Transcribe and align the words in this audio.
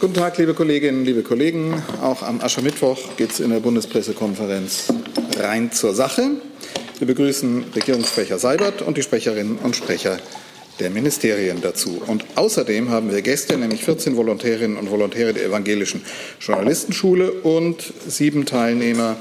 Guten 0.00 0.14
Tag, 0.14 0.38
liebe 0.38 0.54
Kolleginnen, 0.54 1.04
liebe 1.04 1.22
Kollegen. 1.22 1.82
Auch 2.00 2.22
am 2.22 2.40
Aschermittwoch 2.40 2.98
geht 3.18 3.32
es 3.32 3.40
in 3.40 3.50
der 3.50 3.60
Bundespressekonferenz 3.60 4.90
rein 5.38 5.70
zur 5.72 5.94
Sache. 5.94 6.30
Wir 6.98 7.06
begrüßen 7.06 7.64
Regierungssprecher 7.74 8.38
Seibert 8.38 8.80
und 8.80 8.96
die 8.96 9.02
Sprecherinnen 9.02 9.58
und 9.58 9.76
Sprecher 9.76 10.18
der 10.78 10.88
Ministerien 10.88 11.60
dazu. 11.60 12.00
Und 12.06 12.24
außerdem 12.36 12.88
haben 12.88 13.12
wir 13.12 13.20
Gäste, 13.20 13.58
nämlich 13.58 13.84
14 13.84 14.16
Volontärinnen 14.16 14.78
und 14.78 14.90
Volontäre 14.90 15.34
der 15.34 15.44
Evangelischen 15.44 16.00
Journalistenschule 16.40 17.32
und 17.32 17.92
sieben 18.08 18.46
Teilnehmer 18.46 19.16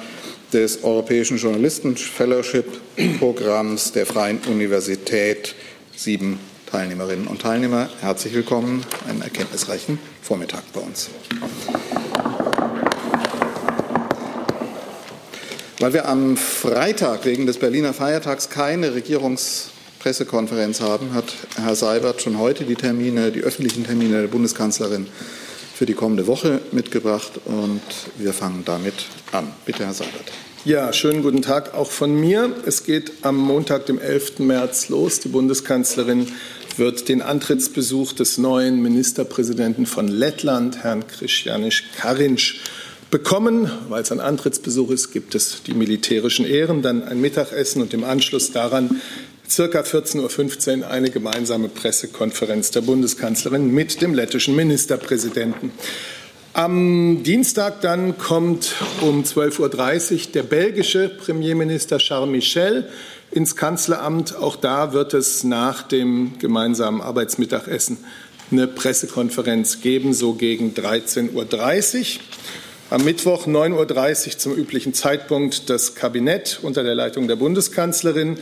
des 0.53 0.85
Europäischen 0.85 1.39
Journalisten-Fellowship-Programms 1.39 3.91
der 3.91 4.05
Freien 4.05 4.39
Universität. 4.47 5.55
Sieben 5.93 6.39
Teilnehmerinnen 6.71 7.25
und 7.25 7.41
Teilnehmer, 7.41 7.89
herzlich 7.99 8.35
willkommen. 8.35 8.85
Einen 9.07 9.23
erkenntnisreichen 9.23 9.97
Vormittag 10.21 10.61
bei 10.71 10.81
uns. 10.81 11.09
Weil 15.79 15.93
wir 15.93 16.07
am 16.07 16.37
Freitag 16.37 17.25
wegen 17.25 17.47
des 17.47 17.57
Berliner 17.57 17.93
Feiertags 17.93 18.51
keine 18.51 18.93
Regierungspressekonferenz 18.93 20.79
haben, 20.81 21.15
hat 21.15 21.33
Herr 21.55 21.73
Seibert 21.73 22.21
schon 22.21 22.37
heute 22.37 22.65
die 22.65 22.75
Termine, 22.75 23.31
die 23.31 23.41
öffentlichen 23.41 23.83
Termine 23.83 24.21
der 24.21 24.27
Bundeskanzlerin 24.27 25.07
für 25.73 25.87
die 25.87 25.95
kommende 25.95 26.27
Woche 26.27 26.61
mitgebracht 26.71 27.31
und 27.45 27.81
wir 28.17 28.33
fangen 28.33 28.63
damit 28.63 29.05
an. 29.31 29.47
Bitte, 29.65 29.85
Herr 29.85 29.93
Seibert. 29.93 30.31
Ja, 30.65 30.91
schönen 30.91 31.23
guten 31.23 31.41
Tag 31.41 31.73
auch 31.73 31.89
von 31.89 32.13
mir. 32.13 32.53
Es 32.65 32.83
geht 32.83 33.13
am 33.21 33.37
Montag, 33.37 33.85
dem 33.85 33.97
11. 33.97 34.39
März 34.39 34.89
los. 34.89 35.21
Die 35.21 35.29
Bundeskanzlerin 35.29 36.27
wird 36.79 37.09
den 37.09 37.21
Antrittsbesuch 37.21 38.13
des 38.13 38.37
neuen 38.37 38.81
Ministerpräsidenten 38.81 39.85
von 39.85 40.07
Lettland, 40.07 40.83
Herrn 40.83 41.05
Christianisch 41.05 41.83
Karinc, 41.95 42.55
bekommen. 43.11 43.69
Weil 43.89 44.01
es 44.01 44.11
ein 44.11 44.19
Antrittsbesuch 44.19 44.89
ist, 44.91 45.11
gibt 45.11 45.35
es 45.35 45.61
die 45.63 45.73
militärischen 45.73 46.45
Ehren, 46.45 46.81
dann 46.81 47.03
ein 47.03 47.21
Mittagessen 47.21 47.81
und 47.81 47.93
im 47.93 48.03
Anschluss 48.03 48.51
daran 48.51 49.01
circa 49.47 49.81
14.15 49.81 50.79
Uhr 50.79 50.87
eine 50.89 51.09
gemeinsame 51.09 51.69
Pressekonferenz 51.69 52.71
der 52.71 52.81
Bundeskanzlerin 52.81 53.71
mit 53.71 54.01
dem 54.01 54.13
lettischen 54.13 54.55
Ministerpräsidenten. 54.55 55.71
Am 56.53 57.23
Dienstag 57.23 57.81
dann 57.81 58.17
kommt 58.17 58.75
um 59.01 59.23
12.30 59.23 60.11
Uhr 60.11 60.31
der 60.33 60.43
belgische 60.43 61.09
Premierminister 61.09 61.97
Charles 61.99 62.29
Michel 62.29 62.89
ins 63.31 63.55
Kanzleramt. 63.55 64.35
Auch 64.35 64.55
da 64.55 64.93
wird 64.93 65.13
es 65.13 65.43
nach 65.43 65.83
dem 65.83 66.37
gemeinsamen 66.39 67.01
Arbeitsmittagessen 67.01 67.97
eine 68.51 68.67
Pressekonferenz 68.67 69.81
geben, 69.81 70.13
so 70.13 70.33
gegen 70.33 70.73
13.30 70.73 72.17
Uhr. 72.17 72.21
Am 72.91 73.03
Mittwoch 73.03 73.45
9.30 73.45 74.27
Uhr 74.27 74.37
zum 74.39 74.55
üblichen 74.55 74.95
Zeitpunkt 74.95 75.69
das 75.69 75.93
Kabinett 75.93 76.59
unter 76.63 76.81
der 76.81 76.95
Leitung 76.95 77.27
der 77.27 77.35
Bundeskanzlerin, 77.35 78.39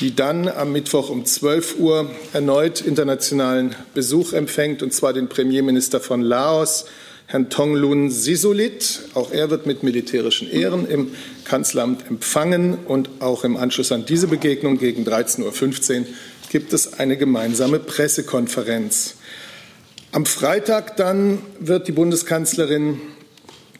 die 0.00 0.14
dann 0.14 0.48
am 0.48 0.72
Mittwoch 0.72 1.08
um 1.08 1.24
12 1.24 1.78
Uhr 1.78 2.10
erneut 2.34 2.82
internationalen 2.82 3.74
Besuch 3.94 4.34
empfängt, 4.34 4.82
und 4.82 4.92
zwar 4.92 5.14
den 5.14 5.28
Premierminister 5.28 6.00
von 6.00 6.20
Laos, 6.20 6.84
Herrn 7.26 7.50
Tonglun 7.50 8.10
Sisulit. 8.10 9.00
Auch 9.14 9.32
er 9.32 9.50
wird 9.50 9.66
mit 9.66 9.82
militärischen 9.82 10.50
Ehren 10.50 10.88
im 10.88 11.10
Kanzleramt 11.44 12.06
empfangen. 12.08 12.78
Und 12.86 13.10
auch 13.20 13.44
im 13.44 13.56
Anschluss 13.56 13.92
an 13.92 14.06
diese 14.06 14.28
Begegnung 14.28 14.78
gegen 14.78 15.04
13.15 15.04 16.00
Uhr 16.00 16.06
gibt 16.50 16.72
es 16.72 16.98
eine 16.98 17.16
gemeinsame 17.16 17.80
Pressekonferenz. 17.80 19.16
Am 20.12 20.24
Freitag 20.24 20.96
dann 20.96 21.38
wird 21.58 21.88
die 21.88 21.92
Bundeskanzlerin 21.92 23.00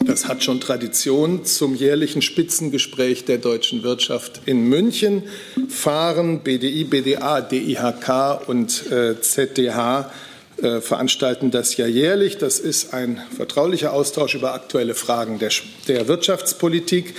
das 0.05 0.28
hat 0.28 0.44
schon 0.44 0.60
Tradition 0.60 1.44
zum 1.44 1.75
jährlichen 1.75 2.20
Spitzengespräch 2.20 3.25
der 3.25 3.38
deutschen 3.38 3.83
Wirtschaft 3.83 4.42
in 4.44 4.69
München 4.69 5.25
fahren. 5.69 6.41
BDI, 6.41 6.84
BDA, 6.84 7.41
DIHK 7.41 8.47
und 8.47 8.91
äh, 8.92 9.21
ZDH 9.21 10.10
veranstalten 10.59 11.50
das 11.50 11.77
ja 11.77 11.87
jährlich. 11.87 12.39
Das 12.39 12.59
ist 12.59 12.94
ein 12.94 13.21
vertraulicher 13.37 13.93
Austausch 13.93 14.34
über 14.34 14.55
aktuelle 14.55 14.94
Fragen 14.94 15.39
der, 15.39 15.50
der 15.87 16.09
Wirtschaftspolitik. 16.09 17.15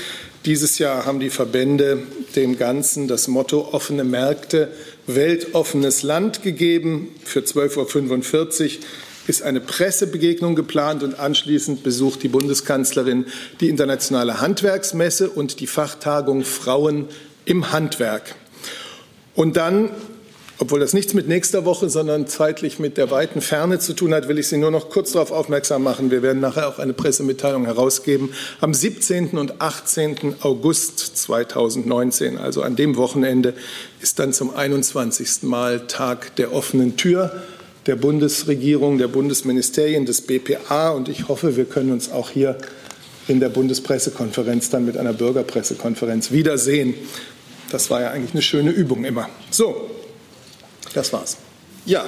Dieses 0.45 0.79
Jahr 0.79 1.05
haben 1.05 1.19
die 1.19 1.29
Verbände 1.29 1.99
dem 2.35 2.57
Ganzen 2.57 3.07
das 3.07 3.27
Motto 3.27 3.69
offene 3.73 4.03
Märkte, 4.03 4.69
weltoffenes 5.05 6.03
Land 6.03 6.41
gegeben. 6.41 7.09
Für 7.23 7.41
12.45 7.41 8.63
Uhr 8.63 8.83
ist 9.27 9.43
eine 9.43 9.59
Pressebegegnung 9.59 10.55
geplant 10.55 11.03
und 11.03 11.19
anschließend 11.19 11.83
besucht 11.83 12.23
die 12.23 12.29
Bundeskanzlerin 12.29 13.25
die 13.59 13.67
internationale 13.67 14.39
Handwerksmesse 14.39 15.29
und 15.29 15.59
die 15.59 15.67
Fachtagung 15.67 16.43
Frauen 16.45 17.09
im 17.43 17.71
Handwerk. 17.71 18.35
Und 19.35 19.57
dann 19.57 19.91
obwohl 20.59 20.79
das 20.79 20.93
nichts 20.93 21.13
mit 21.13 21.27
nächster 21.27 21.65
Woche, 21.65 21.89
sondern 21.89 22.25
zeitlich 22.25 22.79
mit 22.79 22.97
der 22.97 23.11
weiten 23.11 23.41
Ferne 23.41 23.77
zu 23.77 23.93
tun 23.93 24.13
hat, 24.13 24.27
will 24.27 24.39
ich 24.39 24.47
Sie 24.47 24.57
nur 24.57 24.71
noch 24.71 24.89
kurz 24.89 25.11
darauf 25.11 25.31
aufmerksam 25.31 25.83
machen. 25.83 26.09
Wir 26.09 26.23
werden 26.23 26.39
nachher 26.39 26.67
auch 26.67 26.79
eine 26.79 26.93
Pressemitteilung 26.93 27.65
herausgeben. 27.65 28.33
Am 28.59 28.73
17. 28.73 29.37
und 29.37 29.61
18. 29.61 30.35
August 30.41 31.17
2019, 31.17 32.37
also 32.37 32.63
an 32.63 32.75
dem 32.75 32.95
Wochenende, 32.97 33.53
ist 34.01 34.17
dann 34.17 34.33
zum 34.33 34.55
21. 34.55 35.43
Mal 35.43 35.85
Tag 35.87 36.35
der 36.37 36.53
offenen 36.53 36.97
Tür 36.97 37.43
der 37.85 37.95
Bundesregierung, 37.95 38.97
der 38.97 39.07
Bundesministerien, 39.07 40.05
des 40.05 40.21
BPA. 40.21 40.89
Und 40.89 41.07
ich 41.07 41.27
hoffe, 41.27 41.55
wir 41.55 41.65
können 41.65 41.91
uns 41.91 42.11
auch 42.11 42.29
hier 42.29 42.57
in 43.27 43.39
der 43.39 43.49
Bundespressekonferenz 43.49 44.69
dann 44.69 44.85
mit 44.85 44.97
einer 44.97 45.13
Bürgerpressekonferenz 45.13 46.31
wiedersehen. 46.31 46.95
Das 47.71 47.89
war 47.89 48.01
ja 48.01 48.11
eigentlich 48.11 48.33
eine 48.33 48.41
schöne 48.41 48.71
Übung 48.71 49.05
immer. 49.05 49.29
So, 49.51 49.89
das 50.97 51.13
war's. 51.13 51.37
Ja, 51.85 52.03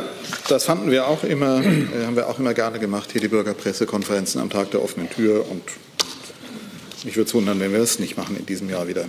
das 0.49 0.65
fanden 0.65 0.91
wir 0.91 1.07
auch 1.07 1.23
immer, 1.23 1.63
äh, 1.63 2.05
haben 2.05 2.15
wir 2.15 2.27
auch 2.27 2.37
immer 2.39 2.53
gerne 2.53 2.79
gemacht, 2.79 3.11
hier 3.13 3.21
die 3.21 3.29
Bürgerpressekonferenzen 3.29 4.41
am 4.41 4.49
Tag 4.49 4.71
der 4.71 4.83
offenen 4.83 5.09
Tür. 5.09 5.45
Und 5.49 5.63
mich 7.05 7.15
würde 7.15 7.29
es 7.29 7.33
wundern, 7.33 7.59
wenn 7.61 7.71
wir 7.71 7.79
das 7.79 7.99
nicht 7.99 8.17
machen 8.17 8.35
in 8.37 8.45
diesem 8.45 8.69
Jahr 8.69 8.87
wieder. 8.87 9.05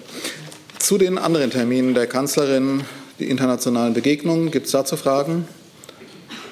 Zu 0.79 0.97
den 0.97 1.19
anderen 1.19 1.51
Terminen 1.51 1.95
der 1.95 2.07
Kanzlerin, 2.07 2.85
die 3.19 3.29
internationalen 3.29 3.95
Begegnungen, 3.95 4.51
gibt 4.51 4.67
es 4.67 4.73
dazu 4.73 4.97
Fragen? 4.97 5.49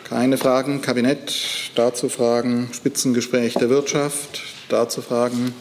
Keine 0.08 0.38
Fragen. 0.38 0.80
Kabinett, 0.80 1.32
dazu 1.74 2.08
Fragen. 2.08 2.70
Spitzengespräch 2.72 3.54
der 3.54 3.70
Wirtschaft, 3.70 4.42
dazu 4.68 5.02
Fragen. 5.02 5.54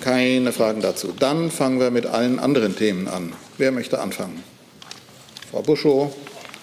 Keine 0.00 0.52
Fragen 0.52 0.82
dazu. 0.82 1.12
Dann 1.18 1.50
fangen 1.50 1.80
wir 1.80 1.90
mit 1.90 2.06
allen 2.06 2.38
anderen 2.38 2.76
Themen 2.76 3.08
an. 3.08 3.32
Wer 3.58 3.72
möchte 3.72 3.98
anfangen? 4.00 4.42
Frau 5.50 5.62
Buschow, 5.62 6.14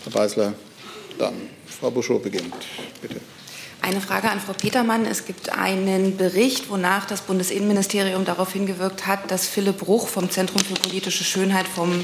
Herr 0.08 0.22
Beisler, 0.22 0.54
dann. 1.18 1.34
Frau 1.66 1.92
Buschow 1.92 2.22
beginnt. 2.22 2.54
Bitte. 3.02 3.20
Eine 3.82 4.00
Frage 4.00 4.30
an 4.30 4.40
Frau 4.40 4.54
Petermann. 4.54 5.06
Es 5.06 5.26
gibt 5.26 5.50
einen 5.50 6.16
Bericht, 6.16 6.70
wonach 6.70 7.06
das 7.06 7.22
Bundesinnenministerium 7.22 8.24
darauf 8.24 8.54
hingewirkt 8.54 9.06
hat, 9.06 9.30
dass 9.30 9.48
Philipp 9.48 9.80
Bruch 9.80 10.08
vom 10.08 10.30
Zentrum 10.30 10.62
für 10.62 10.76
politische 10.76 11.26
Schönheit 11.26 11.68
vom 11.68 12.04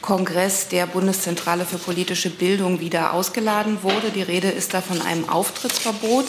Kongress 0.00 0.68
der 0.68 0.86
Bundeszentrale 0.86 1.66
für 1.66 1.76
politische 1.76 2.30
Bildung 2.30 2.80
wieder 2.80 3.12
ausgeladen 3.12 3.82
wurde. 3.82 4.10
Die 4.14 4.22
Rede 4.22 4.48
ist 4.48 4.72
da 4.72 4.80
von 4.80 5.02
einem 5.02 5.28
Auftrittsverbot. 5.28 6.26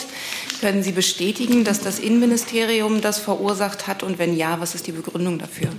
Können 0.60 0.82
Sie 0.82 0.92
bestätigen, 0.92 1.64
dass 1.64 1.80
das 1.80 2.00
Innenministerium 2.00 3.00
das 3.00 3.18
verursacht 3.18 3.86
hat? 3.86 4.02
Und 4.02 4.18
wenn 4.18 4.36
ja, 4.36 4.60
was 4.60 4.74
ist 4.74 4.86
die 4.86 4.92
Begründung 4.92 5.38
dafür? 5.38 5.70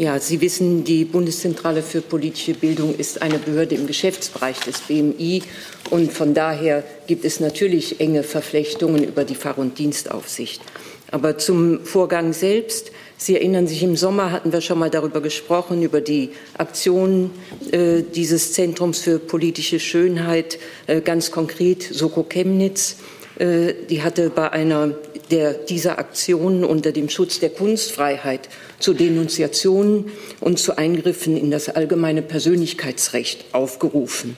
Ja, 0.00 0.18
Sie 0.18 0.40
wissen, 0.40 0.82
die 0.82 1.04
Bundeszentrale 1.04 1.82
für 1.82 2.00
politische 2.00 2.54
Bildung 2.54 2.96
ist 2.96 3.20
eine 3.20 3.36
Behörde 3.36 3.74
im 3.74 3.86
Geschäftsbereich 3.86 4.58
des 4.60 4.80
BMI 4.80 5.42
und 5.90 6.10
von 6.10 6.32
daher 6.32 6.82
gibt 7.06 7.26
es 7.26 7.38
natürlich 7.38 8.00
enge 8.00 8.22
Verflechtungen 8.22 9.04
über 9.04 9.24
die 9.24 9.34
Fahr- 9.34 9.58
und 9.58 9.78
Dienstaufsicht. 9.78 10.62
Aber 11.10 11.36
zum 11.36 11.84
Vorgang 11.84 12.32
selbst. 12.32 12.92
Sie 13.18 13.36
erinnern 13.36 13.66
sich, 13.66 13.82
im 13.82 13.94
Sommer 13.94 14.32
hatten 14.32 14.54
wir 14.54 14.62
schon 14.62 14.78
mal 14.78 14.88
darüber 14.88 15.20
gesprochen, 15.20 15.82
über 15.82 16.00
die 16.00 16.30
Aktion 16.56 17.30
äh, 17.70 18.00
dieses 18.00 18.54
Zentrums 18.54 19.00
für 19.00 19.18
politische 19.18 19.80
Schönheit, 19.80 20.58
äh, 20.86 21.02
ganz 21.02 21.30
konkret 21.30 21.82
Soko 21.82 22.22
Chemnitz. 22.22 22.96
Äh, 23.38 23.74
die 23.90 24.02
hatte 24.02 24.30
bei 24.30 24.50
einer 24.50 24.94
der, 25.30 25.54
dieser 25.54 25.98
Aktionen 25.98 26.64
unter 26.64 26.92
dem 26.92 27.08
Schutz 27.08 27.40
der 27.40 27.50
Kunstfreiheit 27.50 28.48
zu 28.78 28.94
Denunziationen 28.94 30.06
und 30.40 30.58
zu 30.58 30.76
Eingriffen 30.76 31.36
in 31.36 31.50
das 31.50 31.68
allgemeine 31.68 32.22
Persönlichkeitsrecht 32.22 33.44
aufgerufen. 33.52 34.36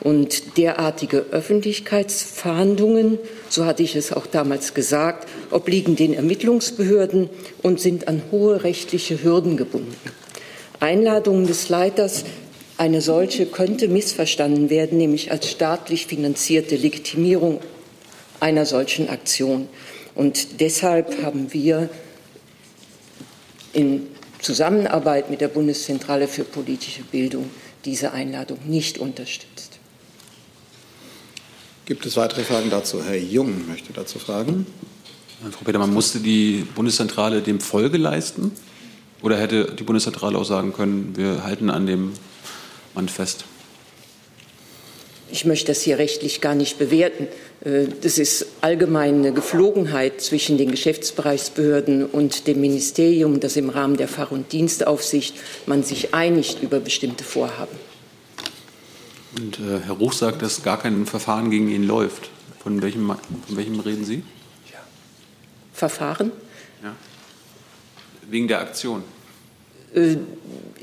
Und 0.00 0.56
derartige 0.56 1.26
Öffentlichkeitsverhandlungen, 1.32 3.18
so 3.48 3.64
hatte 3.64 3.82
ich 3.82 3.96
es 3.96 4.12
auch 4.12 4.26
damals 4.26 4.72
gesagt, 4.72 5.28
obliegen 5.50 5.96
den 5.96 6.14
Ermittlungsbehörden 6.14 7.28
und 7.62 7.80
sind 7.80 8.06
an 8.06 8.22
hohe 8.30 8.62
rechtliche 8.62 9.22
Hürden 9.22 9.56
gebunden. 9.56 9.96
Einladungen 10.78 11.48
des 11.48 11.68
Leiters 11.68 12.24
eine 12.76 13.00
solche 13.00 13.46
könnte 13.46 13.88
missverstanden 13.88 14.70
werden, 14.70 14.98
nämlich 14.98 15.32
als 15.32 15.50
staatlich 15.50 16.06
finanzierte 16.06 16.76
Legitimierung 16.76 17.60
einer 18.38 18.66
solchen 18.66 19.08
Aktion. 19.08 19.68
Und 20.18 20.58
deshalb 20.58 21.22
haben 21.22 21.52
wir 21.52 21.88
in 23.72 24.08
Zusammenarbeit 24.40 25.30
mit 25.30 25.40
der 25.40 25.46
Bundeszentrale 25.46 26.26
für 26.26 26.42
politische 26.42 27.02
Bildung 27.04 27.48
diese 27.84 28.10
Einladung 28.10 28.58
nicht 28.66 28.98
unterstützt. 28.98 29.78
Gibt 31.86 32.04
es 32.04 32.16
weitere 32.16 32.42
Fragen 32.42 32.68
dazu? 32.68 33.00
Herr 33.04 33.16
Jung 33.16 33.68
möchte 33.68 33.92
dazu 33.92 34.18
fragen. 34.18 34.66
Frau 35.52 35.64
Petermann, 35.64 35.94
musste 35.94 36.18
die 36.18 36.66
Bundeszentrale 36.74 37.40
dem 37.40 37.60
Folge 37.60 37.96
leisten? 37.96 38.50
Oder 39.22 39.38
hätte 39.38 39.72
die 39.78 39.84
Bundeszentrale 39.84 40.36
auch 40.36 40.44
sagen 40.44 40.72
können, 40.72 41.12
wir 41.14 41.44
halten 41.44 41.70
an 41.70 41.86
dem 41.86 42.12
Mann 42.92 43.08
fest? 43.08 43.44
Ich 45.30 45.44
möchte 45.44 45.66
das 45.66 45.82
hier 45.82 45.98
rechtlich 45.98 46.40
gar 46.40 46.54
nicht 46.54 46.78
bewerten. 46.78 47.28
Äh, 47.64 47.86
das 48.00 48.18
ist 48.18 48.46
allgemein 48.60 49.16
eine 49.16 49.32
Geflogenheit 49.32 50.20
zwischen 50.20 50.58
den 50.58 50.70
Geschäftsbereichsbehörden 50.70 52.06
und 52.06 52.46
dem 52.46 52.60
Ministerium, 52.60 53.40
dass 53.40 53.56
im 53.56 53.70
Rahmen 53.70 53.96
der 53.96 54.08
Fach- 54.08 54.30
und 54.30 54.52
Dienstaufsicht 54.52 55.34
man 55.66 55.82
sich 55.82 56.14
einigt 56.14 56.62
über 56.62 56.80
bestimmte 56.80 57.24
Vorhaben. 57.24 57.76
Und 59.36 59.58
äh, 59.58 59.80
Herr 59.84 59.94
Ruch 59.94 60.14
sagt, 60.14 60.42
dass 60.42 60.62
gar 60.62 60.80
kein 60.80 61.06
Verfahren 61.06 61.50
gegen 61.50 61.68
ihn 61.68 61.86
läuft. 61.86 62.30
Von 62.62 62.82
welchem, 62.82 63.06
von 63.46 63.56
welchem 63.56 63.80
reden 63.80 64.04
Sie? 64.04 64.22
Verfahren? 65.78 66.32
Ja. 66.82 66.94
Wegen 68.28 68.48
der 68.48 68.60
Aktion. 68.60 69.04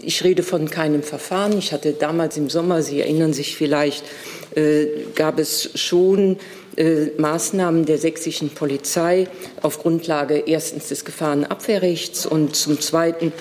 Äh, 0.05 0.07
ich 0.07 0.23
rede 0.23 0.43
von 0.43 0.69
keinem 0.69 1.03
Verfahren. 1.03 1.57
Ich 1.57 1.73
hatte 1.73 1.93
damals 1.93 2.37
im 2.37 2.49
Sommer, 2.49 2.81
Sie 2.81 3.01
erinnern 3.01 3.33
sich 3.33 3.55
vielleicht, 3.55 4.03
äh, 4.55 4.87
gab 5.15 5.39
es 5.39 5.71
schon 5.75 6.37
äh, 6.77 7.07
Maßnahmen 7.17 7.85
der 7.85 7.97
sächsischen 7.97 8.49
Polizei 8.49 9.27
auf 9.61 9.79
Grundlage 9.79 10.43
erstens 10.45 10.89
des 10.89 11.05
Gefahrenabwehrrechts 11.05 12.25
und 12.25 12.55
zum 12.55 12.81
Zweiten 12.81 13.31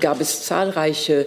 gab 0.00 0.20
es 0.20 0.44
zahlreiche 0.44 1.26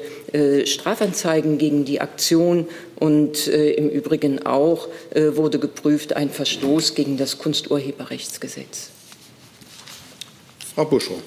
Strafanzeigen 0.66 1.58
gegen 1.58 1.86
die 1.86 2.02
Aktion 2.02 2.68
und 3.00 3.48
im 3.48 3.90
Übrigen 3.90 4.46
auch 4.46 4.88
wurde 5.14 5.60
geprüft 5.60 6.14
ein 6.14 6.30
Verstoß 6.30 6.96
gegen 6.96 7.18
das 7.18 7.38
Kunsturheberrechtsgesetz. 7.38 8.90
Frau 10.74 10.86
Buschow. 10.86 11.18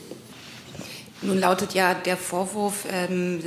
Nun 1.24 1.40
lautet 1.40 1.74
ja 1.74 1.94
der 1.94 2.16
Vorwurf, 2.16 2.84
ähm, 2.92 3.42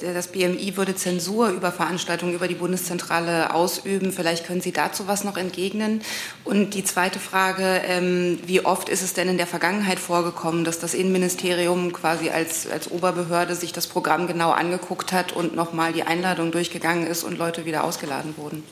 das 0.00 0.28
BMI 0.28 0.76
würde 0.76 0.94
Zensur 0.94 1.48
über 1.48 1.72
Veranstaltungen 1.72 2.34
über 2.34 2.46
die 2.46 2.54
Bundeszentrale 2.54 3.52
ausüben. 3.52 4.12
Vielleicht 4.12 4.46
können 4.46 4.60
Sie 4.60 4.72
dazu 4.72 5.08
was 5.08 5.24
noch 5.24 5.36
entgegnen. 5.36 6.02
Und 6.44 6.74
die 6.74 6.84
zweite 6.84 7.18
Frage, 7.18 7.82
ähm, 7.86 8.38
wie 8.46 8.64
oft 8.64 8.88
ist 8.88 9.02
es 9.02 9.12
denn 9.12 9.28
in 9.28 9.38
der 9.38 9.46
Vergangenheit 9.46 9.98
vorgekommen, 9.98 10.64
dass 10.64 10.78
das 10.78 10.94
Innenministerium 10.94 11.92
quasi 11.92 12.30
als, 12.30 12.68
als 12.70 12.90
Oberbehörde 12.90 13.54
sich 13.54 13.72
das 13.72 13.86
Programm 13.86 14.26
genau 14.26 14.52
angeguckt 14.52 15.12
hat 15.12 15.32
und 15.32 15.56
nochmal 15.56 15.92
die 15.92 16.04
Einladung 16.04 16.52
durchgegangen 16.52 17.06
ist 17.06 17.24
und 17.24 17.38
Leute 17.38 17.64
wieder 17.64 17.84
ausgeladen 17.84 18.34
wurden? 18.36 18.62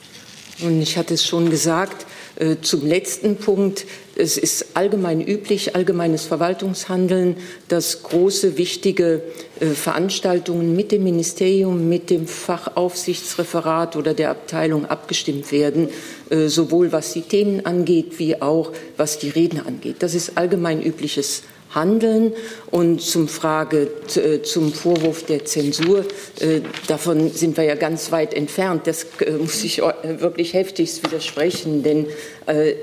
Und 0.61 0.81
ich 0.81 0.97
hatte 0.97 1.13
es 1.13 1.25
schon 1.25 1.49
gesagt, 1.49 2.03
äh, 2.03 2.14
zum 2.61 2.85
letzten 2.85 3.37
Punkt. 3.37 3.85
Es 4.17 4.37
ist 4.37 4.75
allgemein 4.75 5.25
üblich, 5.25 5.75
allgemeines 5.75 6.25
Verwaltungshandeln, 6.25 7.37
dass 7.67 8.03
große, 8.03 8.57
wichtige 8.57 9.21
äh, 9.59 9.67
Veranstaltungen 9.67 10.75
mit 10.75 10.91
dem 10.91 11.03
Ministerium, 11.03 11.89
mit 11.89 12.09
dem 12.09 12.27
Fachaufsichtsreferat 12.27 13.95
oder 13.95 14.13
der 14.13 14.31
Abteilung 14.31 14.85
abgestimmt 14.85 15.51
werden, 15.51 15.89
äh, 16.29 16.47
sowohl 16.47 16.91
was 16.91 17.13
die 17.13 17.21
Themen 17.21 17.65
angeht, 17.65 18.19
wie 18.19 18.41
auch 18.41 18.71
was 18.95 19.19
die 19.19 19.29
Reden 19.29 19.59
angeht. 19.65 19.97
Das 19.99 20.13
ist 20.13 20.37
allgemein 20.37 20.81
übliches 20.81 21.43
handeln. 21.75 22.33
Und 22.71 23.01
zum 23.01 23.27
Frage, 23.27 23.89
äh, 24.15 24.41
zum 24.41 24.73
Vorwurf 24.73 25.25
der 25.25 25.45
Zensur, 25.45 26.05
äh, 26.39 26.61
davon 26.87 27.31
sind 27.31 27.57
wir 27.57 27.65
ja 27.65 27.75
ganz 27.75 28.11
weit 28.11 28.33
entfernt. 28.33 28.87
Das 28.87 29.05
äh, 29.19 29.31
muss 29.31 29.63
ich 29.63 29.79
wirklich 29.79 30.53
heftigst 30.53 31.03
widersprechen, 31.03 31.83
denn 31.83 32.07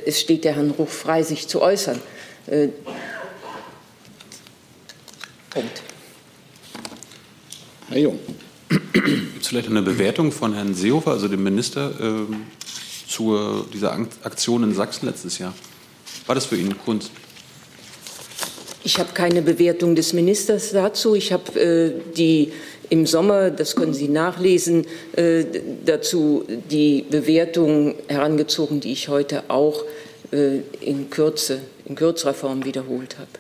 es 0.04 0.20
steht 0.20 0.44
der 0.44 0.56
Herrn 0.56 0.70
Ruch 0.70 0.88
frei, 0.88 1.22
sich 1.22 1.48
zu 1.48 1.62
äußern. 1.62 2.00
Punkt. 5.50 5.82
Herr 7.88 7.98
Jung. 7.98 8.18
Gibt 8.92 9.42
es 9.42 9.48
vielleicht 9.48 9.68
eine 9.68 9.82
Bewertung 9.82 10.32
von 10.32 10.54
Herrn 10.54 10.74
Seehofer, 10.74 11.12
also 11.12 11.28
dem 11.28 11.42
Minister, 11.42 11.90
äh, 12.00 12.34
zu 13.08 13.66
dieser 13.72 13.92
Aktion 14.22 14.64
in 14.64 14.74
Sachsen 14.74 15.06
letztes 15.06 15.38
Jahr? 15.38 15.54
War 16.26 16.34
das 16.34 16.46
für 16.46 16.56
ihn 16.56 16.76
Kunst? 16.78 17.10
Ich 18.84 18.99
habe 18.99 19.12
keine 19.14 19.43
Bewertung 19.43 19.94
des 19.94 20.12
Ministers 20.12 20.73
dazu. 20.73 21.14
Ich 21.14 21.32
habe 21.32 21.61
äh, 21.61 21.93
die 22.17 22.52
im 22.90 23.06
Sommer, 23.06 23.50
das 23.50 23.76
können 23.76 23.94
Sie 23.94 24.08
nachlesen, 24.08 24.87
äh, 25.17 25.44
dazu 25.84 26.44
die 26.70 27.05
Bewertung 27.08 27.94
herangezogen, 28.08 28.81
die 28.81 28.93
ich 28.93 29.08
heute 29.08 29.44
auch 29.49 29.84
äh, 30.32 30.58
in 30.81 31.08
Kürze, 31.11 31.61
in 31.87 31.94
kürzerer 31.94 32.34
Form 32.34 32.64
wiederholt 32.64 33.19
habe. 33.19 33.31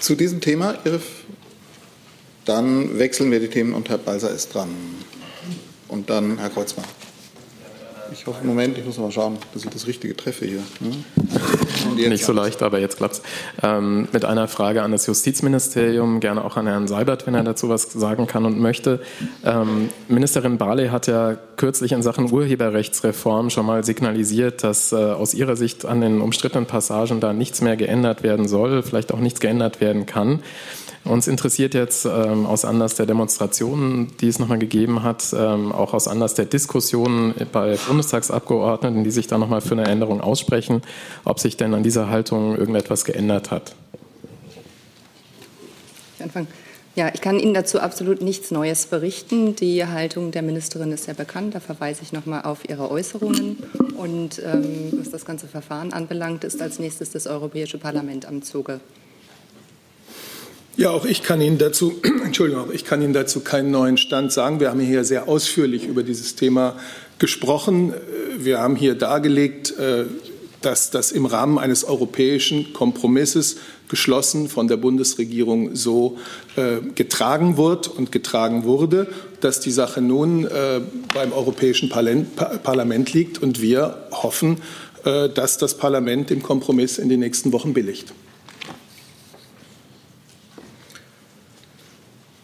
Zu 0.00 0.16
diesem 0.16 0.40
Thema, 0.40 0.78
Ihre 0.84 1.00
dann 2.44 2.98
wechseln 2.98 3.30
wir 3.30 3.40
die 3.40 3.48
Themen 3.48 3.72
und 3.72 3.88
Herr 3.88 3.98
Balser 3.98 4.30
ist 4.30 4.54
dran. 4.54 4.70
Und 5.88 6.10
dann 6.10 6.38
Herr 6.38 6.50
Kreuzmann. 6.50 6.86
Ich 8.12 8.26
hoffe, 8.26 8.44
Moment, 8.44 8.76
ich 8.76 8.84
muss 8.84 8.98
mal 8.98 9.10
schauen, 9.10 9.38
dass 9.54 9.64
ich 9.64 9.70
das 9.70 9.86
Richtige 9.86 10.14
treffe 10.16 10.44
hier. 10.44 10.62
Ne? 10.80 12.08
Nicht 12.08 12.24
so 12.24 12.32
leicht, 12.32 12.62
aber 12.62 12.78
jetzt 12.78 12.98
klappt's. 12.98 13.22
Ähm, 13.62 14.08
mit 14.12 14.24
einer 14.24 14.48
Frage 14.48 14.82
an 14.82 14.92
das 14.92 15.06
Justizministerium, 15.06 16.20
gerne 16.20 16.44
auch 16.44 16.56
an 16.56 16.66
Herrn 16.66 16.88
Seibert, 16.88 17.26
wenn 17.26 17.34
er 17.34 17.42
dazu 17.42 17.68
was 17.68 17.84
sagen 17.92 18.26
kann 18.26 18.44
und 18.44 18.58
möchte. 18.58 19.00
Ähm, 19.44 19.88
Ministerin 20.08 20.58
Barley 20.58 20.88
hat 20.88 21.06
ja 21.06 21.36
kürzlich 21.56 21.92
in 21.92 22.02
Sachen 22.02 22.30
Urheberrechtsreform 22.30 23.50
schon 23.50 23.66
mal 23.66 23.84
signalisiert, 23.84 24.62
dass 24.62 24.92
äh, 24.92 24.96
aus 24.96 25.32
ihrer 25.32 25.56
Sicht 25.56 25.86
an 25.86 26.00
den 26.00 26.20
umstrittenen 26.20 26.66
Passagen 26.66 27.20
da 27.20 27.32
nichts 27.32 27.60
mehr 27.60 27.76
geändert 27.76 28.22
werden 28.22 28.46
soll, 28.46 28.82
vielleicht 28.82 29.12
auch 29.12 29.20
nichts 29.20 29.40
geändert 29.40 29.80
werden 29.80 30.06
kann. 30.06 30.42
Uns 31.04 31.26
interessiert 31.26 31.74
jetzt 31.74 32.04
ähm, 32.04 32.46
aus 32.46 32.64
Anlass 32.64 32.94
der 32.94 33.06
Demonstrationen, 33.06 34.12
die 34.20 34.28
es 34.28 34.38
nochmal 34.38 34.58
gegeben 34.58 35.02
hat, 35.02 35.34
ähm, 35.36 35.72
auch 35.72 35.94
aus 35.94 36.06
Anlass 36.06 36.34
der 36.34 36.44
Diskussionen 36.44 37.34
bei 37.52 37.76
Bundestagsabgeordneten, 37.88 39.02
die 39.02 39.10
sich 39.10 39.26
da 39.26 39.36
nochmal 39.36 39.60
für 39.60 39.72
eine 39.72 39.86
Änderung 39.86 40.20
aussprechen, 40.20 40.82
ob 41.24 41.40
sich 41.40 41.56
denn 41.56 41.74
an 41.74 41.82
dieser 41.82 42.08
Haltung 42.08 42.56
irgendetwas 42.56 43.04
geändert 43.04 43.50
hat. 43.50 43.74
Anfang. 46.20 46.46
Ja, 46.94 47.10
ich 47.12 47.22
kann 47.22 47.40
Ihnen 47.40 47.54
dazu 47.54 47.80
absolut 47.80 48.20
nichts 48.20 48.50
Neues 48.50 48.86
berichten. 48.86 49.56
Die 49.56 49.86
Haltung 49.86 50.30
der 50.30 50.42
Ministerin 50.42 50.92
ist 50.92 51.04
sehr 51.04 51.14
bekannt. 51.14 51.54
Da 51.54 51.60
verweise 51.60 52.02
ich 52.02 52.12
nochmal 52.12 52.42
auf 52.42 52.68
ihre 52.68 52.90
Äußerungen. 52.90 53.56
Und 53.96 54.42
ähm, 54.44 54.92
was 54.98 55.10
das 55.10 55.24
ganze 55.24 55.48
Verfahren 55.48 55.94
anbelangt, 55.94 56.44
ist 56.44 56.60
als 56.60 56.78
nächstes 56.78 57.10
das 57.10 57.26
Europäische 57.26 57.78
Parlament 57.78 58.26
am 58.26 58.42
Zuge. 58.42 58.80
Ja, 60.78 60.90
auch 60.90 61.04
ich 61.04 61.22
kann 61.22 61.42
Ihnen 61.42 61.58
dazu, 61.58 62.00
Entschuldigung, 62.24 62.64
auch 62.64 62.72
ich 62.72 62.86
kann 62.86 63.02
Ihnen 63.02 63.12
dazu 63.12 63.40
keinen 63.40 63.70
neuen 63.70 63.98
Stand 63.98 64.32
sagen. 64.32 64.58
Wir 64.58 64.70
haben 64.70 64.80
hier 64.80 65.04
sehr 65.04 65.28
ausführlich 65.28 65.86
über 65.86 66.02
dieses 66.02 66.34
Thema 66.34 66.76
gesprochen. 67.18 67.92
Wir 68.38 68.58
haben 68.58 68.74
hier 68.76 68.94
dargelegt, 68.94 69.78
äh, 69.78 70.04
dass 70.62 70.90
das 70.90 71.12
im 71.12 71.26
Rahmen 71.26 71.58
eines 71.58 71.84
europäischen 71.84 72.72
Kompromisses 72.72 73.56
geschlossen 73.88 74.48
von 74.48 74.66
der 74.66 74.78
Bundesregierung 74.78 75.76
so 75.76 76.16
äh, 76.56 76.78
getragen 76.94 77.58
wird 77.58 77.88
und 77.88 78.10
getragen 78.10 78.64
wurde, 78.64 79.08
dass 79.40 79.60
die 79.60 79.72
Sache 79.72 80.00
nun 80.00 80.46
äh, 80.46 80.80
beim 81.12 81.32
Europäischen 81.32 81.90
Parlament 81.90 83.12
liegt 83.12 83.42
und 83.42 83.60
wir 83.60 84.06
hoffen, 84.10 84.58
dass 85.34 85.58
das 85.58 85.76
Parlament 85.76 86.30
den 86.30 86.44
Kompromiss 86.44 86.98
in 86.98 87.08
den 87.08 87.18
nächsten 87.18 87.52
Wochen 87.52 87.74
billigt. 87.74 88.14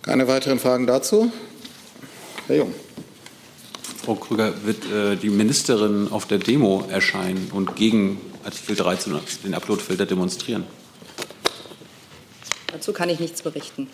Keine 0.09 0.27
weiteren 0.27 0.59
Fragen 0.59 0.87
dazu? 0.87 1.31
Herr 2.47 2.57
Jung. 2.57 2.75
Frau 4.03 4.15
Krüger, 4.15 4.55
wird 4.65 4.91
äh, 4.91 5.17
die 5.17 5.29
Ministerin 5.29 6.11
auf 6.11 6.25
der 6.27 6.38
Demo 6.38 6.83
erscheinen 6.88 7.50
und 7.53 7.77
gegen 7.77 8.19
Artikel 8.43 8.75
13, 8.75 9.15
den 9.45 9.53
Uploadfilter, 9.53 10.07
demonstrieren? 10.07 10.65
Dazu 12.73 12.95
kann 12.95 13.11
ich 13.11 13.21
nichts 13.21 13.43
berichten. 13.43 13.87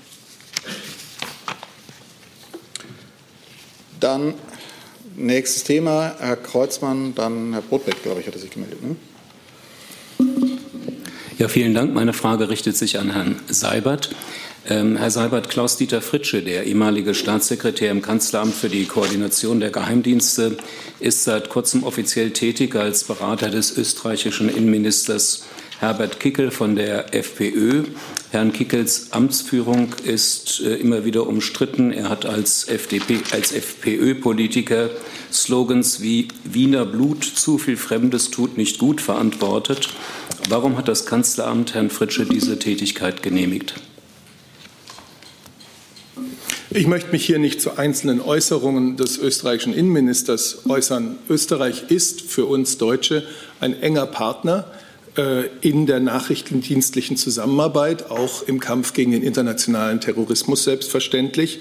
Dann 3.98 4.34
nächstes 5.16 5.64
Thema, 5.64 6.14
Herr 6.20 6.36
Kreuzmann, 6.36 7.16
dann 7.16 7.54
Herr 7.54 7.62
Brotbeck, 7.62 8.04
glaube 8.04 8.20
ich, 8.20 8.28
hat 8.28 8.34
er 8.36 8.40
sich 8.40 8.50
gemeldet. 8.50 8.78
Ne? 8.84 8.94
Ja, 11.38 11.48
vielen 11.48 11.74
Dank. 11.74 11.92
Meine 11.92 12.12
Frage 12.12 12.48
richtet 12.48 12.76
sich 12.76 13.00
an 13.00 13.10
Herrn 13.10 13.40
Seibert. 13.48 14.14
Ähm, 14.66 14.96
Herr 14.96 15.10
Seibert, 15.10 15.50
Klaus-Dieter 15.50 16.00
Fritsche, 16.00 16.42
der 16.42 16.64
ehemalige 16.64 17.14
Staatssekretär 17.14 17.90
im 17.90 18.00
Kanzleramt 18.00 18.54
für 18.54 18.70
die 18.70 18.86
Koordination 18.86 19.60
der 19.60 19.68
Geheimdienste, 19.70 20.56
ist 21.00 21.24
seit 21.24 21.50
kurzem 21.50 21.84
offiziell 21.84 22.30
tätig 22.30 22.74
als 22.74 23.04
Berater 23.04 23.50
des 23.50 23.76
österreichischen 23.76 24.48
Innenministers 24.48 25.44
Herbert 25.80 26.18
Kickel 26.18 26.50
von 26.50 26.76
der 26.76 27.14
FPÖ. 27.14 27.84
Herrn 28.30 28.54
Kickels 28.54 29.08
Amtsführung 29.12 29.94
ist 30.02 30.60
äh, 30.60 30.76
immer 30.76 31.04
wieder 31.04 31.26
umstritten. 31.26 31.92
Er 31.92 32.08
hat 32.08 32.24
als, 32.24 32.66
als 33.32 33.52
FPÖ-Politiker 33.52 34.88
Slogans 35.30 36.00
wie 36.00 36.28
Wiener 36.44 36.86
Blut, 36.86 37.22
zu 37.22 37.58
viel 37.58 37.76
Fremdes 37.76 38.30
tut 38.30 38.56
nicht 38.56 38.78
gut 38.78 39.02
verantwortet. 39.02 39.90
Warum 40.48 40.78
hat 40.78 40.88
das 40.88 41.04
Kanzleramt 41.04 41.74
Herrn 41.74 41.90
Fritsche 41.90 42.24
diese 42.24 42.58
Tätigkeit 42.58 43.22
genehmigt? 43.22 43.74
Ich 46.76 46.88
möchte 46.88 47.12
mich 47.12 47.24
hier 47.24 47.38
nicht 47.38 47.60
zu 47.60 47.78
einzelnen 47.78 48.20
Äußerungen 48.20 48.96
des 48.96 49.16
österreichischen 49.16 49.72
Innenministers 49.72 50.62
äußern. 50.68 51.18
Österreich 51.28 51.84
ist 51.88 52.22
für 52.22 52.46
uns 52.46 52.78
Deutsche 52.78 53.22
ein 53.60 53.80
enger 53.80 54.06
Partner 54.06 54.66
äh, 55.16 55.44
in 55.60 55.86
der 55.86 56.00
nachrichtendienstlichen 56.00 57.16
Zusammenarbeit, 57.16 58.10
auch 58.10 58.42
im 58.48 58.58
Kampf 58.58 58.92
gegen 58.92 59.12
den 59.12 59.22
internationalen 59.22 60.00
Terrorismus 60.00 60.64
selbstverständlich. 60.64 61.60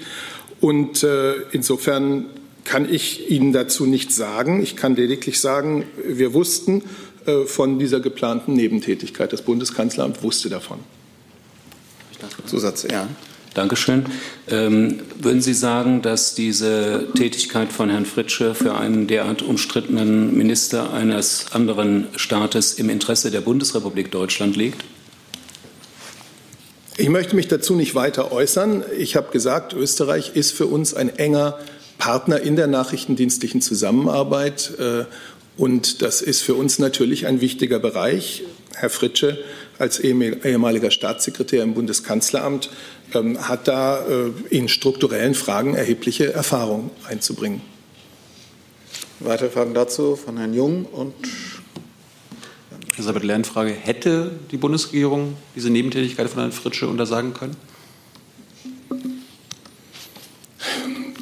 Und 0.60 1.04
äh, 1.04 1.34
insofern 1.52 2.26
kann 2.64 2.92
ich 2.92 3.30
Ihnen 3.30 3.52
dazu 3.52 3.86
nichts 3.86 4.16
sagen. 4.16 4.64
Ich 4.64 4.74
kann 4.74 4.96
lediglich 4.96 5.38
sagen, 5.38 5.84
wir 6.04 6.34
wussten 6.34 6.82
äh, 7.26 7.44
von 7.44 7.78
dieser 7.78 8.00
geplanten 8.00 8.54
Nebentätigkeit. 8.54 9.32
Das 9.32 9.42
Bundeskanzleramt 9.42 10.24
wusste 10.24 10.48
davon. 10.48 10.80
Zusatz, 12.46 12.84
ja. 12.90 13.06
Dankeschön. 13.54 14.06
Ähm, 14.48 15.00
würden 15.20 15.40
Sie 15.40 15.54
sagen, 15.54 16.02
dass 16.02 16.34
diese 16.34 17.06
Tätigkeit 17.16 17.72
von 17.72 17.88
Herrn 17.88 18.04
Fritsche 18.04 18.54
für 18.54 18.74
einen 18.74 19.06
derart 19.06 19.42
umstrittenen 19.42 20.36
Minister 20.36 20.92
eines 20.92 21.46
anderen 21.52 22.08
Staates 22.16 22.74
im 22.74 22.90
Interesse 22.90 23.30
der 23.30 23.40
Bundesrepublik 23.40 24.10
Deutschland 24.10 24.56
liegt? 24.56 24.84
Ich 26.96 27.08
möchte 27.08 27.36
mich 27.36 27.48
dazu 27.48 27.74
nicht 27.74 27.94
weiter 27.94 28.32
äußern. 28.32 28.84
Ich 28.98 29.16
habe 29.16 29.30
gesagt, 29.32 29.72
Österreich 29.72 30.32
ist 30.34 30.52
für 30.52 30.66
uns 30.66 30.94
ein 30.94 31.16
enger 31.16 31.58
Partner 31.98 32.40
in 32.40 32.56
der 32.56 32.66
nachrichtendienstlichen 32.66 33.60
Zusammenarbeit. 33.60 34.72
Äh, 34.78 35.04
und 35.56 36.02
das 36.02 36.22
ist 36.22 36.42
für 36.42 36.54
uns 36.54 36.80
natürlich 36.80 37.26
ein 37.26 37.40
wichtiger 37.40 37.78
Bereich. 37.78 38.42
Herr 38.74 38.90
Fritsche 38.90 39.38
als 39.78 39.98
ehemaliger 39.98 40.90
Staatssekretär 40.90 41.62
im 41.62 41.74
Bundeskanzleramt 41.74 42.70
ähm, 43.12 43.48
hat 43.48 43.68
da 43.68 44.04
äh, 44.06 44.30
in 44.50 44.68
strukturellen 44.68 45.34
Fragen 45.34 45.74
erhebliche 45.74 46.32
Erfahrung 46.32 46.90
einzubringen. 47.08 47.60
Weitere 49.20 49.50
Fragen 49.50 49.74
dazu 49.74 50.16
von 50.16 50.36
Herrn 50.38 50.54
Jung 50.54 50.86
und 50.86 51.14
Elisabeth 52.94 53.24
Lernfrage. 53.24 53.72
Hätte 53.72 54.32
die 54.50 54.56
Bundesregierung 54.56 55.36
diese 55.56 55.70
Nebentätigkeit 55.70 56.28
von 56.28 56.40
Herrn 56.40 56.52
Fritsche 56.52 56.88
untersagen 56.88 57.34
können? 57.34 57.56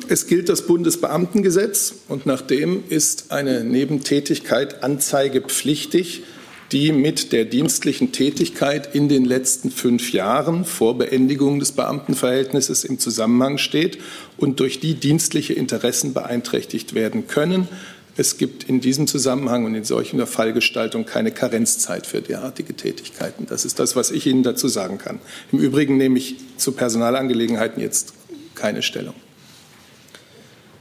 Es 0.08 0.26
gilt 0.26 0.50
das 0.50 0.66
Bundesbeamtengesetz 0.66 1.94
und 2.08 2.26
nach 2.26 2.42
dem 2.42 2.82
ist 2.88 3.32
eine 3.32 3.64
Nebentätigkeit 3.64 4.82
anzeigepflichtig 4.82 6.24
die 6.72 6.92
mit 6.92 7.32
der 7.32 7.44
dienstlichen 7.44 8.12
Tätigkeit 8.12 8.94
in 8.94 9.08
den 9.08 9.24
letzten 9.24 9.70
fünf 9.70 10.12
Jahren 10.12 10.64
vor 10.64 10.96
Beendigung 10.96 11.58
des 11.58 11.72
Beamtenverhältnisses 11.72 12.84
im 12.84 12.98
Zusammenhang 12.98 13.58
steht 13.58 13.98
und 14.38 14.58
durch 14.58 14.80
die 14.80 14.94
dienstliche 14.94 15.52
Interessen 15.52 16.14
beeinträchtigt 16.14 16.94
werden 16.94 17.26
können. 17.26 17.68
Es 18.16 18.38
gibt 18.38 18.64
in 18.64 18.80
diesem 18.80 19.06
Zusammenhang 19.06 19.64
und 19.64 19.74
in 19.74 19.84
solcher 19.84 20.26
Fallgestaltung 20.26 21.04
keine 21.04 21.30
Karenzzeit 21.30 22.06
für 22.06 22.22
derartige 22.22 22.74
Tätigkeiten. 22.74 23.46
Das 23.46 23.64
ist 23.64 23.78
das, 23.78 23.94
was 23.94 24.10
ich 24.10 24.26
Ihnen 24.26 24.42
dazu 24.42 24.68
sagen 24.68 24.98
kann. 24.98 25.18
Im 25.50 25.58
Übrigen 25.58 25.98
nehme 25.98 26.18
ich 26.18 26.36
zu 26.56 26.72
Personalangelegenheiten 26.72 27.82
jetzt 27.82 28.14
keine 28.54 28.82
Stellung. 28.82 29.14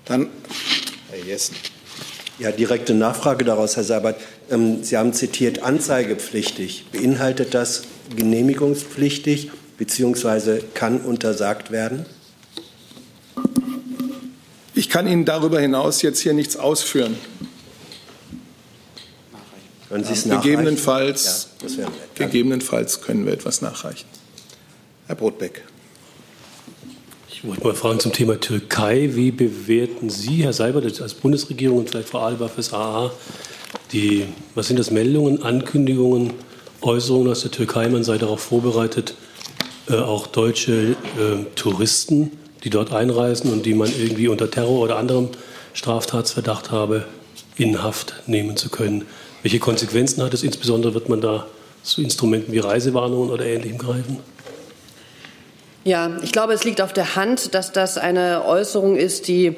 Dann 0.05 0.27
Herr 1.09 1.25
Jessen. 1.25 1.55
Ja, 2.39 2.51
direkte 2.51 2.93
Nachfrage 2.93 3.45
daraus, 3.45 3.75
Herr 3.75 3.83
Seibert. 3.83 4.19
Ähm, 4.51 4.83
Sie 4.83 4.97
haben 4.97 5.13
zitiert 5.13 5.63
anzeigepflichtig. 5.63 6.85
Beinhaltet 6.91 7.53
das 7.53 7.83
genehmigungspflichtig 8.15 9.49
bzw. 9.77 10.59
kann 10.73 11.01
untersagt 11.01 11.71
werden? 11.71 12.05
Ich 14.75 14.89
kann 14.89 15.07
Ihnen 15.07 15.25
darüber 15.25 15.59
hinaus 15.59 16.01
jetzt 16.01 16.19
hier 16.19 16.33
nichts 16.33 16.57
ausführen. 16.57 17.15
Können 19.89 20.03
Sie 20.03 20.13
es 20.13 20.25
nachreichen? 20.25 20.43
Gegebenenfalls, 20.43 21.49
ja, 21.77 21.87
gegebenenfalls 22.15 23.01
können 23.01 23.25
wir 23.25 23.33
etwas 23.33 23.61
nachreichen. 23.61 24.07
Herr 25.07 25.15
Brotbeck. 25.15 25.63
Ich 27.27 27.43
wollte 27.45 27.63
mal 27.63 27.73
fragen 27.73 27.99
zum 27.99 28.13
Thema 28.13 28.39
Türkei. 28.39 29.09
Wie 29.13 29.31
bewerten 29.31 30.09
Sie, 30.09 30.43
Herr 30.43 30.53
Seibert, 30.53 31.01
als 31.01 31.13
Bundesregierung 31.15 31.79
und 31.79 31.89
vielleicht 31.89 32.09
Frau 32.09 32.19
Alba 32.19 32.47
fürs 32.47 32.71
AA, 32.71 33.11
die, 33.93 34.25
was 34.55 34.67
sind 34.67 34.79
das, 34.79 34.91
Meldungen, 34.91 35.43
Ankündigungen, 35.43 36.33
Äußerungen 36.81 37.31
aus 37.31 37.41
der 37.41 37.51
Türkei? 37.51 37.87
Man 37.89 38.03
sei 38.03 38.17
darauf 38.17 38.41
vorbereitet, 38.41 39.15
äh, 39.89 39.95
auch 39.95 40.27
deutsche 40.27 40.91
äh, 40.91 41.45
Touristen, 41.55 42.31
die 42.63 42.69
dort 42.69 42.93
einreisen 42.93 43.51
und 43.51 43.65
die 43.65 43.73
man 43.73 43.89
irgendwie 43.89 44.27
unter 44.27 44.49
Terror 44.49 44.79
oder 44.79 44.97
anderem 44.97 45.29
Straftatsverdacht 45.73 46.71
habe, 46.71 47.05
in 47.57 47.81
Haft 47.83 48.23
nehmen 48.27 48.57
zu 48.57 48.69
können. 48.69 49.05
Welche 49.41 49.59
Konsequenzen 49.59 50.23
hat 50.23 50.33
es? 50.33 50.43
Insbesondere 50.43 50.93
wird 50.93 51.09
man 51.09 51.21
da 51.21 51.47
zu 51.83 52.01
Instrumenten 52.01 52.53
wie 52.53 52.59
Reisewarnungen 52.59 53.29
oder 53.29 53.45
Ähnlichem 53.45 53.77
greifen? 53.77 54.19
Ja, 55.83 56.17
ich 56.21 56.31
glaube, 56.31 56.53
es 56.53 56.63
liegt 56.63 56.79
auf 56.79 56.93
der 56.93 57.15
Hand, 57.15 57.55
dass 57.55 57.71
das 57.71 57.97
eine 57.97 58.45
Äußerung 58.45 58.97
ist, 58.97 59.27
die 59.27 59.55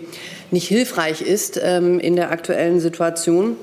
nicht 0.51 0.69
hilfreich 0.69 1.21
ist 1.21 1.59
ähm, 1.61 1.99
in 1.99 2.15
der 2.15 2.31
aktuellen 2.31 2.79
Situation. 2.79 3.57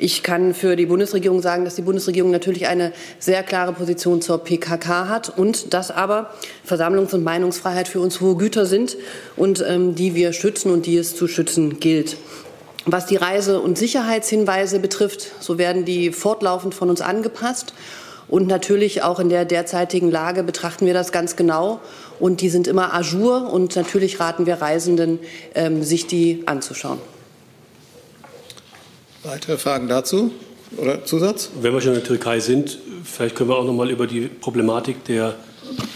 Ich 0.00 0.22
kann 0.22 0.54
für 0.54 0.76
die 0.76 0.86
Bundesregierung 0.86 1.42
sagen, 1.42 1.64
dass 1.64 1.74
die 1.74 1.82
Bundesregierung 1.82 2.30
natürlich 2.30 2.68
eine 2.68 2.92
sehr 3.18 3.42
klare 3.42 3.72
Position 3.72 4.22
zur 4.22 4.38
PKK 4.38 5.08
hat 5.08 5.36
und 5.36 5.74
dass 5.74 5.90
aber 5.90 6.30
Versammlungs- 6.64 7.14
und 7.14 7.24
Meinungsfreiheit 7.24 7.88
für 7.88 8.00
uns 8.00 8.20
hohe 8.20 8.36
Güter 8.36 8.64
sind 8.64 8.96
und 9.34 9.64
ähm, 9.66 9.96
die 9.96 10.14
wir 10.14 10.32
schützen 10.32 10.70
und 10.70 10.86
die 10.86 10.96
es 10.96 11.16
zu 11.16 11.26
schützen 11.26 11.80
gilt. 11.80 12.16
Was 12.86 13.06
die 13.06 13.16
Reise- 13.16 13.60
und 13.60 13.76
Sicherheitshinweise 13.76 14.78
betrifft, 14.78 15.32
so 15.40 15.58
werden 15.58 15.84
die 15.84 16.12
fortlaufend 16.12 16.74
von 16.74 16.90
uns 16.90 17.00
angepasst. 17.00 17.74
Und 18.28 18.46
natürlich 18.46 19.02
auch 19.02 19.18
in 19.18 19.30
der 19.30 19.46
derzeitigen 19.46 20.10
Lage 20.10 20.42
betrachten 20.42 20.86
wir 20.86 20.94
das 20.94 21.12
ganz 21.12 21.34
genau. 21.34 21.80
Und 22.20 22.40
die 22.40 22.50
sind 22.50 22.66
immer 22.66 22.94
ajour. 22.94 23.52
Und 23.52 23.74
natürlich 23.74 24.20
raten 24.20 24.46
wir 24.46 24.56
Reisenden, 24.56 25.18
ähm, 25.54 25.82
sich 25.82 26.06
die 26.06 26.42
anzuschauen. 26.46 26.98
Weitere 29.28 29.58
Fragen 29.58 29.88
dazu 29.88 30.30
oder 30.78 31.04
Zusatz? 31.04 31.50
Wenn 31.60 31.74
wir 31.74 31.82
schon 31.82 31.90
in 31.90 31.98
der 31.98 32.04
Türkei 32.04 32.40
sind, 32.40 32.78
vielleicht 33.04 33.36
können 33.36 33.50
wir 33.50 33.58
auch 33.58 33.64
noch 33.64 33.74
mal 33.74 33.90
über 33.90 34.06
die 34.06 34.22
Problematik 34.22 35.04
der 35.04 35.34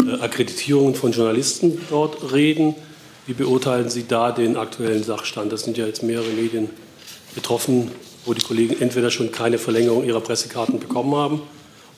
äh, 0.06 0.20
Akkreditierungen 0.20 0.94
von 0.94 1.12
Journalisten 1.12 1.80
dort 1.88 2.34
reden. 2.34 2.74
Wie 3.26 3.32
beurteilen 3.32 3.88
Sie 3.88 4.06
da 4.06 4.32
den 4.32 4.58
aktuellen 4.58 5.02
Sachstand? 5.02 5.50
Das 5.50 5.62
sind 5.62 5.78
ja 5.78 5.86
jetzt 5.86 6.02
mehrere 6.02 6.28
Medien 6.28 6.68
betroffen, 7.34 7.90
wo 8.26 8.34
die 8.34 8.42
Kollegen 8.42 8.76
entweder 8.82 9.10
schon 9.10 9.32
keine 9.32 9.56
Verlängerung 9.56 10.04
ihrer 10.04 10.20
Pressekarten 10.20 10.78
bekommen 10.78 11.14
haben 11.14 11.40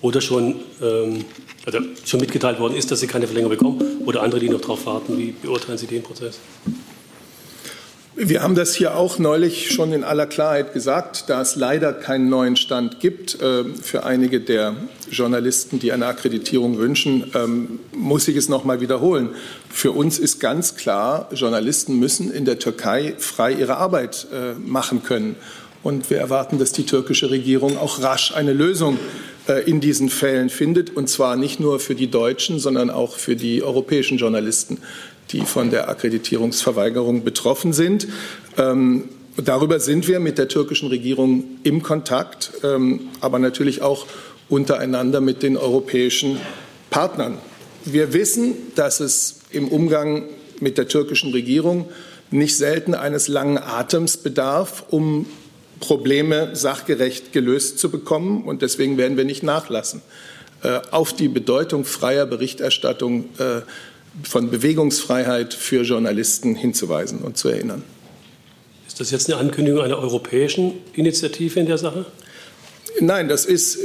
oder 0.02 0.20
schon, 0.20 0.60
ähm, 0.80 1.24
also 1.66 1.80
schon 2.04 2.20
mitgeteilt 2.20 2.60
worden 2.60 2.76
ist, 2.76 2.92
dass 2.92 3.00
sie 3.00 3.08
keine 3.08 3.26
Verlängerung 3.26 3.58
bekommen 3.58 4.02
oder 4.06 4.22
andere, 4.22 4.38
die 4.38 4.50
noch 4.50 4.60
darauf 4.60 4.86
warten. 4.86 5.18
Wie 5.18 5.32
beurteilen 5.32 5.78
Sie 5.78 5.88
den 5.88 6.04
Prozess? 6.04 6.38
Wir 8.16 8.44
haben 8.44 8.54
das 8.54 8.76
hier 8.76 8.96
auch 8.96 9.18
neulich 9.18 9.72
schon 9.72 9.92
in 9.92 10.04
aller 10.04 10.26
Klarheit 10.26 10.72
gesagt, 10.72 11.24
da 11.26 11.42
es 11.42 11.56
leider 11.56 11.92
keinen 11.92 12.28
neuen 12.28 12.54
Stand 12.54 13.00
gibt 13.00 13.42
äh, 13.42 13.64
für 13.64 14.04
einige 14.04 14.40
der 14.40 14.76
Journalisten, 15.10 15.80
die 15.80 15.90
eine 15.90 16.06
Akkreditierung 16.06 16.78
wünschen, 16.78 17.32
ähm, 17.34 17.80
muss 17.92 18.28
ich 18.28 18.36
es 18.36 18.48
noch 18.48 18.62
mal 18.62 18.80
wiederholen. 18.80 19.30
Für 19.68 19.90
uns 19.90 20.20
ist 20.20 20.38
ganz 20.38 20.76
klar, 20.76 21.28
Journalisten 21.34 21.98
müssen 21.98 22.30
in 22.30 22.44
der 22.44 22.60
Türkei 22.60 23.16
frei 23.18 23.52
ihre 23.52 23.78
Arbeit 23.78 24.28
äh, 24.32 24.54
machen 24.60 25.02
können. 25.02 25.34
Und 25.82 26.08
wir 26.08 26.18
erwarten, 26.18 26.60
dass 26.60 26.70
die 26.70 26.86
türkische 26.86 27.30
Regierung 27.30 27.76
auch 27.76 28.00
rasch 28.00 28.32
eine 28.32 28.52
Lösung 28.52 28.96
äh, 29.48 29.68
in 29.68 29.80
diesen 29.80 30.08
Fällen 30.08 30.50
findet, 30.50 30.96
und 30.96 31.08
zwar 31.08 31.34
nicht 31.34 31.58
nur 31.58 31.80
für 31.80 31.96
die 31.96 32.10
deutschen, 32.10 32.60
sondern 32.60 32.90
auch 32.90 33.16
für 33.16 33.34
die 33.34 33.64
europäischen 33.64 34.18
Journalisten, 34.18 34.78
die 35.30 35.42
von 35.42 35.70
der 35.70 35.88
Akkreditierungsverweigerung 35.88 37.24
betroffen 37.24 37.72
sind. 37.72 38.06
Ähm, 38.56 39.08
darüber 39.36 39.80
sind 39.80 40.06
wir 40.08 40.20
mit 40.20 40.38
der 40.38 40.48
türkischen 40.48 40.88
Regierung 40.88 41.44
im 41.62 41.82
Kontakt, 41.82 42.52
ähm, 42.62 43.08
aber 43.20 43.38
natürlich 43.38 43.82
auch 43.82 44.06
untereinander 44.48 45.20
mit 45.20 45.42
den 45.42 45.56
europäischen 45.56 46.38
Partnern. 46.90 47.38
wir 47.86 48.12
wissen, 48.12 48.54
dass 48.76 49.00
es 49.00 49.40
im 49.50 49.68
Umgang 49.68 50.24
mit 50.60 50.78
der 50.78 50.88
türkischen 50.88 51.32
Regierung 51.32 51.88
nicht 52.30 52.56
selten 52.56 52.94
eines 52.94 53.28
langen 53.28 53.58
Atems 53.58 54.16
bedarf, 54.16 54.84
um 54.90 55.26
Probleme 55.80 56.54
sachgerecht 56.54 57.32
gelöst 57.32 57.78
zu 57.78 57.90
bekommen. 57.90 58.44
Und 58.44 58.62
deswegen 58.62 58.96
werden 58.96 59.16
wir 59.16 59.24
nicht 59.24 59.42
nachlassen, 59.42 60.02
äh, 60.62 60.80
auf 60.90 61.12
die 61.12 61.28
Bedeutung 61.28 61.84
freier 61.84 62.26
Berichterstattung 62.26 63.26
äh, 63.38 63.60
von 64.22 64.50
Bewegungsfreiheit 64.50 65.54
für 65.54 65.82
Journalisten 65.82 66.54
hinzuweisen 66.54 67.18
und 67.20 67.36
zu 67.36 67.48
erinnern. 67.48 67.82
Ist 68.86 69.00
das 69.00 69.10
jetzt 69.10 69.28
eine 69.30 69.40
Ankündigung 69.40 69.80
einer 69.80 69.98
europäischen 69.98 70.72
Initiative 70.94 71.58
in 71.58 71.66
der 71.66 71.78
Sache? 71.78 72.06
Nein, 73.00 73.28
das 73.28 73.44
ist 73.44 73.78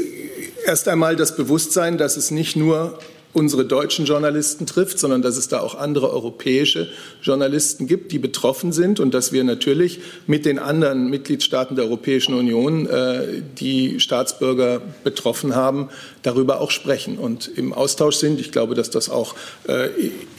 erst 0.65 0.87
einmal 0.87 1.15
das 1.15 1.35
Bewusstsein, 1.35 1.97
dass 1.97 2.15
es 2.15 2.29
nicht 2.29 2.55
nur 2.55 2.99
unsere 3.31 3.63
deutschen 3.63 4.05
Journalisten 4.05 4.65
trifft, 4.65 4.97
sondern 4.97 5.21
dass 5.21 5.37
es 5.37 5.47
da 5.47 5.59
auch 5.59 5.75
andere 5.75 6.11
europäische 6.11 6.89
Journalisten 7.21 7.85
gibt, 7.85 8.11
die 8.11 8.17
betroffen 8.17 8.71
sind 8.71 8.99
und 8.99 9.13
dass 9.13 9.31
wir 9.31 9.43
natürlich 9.43 9.99
mit 10.25 10.45
den 10.45 10.57
anderen 10.57 11.09
Mitgliedstaaten 11.09 11.75
der 11.75 11.85
Europäischen 11.85 12.33
Union, 12.33 12.87
äh, 12.87 13.41
die 13.59 13.99
Staatsbürger 13.99 14.81
betroffen 15.03 15.55
haben, 15.55 15.89
darüber 16.23 16.59
auch 16.59 16.71
sprechen 16.71 17.19
und 17.19 17.47
im 17.47 17.71
Austausch 17.71 18.15
sind. 18.15 18.39
Ich 18.39 18.51
glaube, 18.51 18.73
dass 18.73 18.89
das 18.89 19.09
auch 19.09 19.35
äh, 19.67 19.89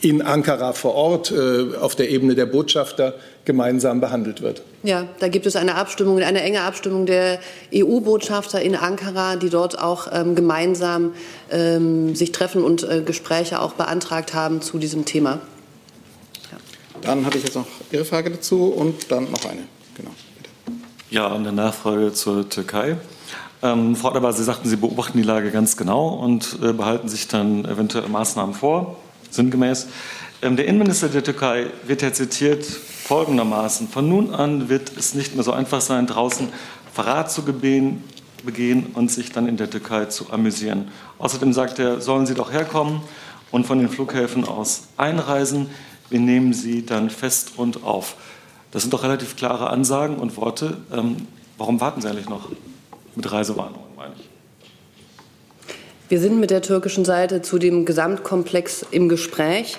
in 0.00 0.22
Ankara 0.22 0.72
vor 0.72 0.94
Ort 0.94 1.30
äh, 1.30 1.76
auf 1.76 1.94
der 1.94 2.10
Ebene 2.10 2.34
der 2.34 2.46
Botschafter 2.46 3.14
gemeinsam 3.50 4.00
behandelt 4.00 4.42
wird. 4.42 4.62
Ja, 4.84 5.08
da 5.18 5.26
gibt 5.26 5.44
es 5.44 5.56
eine 5.56 5.74
Abstimmung, 5.74 6.20
eine 6.20 6.40
enge 6.40 6.60
Abstimmung 6.60 7.04
der 7.04 7.40
EU-Botschafter 7.74 8.62
in 8.62 8.76
Ankara, 8.76 9.34
die 9.34 9.50
dort 9.50 9.76
auch 9.76 10.06
ähm, 10.12 10.36
gemeinsam 10.36 11.14
ähm, 11.50 12.14
sich 12.14 12.30
treffen 12.30 12.62
und 12.62 12.84
äh, 12.84 13.02
Gespräche 13.02 13.60
auch 13.60 13.72
beantragt 13.72 14.34
haben 14.34 14.62
zu 14.62 14.78
diesem 14.78 15.04
Thema. 15.04 15.40
Ja. 16.52 16.58
Dann 17.02 17.26
hatte 17.26 17.38
ich 17.38 17.44
jetzt 17.44 17.56
noch 17.56 17.66
Ihre 17.90 18.04
Frage 18.04 18.30
dazu 18.30 18.66
und 18.66 19.10
dann 19.10 19.28
noch 19.32 19.44
eine. 19.44 19.62
Genau. 19.96 20.12
Bitte. 20.36 20.78
Ja, 21.10 21.34
eine 21.34 21.50
Nachfrage 21.50 22.12
zur 22.12 22.48
Türkei. 22.48 22.98
Ähm, 23.64 23.96
Frau 23.96 24.10
Adebar, 24.10 24.32
Sie 24.32 24.44
sagten, 24.44 24.68
Sie 24.68 24.76
beobachten 24.76 25.18
die 25.18 25.24
Lage 25.24 25.50
ganz 25.50 25.76
genau 25.76 26.10
und 26.10 26.56
äh, 26.62 26.72
behalten 26.72 27.08
sich 27.08 27.26
dann 27.26 27.64
eventuell 27.64 28.08
Maßnahmen 28.08 28.54
vor, 28.54 28.96
sinngemäß. 29.28 29.88
Ähm, 30.42 30.56
der 30.56 30.66
Innenminister 30.66 31.08
der 31.08 31.22
Türkei 31.22 31.66
wird 31.86 32.00
ja 32.02 32.12
zitiert 32.12 32.64
folgendermaßen. 32.64 33.88
Von 33.88 34.08
nun 34.08 34.34
an 34.34 34.68
wird 34.68 34.92
es 34.96 35.14
nicht 35.14 35.34
mehr 35.34 35.44
so 35.44 35.52
einfach 35.52 35.82
sein, 35.82 36.06
draußen 36.06 36.48
Verrat 36.94 37.30
zu 37.30 37.42
begehen, 37.42 38.02
begehen 38.44 38.86
und 38.94 39.10
sich 39.10 39.32
dann 39.32 39.46
in 39.46 39.58
der 39.58 39.68
Türkei 39.68 40.06
zu 40.06 40.32
amüsieren. 40.32 40.88
Außerdem 41.18 41.52
sagt 41.52 41.78
er, 41.78 42.00
sollen 42.00 42.24
Sie 42.24 42.34
doch 42.34 42.52
herkommen 42.52 43.02
und 43.50 43.66
von 43.66 43.78
den 43.78 43.90
Flughäfen 43.90 44.46
aus 44.46 44.84
einreisen. 44.96 45.68
Wir 46.08 46.20
nehmen 46.20 46.54
Sie 46.54 46.86
dann 46.86 47.10
fest 47.10 47.52
und 47.56 47.84
auf. 47.84 48.16
Das 48.70 48.82
sind 48.82 48.94
doch 48.94 49.02
relativ 49.02 49.36
klare 49.36 49.68
Ansagen 49.68 50.16
und 50.16 50.36
Worte. 50.38 50.78
Ähm, 50.90 51.16
warum 51.58 51.80
warten 51.80 52.00
Sie 52.00 52.08
eigentlich 52.08 52.30
noch 52.30 52.48
mit 53.14 53.30
Reisewarnungen, 53.30 53.94
meine 53.94 54.14
ich? 54.18 54.28
Wir 56.08 56.18
sind 56.18 56.40
mit 56.40 56.50
der 56.50 56.62
türkischen 56.62 57.04
Seite 57.04 57.42
zu 57.42 57.58
dem 57.58 57.84
Gesamtkomplex 57.84 58.86
im 58.90 59.08
Gespräch. 59.08 59.76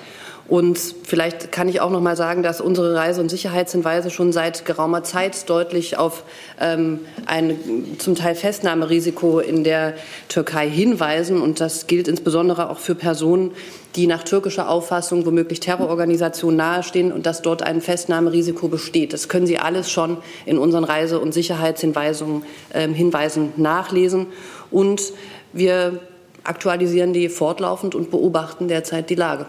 Und 0.52 0.78
vielleicht 0.78 1.54
kann 1.54 1.70
ich 1.70 1.80
auch 1.80 1.92
noch 1.92 2.02
mal 2.02 2.18
sagen, 2.18 2.44
dass 2.44 2.60
unsere 2.60 2.94
Reise- 2.94 3.22
und 3.22 3.30
Sicherheitshinweise 3.30 4.10
schon 4.10 4.34
seit 4.34 4.66
geraumer 4.66 5.02
Zeit 5.02 5.50
deutlich 5.50 5.98
auf 5.98 6.26
ähm, 6.60 7.00
ein 7.26 7.56
zum 8.00 8.16
Teil 8.16 8.36
Festnahmerisiko 8.36 9.40
in 9.40 9.64
der 9.64 9.94
Türkei 10.28 10.70
hinweisen. 10.70 11.42
Und 11.42 11.62
das 11.62 11.88
gilt 11.88 12.10
insbesondere 12.10 12.70
auch 12.70 12.80
für 12.80 12.96
Personen, 12.96 13.52
die 13.96 14.08
nach 14.08 14.24
türkischer 14.24 14.68
Auffassung 14.68 15.26
womöglich 15.26 15.62
Terrororganisationen 15.62 16.58
nahestehen 16.58 17.14
und 17.14 17.26
dass 17.26 17.42
dort 17.42 17.64
ein 17.64 17.80
Festnahmerisiko 17.80 18.68
besteht. 18.68 19.14
Das 19.14 19.30
können 19.30 19.48
Sie 19.48 19.58
alles 19.58 19.90
schon 19.90 20.18
in 20.46 20.58
unseren 20.58 20.84
Reise- 20.84 21.22
und 21.22 21.34
Sicherheitshinweisen 21.34 22.44
äh, 22.74 22.90
Hinweisen 22.90 23.54
nachlesen. 23.56 24.28
Und 24.70 25.14
wir 25.54 26.02
aktualisieren 26.44 27.14
die 27.14 27.30
fortlaufend 27.30 27.96
und 27.96 28.12
beobachten 28.12 28.68
derzeit 28.68 29.10
die 29.10 29.16
Lage. 29.16 29.46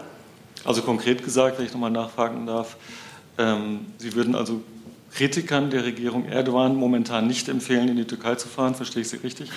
Also 0.65 0.81
konkret 0.81 1.23
gesagt, 1.23 1.57
wenn 1.57 1.65
ich 1.65 1.73
nochmal 1.73 1.91
nachfragen 1.91 2.45
darf, 2.45 2.77
ähm, 3.37 3.87
Sie 3.97 4.15
würden 4.15 4.35
also 4.35 4.61
Kritikern 5.13 5.69
der 5.69 5.85
Regierung 5.85 6.25
Erdogan 6.25 6.75
momentan 6.75 7.27
nicht 7.27 7.49
empfehlen, 7.49 7.89
in 7.89 7.97
die 7.97 8.05
Türkei 8.05 8.35
zu 8.35 8.47
fahren. 8.47 8.73
Verstehe 8.75 9.01
ich 9.01 9.09
Sie 9.09 9.17
richtig? 9.17 9.49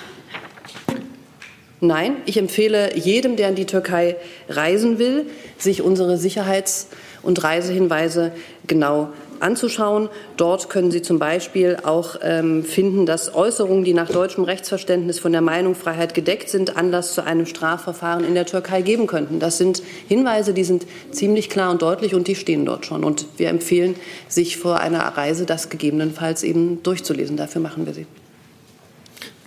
Nein, 1.80 2.16
ich 2.24 2.38
empfehle 2.38 2.96
jedem, 2.96 3.36
der 3.36 3.50
in 3.50 3.54
die 3.54 3.66
Türkei 3.66 4.16
reisen 4.48 4.98
will, 4.98 5.26
sich 5.58 5.82
unsere 5.82 6.16
Sicherheits- 6.16 6.88
und 7.22 7.42
Reisehinweise 7.42 8.32
genau 8.66 9.10
anzuschauen. 9.40 10.08
Dort 10.36 10.68
können 10.70 10.90
Sie 10.90 11.02
zum 11.02 11.18
Beispiel 11.18 11.78
auch 11.82 12.16
ähm, 12.22 12.64
finden, 12.64 13.06
dass 13.06 13.34
Äußerungen, 13.34 13.84
die 13.84 13.94
nach 13.94 14.08
deutschem 14.08 14.44
Rechtsverständnis 14.44 15.18
von 15.18 15.32
der 15.32 15.40
Meinungsfreiheit 15.40 16.14
gedeckt 16.14 16.48
sind, 16.48 16.76
Anlass 16.76 17.14
zu 17.14 17.24
einem 17.24 17.46
Strafverfahren 17.46 18.24
in 18.24 18.34
der 18.34 18.46
Türkei 18.46 18.82
geben 18.82 19.06
könnten. 19.06 19.38
Das 19.40 19.58
sind 19.58 19.82
Hinweise, 20.08 20.52
die 20.52 20.64
sind 20.64 20.86
ziemlich 21.10 21.50
klar 21.50 21.70
und 21.70 21.82
deutlich 21.82 22.14
und 22.14 22.28
die 22.28 22.34
stehen 22.34 22.64
dort 22.64 22.86
schon. 22.86 23.04
Und 23.04 23.26
wir 23.36 23.48
empfehlen, 23.48 23.94
sich 24.28 24.56
vor 24.56 24.80
einer 24.80 25.00
Reise 25.00 25.46
das 25.46 25.68
gegebenenfalls 25.68 26.42
eben 26.42 26.82
durchzulesen. 26.82 27.36
Dafür 27.36 27.60
machen 27.60 27.86
wir 27.86 27.94
sie. 27.94 28.06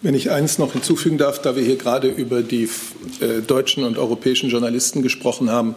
Wenn 0.01 0.15
ich 0.15 0.31
eins 0.31 0.57
noch 0.59 0.73
hinzufügen 0.73 1.17
darf, 1.17 1.41
da 1.41 1.55
wir 1.55 1.63
hier 1.63 1.75
gerade 1.75 2.07
über 2.07 2.41
die 2.41 2.69
äh, 3.19 3.41
deutschen 3.45 3.83
und 3.83 3.97
europäischen 3.97 4.49
Journalisten 4.49 5.01
gesprochen 5.01 5.49
haben, 5.49 5.75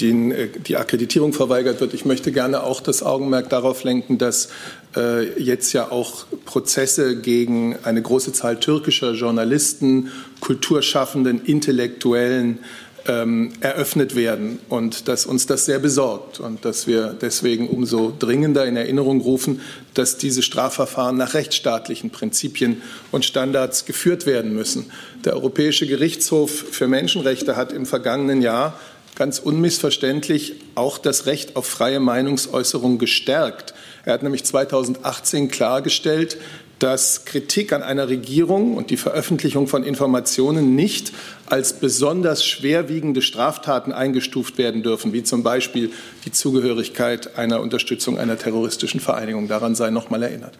denen 0.00 0.30
äh, 0.30 0.48
die 0.48 0.76
Akkreditierung 0.76 1.32
verweigert 1.32 1.80
wird. 1.80 1.94
Ich 1.94 2.04
möchte 2.04 2.32
gerne 2.32 2.64
auch 2.64 2.80
das 2.80 3.02
Augenmerk 3.02 3.48
darauf 3.48 3.82
lenken, 3.84 4.18
dass 4.18 4.48
äh, 4.96 5.38
jetzt 5.40 5.72
ja 5.72 5.90
auch 5.90 6.26
Prozesse 6.44 7.20
gegen 7.20 7.76
eine 7.82 8.02
große 8.02 8.32
Zahl 8.32 8.58
türkischer 8.60 9.12
Journalisten, 9.12 10.10
Kulturschaffenden, 10.40 11.42
Intellektuellen 11.44 12.58
ähm, 13.06 13.52
eröffnet 13.60 14.14
werden 14.14 14.58
und 14.68 15.08
dass 15.08 15.26
uns 15.26 15.46
das 15.46 15.64
sehr 15.64 15.78
besorgt 15.78 16.40
und 16.40 16.64
dass 16.64 16.86
wir 16.86 17.16
deswegen 17.20 17.68
umso 17.68 18.12
dringender 18.16 18.64
in 18.66 18.76
Erinnerung 18.76 19.20
rufen, 19.20 19.60
dass 19.94 20.18
diese 20.18 20.42
Strafverfahren 20.42 21.16
nach 21.16 21.34
rechtsstaatlichen 21.34 22.10
Prinzipien 22.10 22.82
und 23.10 23.24
Standards 23.24 23.84
geführt 23.84 24.26
werden 24.26 24.54
müssen. 24.54 24.90
Der 25.24 25.34
Europäische 25.34 25.86
Gerichtshof 25.86 26.50
für 26.50 26.88
Menschenrechte 26.88 27.56
hat 27.56 27.72
im 27.72 27.86
vergangenen 27.86 28.42
Jahr 28.42 28.78
ganz 29.14 29.38
unmissverständlich 29.38 30.54
auch 30.74 30.98
das 30.98 31.26
Recht 31.26 31.56
auf 31.56 31.66
freie 31.66 32.00
Meinungsäußerung 32.00 32.98
gestärkt. 32.98 33.74
Er 34.04 34.14
hat 34.14 34.22
nämlich 34.22 34.44
2018 34.44 35.48
klargestellt, 35.48 36.38
dass 36.82 37.24
Kritik 37.24 37.72
an 37.72 37.84
einer 37.84 38.08
Regierung 38.08 38.76
und 38.76 38.90
die 38.90 38.96
Veröffentlichung 38.96 39.68
von 39.68 39.84
Informationen 39.84 40.74
nicht 40.74 41.12
als 41.52 41.74
besonders 41.74 42.46
schwerwiegende 42.46 43.20
Straftaten 43.20 43.92
eingestuft 43.92 44.56
werden 44.56 44.82
dürfen, 44.82 45.12
wie 45.12 45.22
zum 45.22 45.42
Beispiel 45.42 45.90
die 46.24 46.32
Zugehörigkeit 46.32 47.36
einer 47.36 47.60
Unterstützung 47.60 48.18
einer 48.18 48.38
terroristischen 48.38 49.00
Vereinigung. 49.00 49.48
Daran 49.48 49.74
sei 49.74 49.90
noch 49.90 50.08
mal 50.08 50.22
erinnert. 50.22 50.54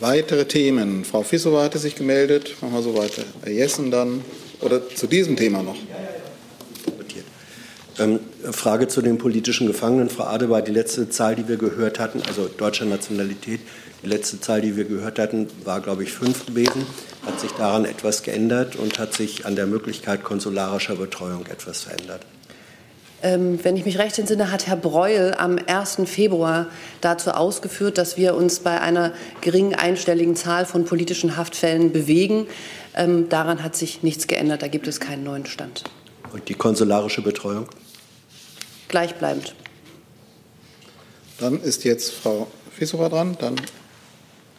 Weitere 0.00 0.44
Themen. 0.44 1.06
Frau 1.06 1.22
Fissowa 1.22 1.62
hatte 1.62 1.78
sich 1.78 1.94
gemeldet. 1.94 2.56
Machen 2.60 2.74
wir 2.74 2.82
so 2.82 2.94
weiter. 2.94 3.22
Herr 3.42 3.52
Jessen 3.52 3.90
dann. 3.90 4.22
Oder 4.60 4.86
zu 4.86 5.06
diesem 5.06 5.34
Thema 5.34 5.62
noch. 5.62 5.76
Ähm, 7.98 8.20
Frage 8.52 8.86
zu 8.86 9.00
den 9.00 9.16
politischen 9.16 9.66
Gefangenen. 9.66 10.10
Frau 10.10 10.24
Adebar, 10.24 10.60
die 10.60 10.72
letzte 10.72 11.08
Zahl, 11.08 11.36
die 11.36 11.48
wir 11.48 11.56
gehört 11.56 11.98
hatten, 11.98 12.20
also 12.28 12.48
deutscher 12.54 12.84
Nationalität, 12.84 13.60
die 14.04 14.08
letzte 14.08 14.38
Zahl, 14.40 14.60
die 14.60 14.76
wir 14.76 14.84
gehört 14.84 15.18
hatten, 15.18 15.48
war, 15.64 15.80
glaube 15.80 16.04
ich, 16.04 16.12
fünf 16.12 16.46
gewesen. 16.46 16.86
Hat 17.28 17.40
sich 17.40 17.52
daran 17.52 17.84
etwas 17.84 18.22
geändert 18.22 18.74
und 18.76 18.98
hat 18.98 19.12
sich 19.12 19.44
an 19.44 19.54
der 19.54 19.66
Möglichkeit 19.66 20.24
konsularischer 20.24 20.96
Betreuung 20.96 21.44
etwas 21.44 21.82
verändert? 21.82 22.22
Ähm, 23.22 23.62
wenn 23.62 23.76
ich 23.76 23.84
mich 23.84 23.98
recht 23.98 24.18
entsinne, 24.18 24.50
hat 24.50 24.66
Herr 24.66 24.76
Breuel 24.76 25.34
am 25.34 25.58
1. 25.66 25.98
Februar 26.06 26.68
dazu 27.02 27.32
ausgeführt, 27.32 27.98
dass 27.98 28.16
wir 28.16 28.34
uns 28.34 28.60
bei 28.60 28.80
einer 28.80 29.12
geringen 29.42 29.74
einstelligen 29.74 30.36
Zahl 30.36 30.64
von 30.64 30.86
politischen 30.86 31.36
Haftfällen 31.36 31.92
bewegen. 31.92 32.46
Ähm, 32.94 33.28
daran 33.28 33.62
hat 33.62 33.76
sich 33.76 34.02
nichts 34.02 34.26
geändert. 34.26 34.62
Da 34.62 34.68
gibt 34.68 34.88
es 34.88 34.98
keinen 34.98 35.22
neuen 35.22 35.44
Stand. 35.44 35.84
Und 36.32 36.48
die 36.48 36.54
konsularische 36.54 37.20
Betreuung? 37.20 37.68
Gleichbleibend. 38.88 39.54
Dann 41.38 41.60
ist 41.60 41.84
jetzt 41.84 42.10
Frau 42.10 42.48
Fissowa 42.74 43.10
dran, 43.10 43.36
dann 43.38 43.56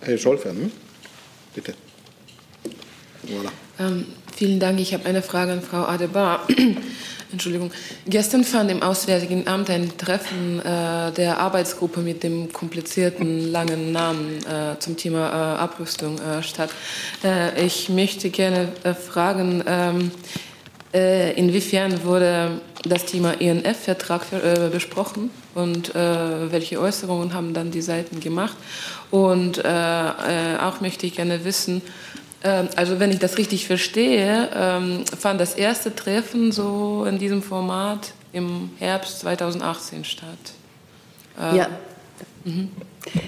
Herr 0.02 0.20
Scholfer. 0.20 0.52
Hm? 0.52 0.72
Bitte. 1.56 1.74
Voilà. 3.30 3.52
Ähm, 3.80 4.06
vielen 4.36 4.60
Dank. 4.60 4.80
Ich 4.80 4.94
habe 4.94 5.06
eine 5.06 5.22
Frage 5.22 5.54
an 5.54 5.62
Frau 5.62 5.84
Adebar. 5.84 6.48
Entschuldigung. 7.32 7.72
Gestern 8.08 8.44
fand 8.44 8.72
im 8.72 8.82
Auswärtigen 8.82 9.48
Amt 9.48 9.70
ein 9.70 9.96
Treffen 9.98 10.60
äh, 10.60 11.12
der 11.12 11.38
Arbeitsgruppe 11.38 12.00
mit 12.00 12.24
dem 12.24 12.52
komplizierten, 12.52 13.52
langen 13.52 13.92
Namen 13.92 14.40
äh, 14.46 14.80
zum 14.80 14.98
Thema 14.98 15.30
äh, 15.30 15.60
Abrüstung 15.60 16.18
äh, 16.20 16.42
statt. 16.42 16.72
Äh, 17.24 17.66
ich 17.66 17.90
möchte 17.90 18.32
gerne 18.32 18.70
äh, 18.84 18.94
fragen, 18.94 19.64
ähm, 19.68 20.12
Äh, 20.92 21.34
inwiefern 21.34 22.04
wurde 22.04 22.62
das 22.84 23.06
Thema 23.06 23.40
INF-Vertrag 23.40 24.24
äh, 24.34 24.70
besprochen 24.72 25.30
und 25.54 25.94
welche 25.94 26.80
Äußerungen 26.80 27.34
haben 27.34 27.54
dann 27.54 27.70
die 27.70 27.82
Seiten 27.82 28.20
gemacht? 28.22 28.56
Und 29.12 29.60
auch 29.66 30.82
möchte 30.82 31.06
ich 31.06 31.16
gerne 31.16 31.44
wissen, 31.44 31.82
also 32.44 33.00
wenn 33.00 33.12
ich 33.12 33.20
das 33.20 33.38
richtig 33.38 33.68
verstehe, 33.68 34.50
ähm, 34.56 35.04
fand 35.06 35.42
das 35.42 35.56
erste 35.56 35.94
Treffen 35.94 36.52
so 36.52 37.06
in 37.06 37.20
diesem 37.20 37.44
Format 37.44 38.14
im 38.32 38.72
Herbst 38.80 39.20
2018 39.20 40.06
statt. 40.06 40.28
Ähm, 41.40 41.56
ja. 41.56 41.68
Mhm. 42.46 42.70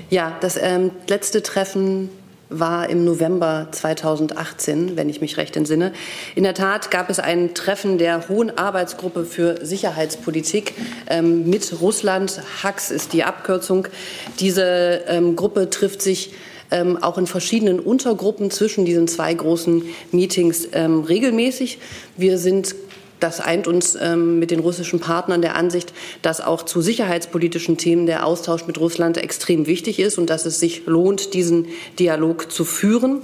Ja, 0.10 0.38
das 0.42 0.58
ähm, 0.58 0.92
letzte 1.08 1.44
Treffen 1.44 2.10
war 2.52 2.90
im 2.90 3.06
November 3.06 3.70
2018, 3.72 4.98
wenn 4.98 5.10
ich 5.10 5.22
mich 5.22 5.38
recht 5.38 5.56
entsinne. 5.56 5.94
In 6.36 6.44
der 6.44 6.54
Tat 6.54 6.92
gab 6.92 7.10
es 7.10 7.20
ein 7.20 7.54
Treffen 7.54 7.98
der 7.98 8.28
Hohen 8.28 8.58
Arbeitsgruppe 8.58 9.24
für 9.24 9.66
Sicherheitspolitik 9.66 10.74
ähm, 11.08 11.50
mit 11.50 11.82
Russland. 11.82 12.42
HAX 12.62 12.92
ist 12.92 13.14
die 13.14 13.24
Abkürzung. 13.24 13.88
Diese 14.40 15.02
ähm, 15.08 15.38
Gruppe 15.38 15.70
trifft 15.70 16.02
sich 16.02 16.34
ähm, 16.72 17.02
auch 17.02 17.18
in 17.18 17.28
verschiedenen 17.28 17.80
Untergruppen 17.80 18.50
zwischen 18.52 18.86
diesen 18.86 19.08
zwei 19.08 19.34
großen 19.34 19.84
Meetings 20.12 20.68
ähm, 20.74 21.02
regelmäßig. 21.02 21.80
Wir 22.18 22.38
sind 22.38 22.76
das 23.22 23.40
eint 23.40 23.68
uns 23.68 23.96
ähm, 24.02 24.40
mit 24.40 24.52
den 24.52 24.60
russischen 24.60 25.00
Partnern 25.00 25.42
der 25.42 25.56
Ansicht, 25.56 25.94
dass 26.22 26.42
auch 26.42 26.64
zu 26.64 26.82
sicherheitspolitischen 26.82 27.78
Themen 27.78 28.08
der 28.08 28.26
Austausch 28.26 28.66
mit 28.66 28.80
Russland 28.80 29.18
extrem 29.18 29.68
wichtig 29.68 30.00
ist 30.00 30.18
und 30.18 30.30
dass 30.30 30.46
es 30.46 30.60
sich 30.60 30.88
lohnt, 30.88 31.34
diesen 31.34 31.68
Dialog 32.00 32.52
zu 32.52 32.66
führen. 32.66 33.22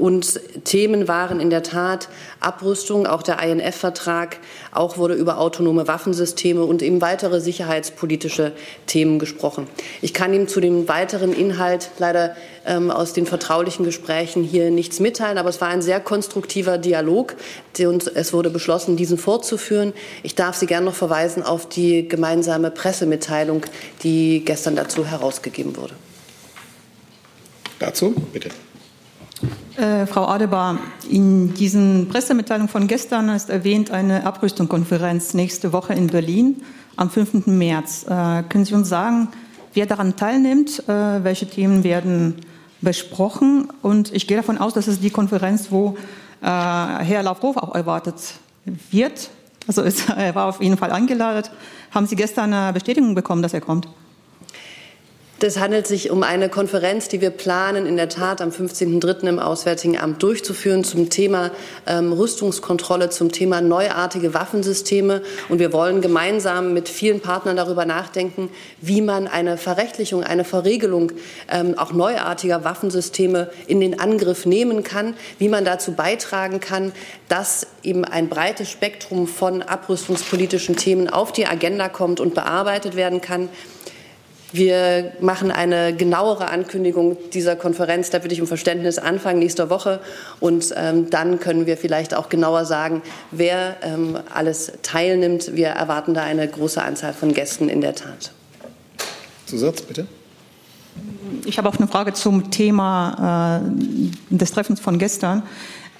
Und 0.00 0.40
Themen 0.64 1.08
waren 1.08 1.40
in 1.40 1.50
der 1.50 1.62
Tat 1.62 2.08
Abrüstung, 2.40 3.06
auch 3.06 3.22
der 3.22 3.38
INF-Vertrag, 3.42 4.38
auch 4.72 4.96
wurde 4.96 5.12
über 5.12 5.38
autonome 5.38 5.86
Waffensysteme 5.88 6.64
und 6.64 6.80
eben 6.80 7.02
weitere 7.02 7.38
sicherheitspolitische 7.38 8.52
Themen 8.86 9.18
gesprochen. 9.18 9.66
Ich 10.00 10.14
kann 10.14 10.32
Ihnen 10.32 10.48
zu 10.48 10.60
dem 10.60 10.88
weiteren 10.88 11.34
Inhalt 11.34 11.90
leider 11.98 12.34
ähm, 12.64 12.90
aus 12.90 13.12
den 13.12 13.26
vertraulichen 13.26 13.84
Gesprächen 13.84 14.42
hier 14.42 14.70
nichts 14.70 15.00
mitteilen, 15.00 15.36
aber 15.36 15.50
es 15.50 15.60
war 15.60 15.68
ein 15.68 15.82
sehr 15.82 16.00
konstruktiver 16.00 16.78
Dialog 16.78 17.36
und 17.78 18.06
es 18.16 18.32
wurde 18.32 18.48
beschlossen, 18.48 18.96
diesen 18.96 19.18
fortzuführen. 19.18 19.92
Ich 20.22 20.34
darf 20.34 20.56
Sie 20.56 20.66
gerne 20.66 20.86
noch 20.86 20.94
verweisen 20.94 21.42
auf 21.42 21.68
die 21.68 22.08
gemeinsame 22.08 22.70
Pressemitteilung, 22.70 23.66
die 24.02 24.46
gestern 24.46 24.76
dazu 24.76 25.04
herausgegeben 25.04 25.76
wurde. 25.76 25.92
Dazu 27.78 28.14
bitte. 28.32 28.48
Äh, 29.80 30.06
Frau 30.06 30.26
Adebar, 30.26 30.76
in 31.08 31.54
diesen 31.54 32.06
Pressemitteilungen 32.10 32.68
von 32.68 32.86
gestern 32.86 33.30
ist 33.30 33.48
erwähnt 33.48 33.90
eine 33.90 34.26
Abrüstungskonferenz 34.26 35.32
nächste 35.32 35.72
Woche 35.72 35.94
in 35.94 36.08
Berlin 36.08 36.60
am 36.96 37.08
5. 37.08 37.46
März. 37.46 38.04
Äh, 38.04 38.42
können 38.42 38.66
Sie 38.66 38.74
uns 38.74 38.90
sagen, 38.90 39.28
wer 39.72 39.86
daran 39.86 40.16
teilnimmt? 40.16 40.86
Äh, 40.86 41.24
welche 41.24 41.48
Themen 41.48 41.82
werden 41.82 42.36
besprochen? 42.82 43.68
Und 43.80 44.12
ich 44.12 44.26
gehe 44.26 44.36
davon 44.36 44.58
aus, 44.58 44.74
dass 44.74 44.86
es 44.86 45.00
die 45.00 45.08
Konferenz, 45.08 45.68
wo 45.70 45.96
äh, 46.42 46.44
Herr 46.44 47.22
Lavrov 47.22 47.56
auch 47.56 47.74
erwartet 47.74 48.16
wird. 48.90 49.30
Also 49.66 49.80
ist, 49.80 50.10
er 50.14 50.34
war 50.34 50.48
auf 50.50 50.60
jeden 50.60 50.76
Fall 50.76 50.92
eingeladen. 50.92 51.50
Haben 51.90 52.06
Sie 52.06 52.16
gestern 52.16 52.52
eine 52.52 52.74
Bestätigung 52.74 53.14
bekommen, 53.14 53.40
dass 53.40 53.54
er 53.54 53.62
kommt? 53.62 53.88
Es 55.42 55.58
handelt 55.58 55.86
sich 55.86 56.10
um 56.10 56.22
eine 56.22 56.50
Konferenz, 56.50 57.08
die 57.08 57.22
wir 57.22 57.30
planen, 57.30 57.86
in 57.86 57.96
der 57.96 58.10
Tat 58.10 58.42
am 58.42 58.50
15.03. 58.50 59.26
im 59.26 59.38
Auswärtigen 59.38 59.98
Amt 59.98 60.22
durchzuführen 60.22 60.84
zum 60.84 61.08
Thema 61.08 61.50
ähm, 61.86 62.12
Rüstungskontrolle, 62.12 63.08
zum 63.08 63.32
Thema 63.32 63.62
neuartige 63.62 64.34
Waffensysteme. 64.34 65.22
Und 65.48 65.58
wir 65.58 65.72
wollen 65.72 66.02
gemeinsam 66.02 66.74
mit 66.74 66.90
vielen 66.90 67.20
Partnern 67.20 67.56
darüber 67.56 67.86
nachdenken, 67.86 68.50
wie 68.82 69.00
man 69.00 69.28
eine 69.28 69.56
Verrechtlichung, 69.56 70.24
eine 70.24 70.44
Verregelung 70.44 71.12
ähm, 71.50 71.78
auch 71.78 71.92
neuartiger 71.92 72.62
Waffensysteme 72.64 73.50
in 73.66 73.80
den 73.80 73.98
Angriff 73.98 74.44
nehmen 74.44 74.82
kann, 74.82 75.14
wie 75.38 75.48
man 75.48 75.64
dazu 75.64 75.92
beitragen 75.92 76.60
kann, 76.60 76.92
dass 77.28 77.66
eben 77.82 78.04
ein 78.04 78.28
breites 78.28 78.70
Spektrum 78.70 79.26
von 79.26 79.62
abrüstungspolitischen 79.62 80.76
Themen 80.76 81.08
auf 81.08 81.32
die 81.32 81.46
Agenda 81.46 81.88
kommt 81.88 82.20
und 82.20 82.34
bearbeitet 82.34 82.94
werden 82.94 83.22
kann. 83.22 83.48
Wir 84.52 85.12
machen 85.20 85.50
eine 85.50 85.94
genauere 85.94 86.48
Ankündigung 86.48 87.16
dieser 87.32 87.56
Konferenz, 87.56 88.10
da 88.10 88.18
bitte 88.18 88.34
ich 88.34 88.40
um 88.40 88.46
Verständnis, 88.46 88.98
Anfang 88.98 89.38
nächster 89.38 89.70
Woche. 89.70 90.00
Und 90.40 90.74
ähm, 90.76 91.08
dann 91.10 91.38
können 91.38 91.66
wir 91.66 91.76
vielleicht 91.76 92.14
auch 92.14 92.28
genauer 92.28 92.64
sagen, 92.64 93.02
wer 93.30 93.76
ähm, 93.82 94.18
alles 94.34 94.72
teilnimmt. 94.82 95.54
Wir 95.54 95.68
erwarten 95.68 96.14
da 96.14 96.22
eine 96.22 96.48
große 96.48 96.82
Anzahl 96.82 97.12
von 97.12 97.32
Gästen 97.32 97.68
in 97.68 97.80
der 97.80 97.94
Tat. 97.94 98.32
Zusatz, 99.46 99.82
bitte. 99.82 100.06
Ich 101.44 101.58
habe 101.58 101.68
auch 101.68 101.76
eine 101.76 101.86
Frage 101.86 102.12
zum 102.12 102.50
Thema 102.50 103.62
äh, 103.62 104.34
des 104.34 104.52
Treffens 104.52 104.80
von 104.80 104.98
gestern. 104.98 105.44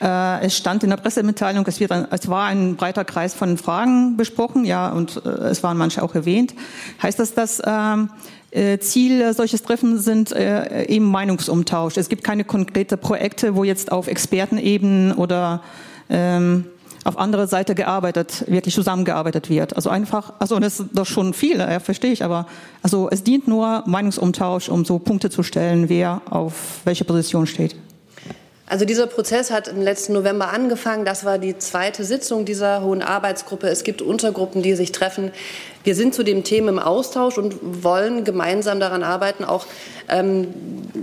Äh, 0.00 0.46
es 0.46 0.56
stand 0.56 0.82
in 0.82 0.90
der 0.90 0.96
Pressemitteilung, 0.96 1.64
es, 1.66 1.78
wird 1.78 1.92
ein, 1.92 2.06
es 2.10 2.28
war 2.28 2.46
ein 2.46 2.76
breiter 2.76 3.04
Kreis 3.04 3.34
von 3.34 3.58
Fragen 3.58 4.16
besprochen, 4.16 4.64
ja, 4.64 4.90
und 4.90 5.22
äh, 5.24 5.28
es 5.28 5.62
waren 5.62 5.76
manche 5.76 6.02
auch 6.02 6.14
erwähnt. 6.14 6.54
Heißt 7.02 7.18
das, 7.18 7.34
dass 7.34 7.60
ähm, 7.64 8.08
äh, 8.10 8.39
Ziel 8.80 9.32
solches 9.32 9.62
Treffen 9.62 9.98
sind 9.98 10.32
äh, 10.32 10.84
eben 10.86 11.04
Meinungsumtausch. 11.04 11.96
Es 11.96 12.08
gibt 12.08 12.24
keine 12.24 12.44
konkrete 12.44 12.96
Projekte, 12.96 13.54
wo 13.54 13.62
jetzt 13.62 13.92
auf 13.92 14.08
Expertenebene 14.08 15.14
oder 15.14 15.62
ähm, 16.08 16.66
auf 17.04 17.18
andere 17.18 17.46
Seite 17.46 17.74
gearbeitet, 17.74 18.44
wirklich 18.48 18.74
zusammengearbeitet 18.74 19.48
wird. 19.48 19.76
Also 19.76 19.88
einfach, 19.88 20.34
also 20.38 20.58
das 20.58 20.80
ist 20.80 20.90
doch 20.92 21.06
schon 21.06 21.32
viel, 21.32 21.58
ja, 21.58 21.80
verstehe 21.80 22.12
ich, 22.12 22.24
aber 22.24 22.46
also 22.82 23.08
es 23.10 23.22
dient 23.22 23.48
nur 23.48 23.84
Meinungsumtausch, 23.86 24.68
um 24.68 24.84
so 24.84 24.98
Punkte 24.98 25.30
zu 25.30 25.42
stellen, 25.42 25.88
wer 25.88 26.20
auf 26.28 26.80
welche 26.84 27.04
Position 27.04 27.46
steht. 27.46 27.76
Also 28.70 28.84
dieser 28.84 29.08
Prozess 29.08 29.50
hat 29.50 29.66
im 29.66 29.82
letzten 29.82 30.12
November 30.12 30.52
angefangen. 30.52 31.04
Das 31.04 31.24
war 31.24 31.38
die 31.38 31.58
zweite 31.58 32.04
Sitzung 32.04 32.44
dieser 32.44 32.84
Hohen 32.84 33.02
Arbeitsgruppe. 33.02 33.66
Es 33.66 33.82
gibt 33.82 34.00
Untergruppen, 34.00 34.62
die 34.62 34.74
sich 34.74 34.92
treffen. 34.92 35.32
Wir 35.82 35.96
sind 35.96 36.14
zu 36.14 36.22
dem 36.22 36.44
Thema 36.44 36.68
im 36.68 36.78
Austausch 36.78 37.36
und 37.36 37.82
wollen 37.82 38.22
gemeinsam 38.22 38.78
daran 38.78 39.02
arbeiten, 39.02 39.42
auch 39.42 39.66
ähm, 40.08 40.54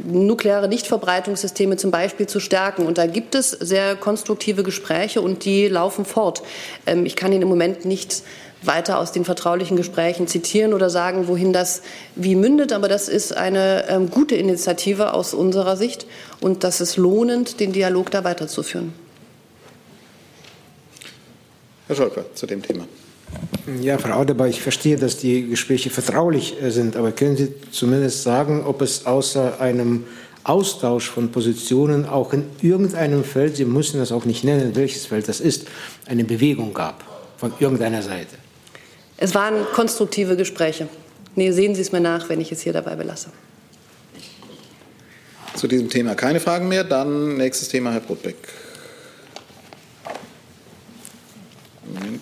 nukleare 0.06 0.69
Nichtverbreitungssysteme 0.69 1.75
zum 1.75 1.91
Beispiel 1.91 2.25
zu 2.25 2.39
stärken. 2.39 2.86
Und 2.86 2.97
da 2.97 3.06
gibt 3.06 3.36
es 3.36 3.51
sehr 3.51 3.97
konstruktive 3.97 4.63
Gespräche 4.63 5.19
und 5.19 5.43
die 5.43 5.67
laufen 5.67 6.06
fort. 6.06 6.43
Ähm, 6.86 7.06
ich 7.06 7.17
kann 7.17 7.34
Ihnen 7.34 7.41
im 7.41 7.49
Moment 7.49 7.84
nicht 7.84 8.23
weiter 8.62 9.00
aus 9.00 9.12
den 9.12 9.26
vertraulichen 9.26 9.78
Gesprächen 9.78 10.28
zitieren 10.28 10.74
oder 10.74 10.89
sagen, 10.89 11.28
wohin 11.28 11.54
das 11.54 11.82
wie 12.15 12.36
mündet. 12.36 12.74
Aber 12.74 12.88
das 12.88 13.08
ist 13.08 13.36
eine 13.36 13.88
ähm, 13.89 14.10
gute 14.10 14.36
Initiative 14.36 15.13
aus 15.13 15.34
unserer 15.34 15.78
Sicht 15.78 16.06
und 16.41 16.63
das 16.63 16.82
ist 16.82 16.98
lohnend, 16.98 17.60
den 17.60 17.74
Dialog 17.74 18.12
da 18.12 18.24
weiterzuführen. 18.24 18.93
Herr 21.88 21.96
Scholper, 21.96 22.26
zu 22.34 22.46
dem 22.46 22.62
Thema. 22.62 22.86
Ja, 23.82 23.98
Frau 23.98 24.20
Audebar, 24.20 24.48
ich 24.48 24.62
verstehe, 24.62 24.98
dass 24.98 25.17
die 25.17 25.48
Gespräche 25.48 25.89
vertraulich 25.89 26.62
äh, 26.62 26.72
sind, 26.72 26.96
aber 26.96 27.12
können 27.12 27.36
Sie 27.38 27.54
zumindest 27.72 28.24
sagen, 28.24 28.63
ob 28.65 28.82
es 28.82 29.06
außer 29.06 29.60
einem 29.60 30.06
Austausch 30.43 31.10
von 31.10 31.32
Positionen 31.32 32.06
auch 32.06 32.32
in 32.32 32.46
irgendeinem 32.62 33.26
Feld, 33.26 33.58
Sie 33.58 33.65
müssen 33.65 34.00
das 34.00 34.13
auch 34.13 34.24
nicht 34.24 34.46
nennen, 34.46 34.76
welches 34.76 35.06
Feld 35.06 35.28
das 35.28 35.41
ist, 35.41 35.67
eine 36.06 36.24
Bewegung 36.24 36.74
gab 36.74 37.04
von 37.38 37.52
irgendeiner 37.60 38.02
Seite? 38.02 38.36
Es 39.17 39.34
waren 39.34 39.65
konstruktive 39.73 40.36
Gespräche. 40.36 40.88
Nee, 41.36 41.51
sehen 41.51 41.75
Sie 41.75 41.82
es 41.82 41.91
mir 41.91 41.99
nach, 41.99 42.30
wenn 42.30 42.39
ich 42.39 42.51
es 42.51 42.62
hier 42.62 42.73
dabei 42.73 42.95
belasse. 42.95 43.30
Zu 45.56 45.67
diesem 45.67 45.89
Thema 45.89 46.13
keine 46.13 46.39
Fragen 46.39 46.67
mehr. 46.67 46.84
Dann 46.84 47.38
nächstes 47.38 47.69
Thema, 47.69 47.91
Herr 47.91 47.99
Brotbeck. 47.99 48.36
Moment. 51.86 52.21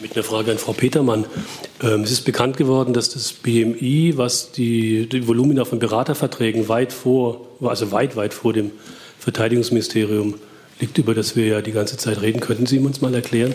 Mit 0.00 0.14
einer 0.14 0.22
Frage 0.22 0.52
an 0.52 0.58
Frau 0.58 0.72
Petermann. 0.72 1.26
Ähm, 1.82 2.02
es 2.02 2.12
ist 2.12 2.24
bekannt 2.24 2.56
geworden, 2.56 2.94
dass 2.94 3.08
das 3.10 3.32
BMI, 3.32 4.14
was 4.16 4.52
die, 4.52 5.08
die 5.08 5.26
Volumina 5.26 5.64
von 5.64 5.80
Beraterverträgen 5.80 6.68
weit 6.68 6.92
vor, 6.92 7.48
also 7.60 7.90
weit, 7.90 8.14
weit 8.14 8.32
vor 8.32 8.52
dem 8.52 8.70
Verteidigungsministerium 9.18 10.34
liegt, 10.78 10.98
über 10.98 11.14
das 11.14 11.34
wir 11.34 11.46
ja 11.46 11.62
die 11.62 11.72
ganze 11.72 11.96
Zeit 11.96 12.22
reden. 12.22 12.38
Könnten 12.38 12.66
Sie 12.66 12.78
uns 12.78 13.00
mal 13.00 13.12
erklären, 13.12 13.54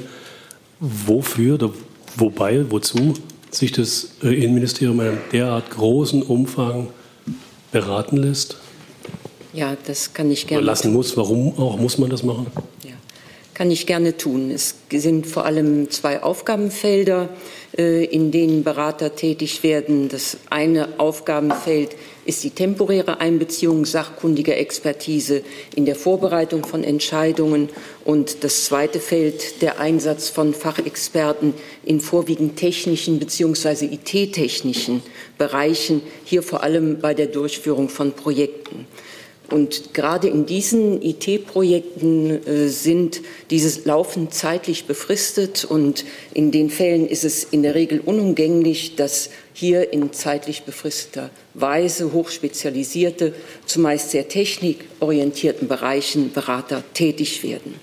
wofür 0.79 1.55
oder 1.55 1.71
wobei, 2.17 2.69
wozu 2.71 3.13
sich 3.51 3.71
das 3.71 4.15
äh, 4.23 4.33
Innenministerium 4.33 4.99
in 4.99 5.07
einem 5.07 5.17
derart 5.31 5.69
großen 5.69 6.23
Umfang 6.23 6.89
beraten 7.71 8.17
lässt? 8.17 8.57
Ja, 9.53 9.75
das 9.85 10.13
kann 10.13 10.31
ich 10.31 10.47
gerne. 10.47 10.63
Oder 10.63 10.71
lassen 10.71 10.93
muss. 10.93 11.15
Warum 11.15 11.57
auch 11.59 11.77
muss 11.77 11.97
man 11.97 12.09
das 12.09 12.23
machen? 12.23 12.47
Ja. 12.83 12.95
Kann 13.53 13.69
ich 13.69 13.85
gerne 13.85 14.17
tun. 14.17 14.51
Es 14.51 14.75
sind 14.91 15.27
vor 15.27 15.45
allem 15.45 15.89
zwei 15.91 16.23
Aufgabenfelder, 16.23 17.29
äh, 17.77 18.05
in 18.05 18.31
denen 18.31 18.63
Berater 18.63 19.15
tätig 19.15 19.63
werden. 19.63 20.09
Das 20.09 20.37
eine 20.49 20.99
Aufgabenfeld 20.99 21.95
ist 22.25 22.43
die 22.43 22.49
temporäre 22.49 23.19
Einbeziehung 23.19 23.85
sachkundiger 23.85 24.57
Expertise 24.57 25.43
in 25.75 25.85
der 25.85 25.95
Vorbereitung 25.95 26.65
von 26.65 26.83
Entscheidungen 26.83 27.69
und 28.05 28.43
das 28.43 28.65
zweite 28.65 28.99
Feld 28.99 29.61
der 29.61 29.79
Einsatz 29.79 30.29
von 30.29 30.53
Fachexperten 30.53 31.53
in 31.83 31.99
vorwiegend 31.99 32.57
technischen 32.57 33.19
bzw. 33.19 33.85
IT-technischen 33.85 35.03
Bereichen, 35.37 36.01
hier 36.23 36.43
vor 36.43 36.63
allem 36.63 36.99
bei 36.99 37.13
der 37.13 37.27
Durchführung 37.27 37.89
von 37.89 38.13
Projekten. 38.13 38.87
Und 39.53 39.93
gerade 39.93 40.27
in 40.27 40.47
diesen 40.47 40.99
IT-Projekten 41.03 42.43
äh, 42.47 42.69
sind 42.69 43.21
dieses 43.51 43.85
Laufen 43.85 44.31
zeitlich 44.31 44.85
befristet 44.85 45.63
und 45.63 46.05
in 46.33 46.49
den 46.49 46.71
Fällen 46.71 47.07
ist 47.07 47.23
es 47.23 47.43
in 47.43 47.61
der 47.61 47.75
Regel 47.75 47.99
unumgänglich, 47.99 48.95
dass 48.95 49.29
hier 49.53 49.93
in 49.93 50.11
zeitlich 50.11 50.63
befristeter 50.63 51.29
Weise 51.53 52.13
hochspezialisierte, 52.13 53.35
zumeist 53.67 54.09
sehr 54.09 54.27
technikorientierten 54.27 55.67
Bereichen 55.67 56.33
Berater 56.33 56.83
tätig 56.95 57.43
werden. 57.43 57.75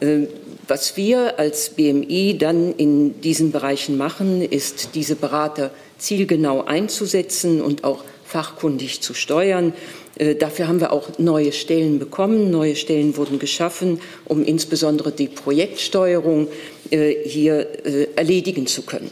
Äh, 0.00 0.28
was 0.68 0.96
wir 0.96 1.40
als 1.40 1.70
BMI 1.70 2.38
dann 2.38 2.72
in 2.72 3.20
diesen 3.20 3.50
Bereichen 3.50 3.96
machen, 3.96 4.42
ist, 4.42 4.90
diese 4.94 5.16
Berater 5.16 5.72
zielgenau 5.98 6.62
einzusetzen 6.62 7.60
und 7.60 7.82
auch 7.82 8.04
fachkundig 8.24 9.00
zu 9.00 9.12
steuern. 9.12 9.74
Äh, 10.16 10.34
dafür 10.34 10.68
haben 10.68 10.80
wir 10.80 10.92
auch 10.92 11.18
neue 11.18 11.52
Stellen 11.52 11.98
bekommen. 11.98 12.50
Neue 12.50 12.76
Stellen 12.76 13.16
wurden 13.16 13.38
geschaffen, 13.38 14.00
um 14.24 14.44
insbesondere 14.44 15.12
die 15.12 15.28
Projektsteuerung 15.28 16.48
äh, 16.90 17.14
hier 17.24 17.66
äh, 17.84 18.08
erledigen 18.16 18.66
zu 18.66 18.82
können. 18.82 19.10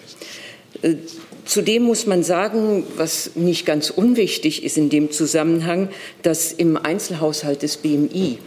Zudem 1.44 1.82
muss 1.82 2.06
man 2.06 2.22
sagen, 2.22 2.84
was 2.96 3.32
nicht 3.34 3.66
ganz 3.66 3.90
unwichtig 3.90 4.64
ist 4.64 4.78
in 4.78 4.90
dem 4.90 5.10
Zusammenhang, 5.10 5.90
dass 6.22 6.52
im 6.52 6.76
Einzelhaushalt 6.76 7.62
des 7.62 7.76
BMI 7.76 8.38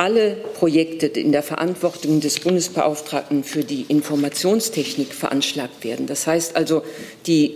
alle 0.00 0.36
Projekte 0.54 1.06
in 1.06 1.30
der 1.30 1.42
Verantwortung 1.42 2.20
des 2.20 2.40
Bundesbeauftragten 2.40 3.44
für 3.44 3.64
die 3.64 3.82
Informationstechnik 3.88 5.12
veranschlagt 5.12 5.84
werden. 5.84 6.06
Das 6.06 6.26
heißt 6.26 6.56
also, 6.56 6.82
die, 7.26 7.54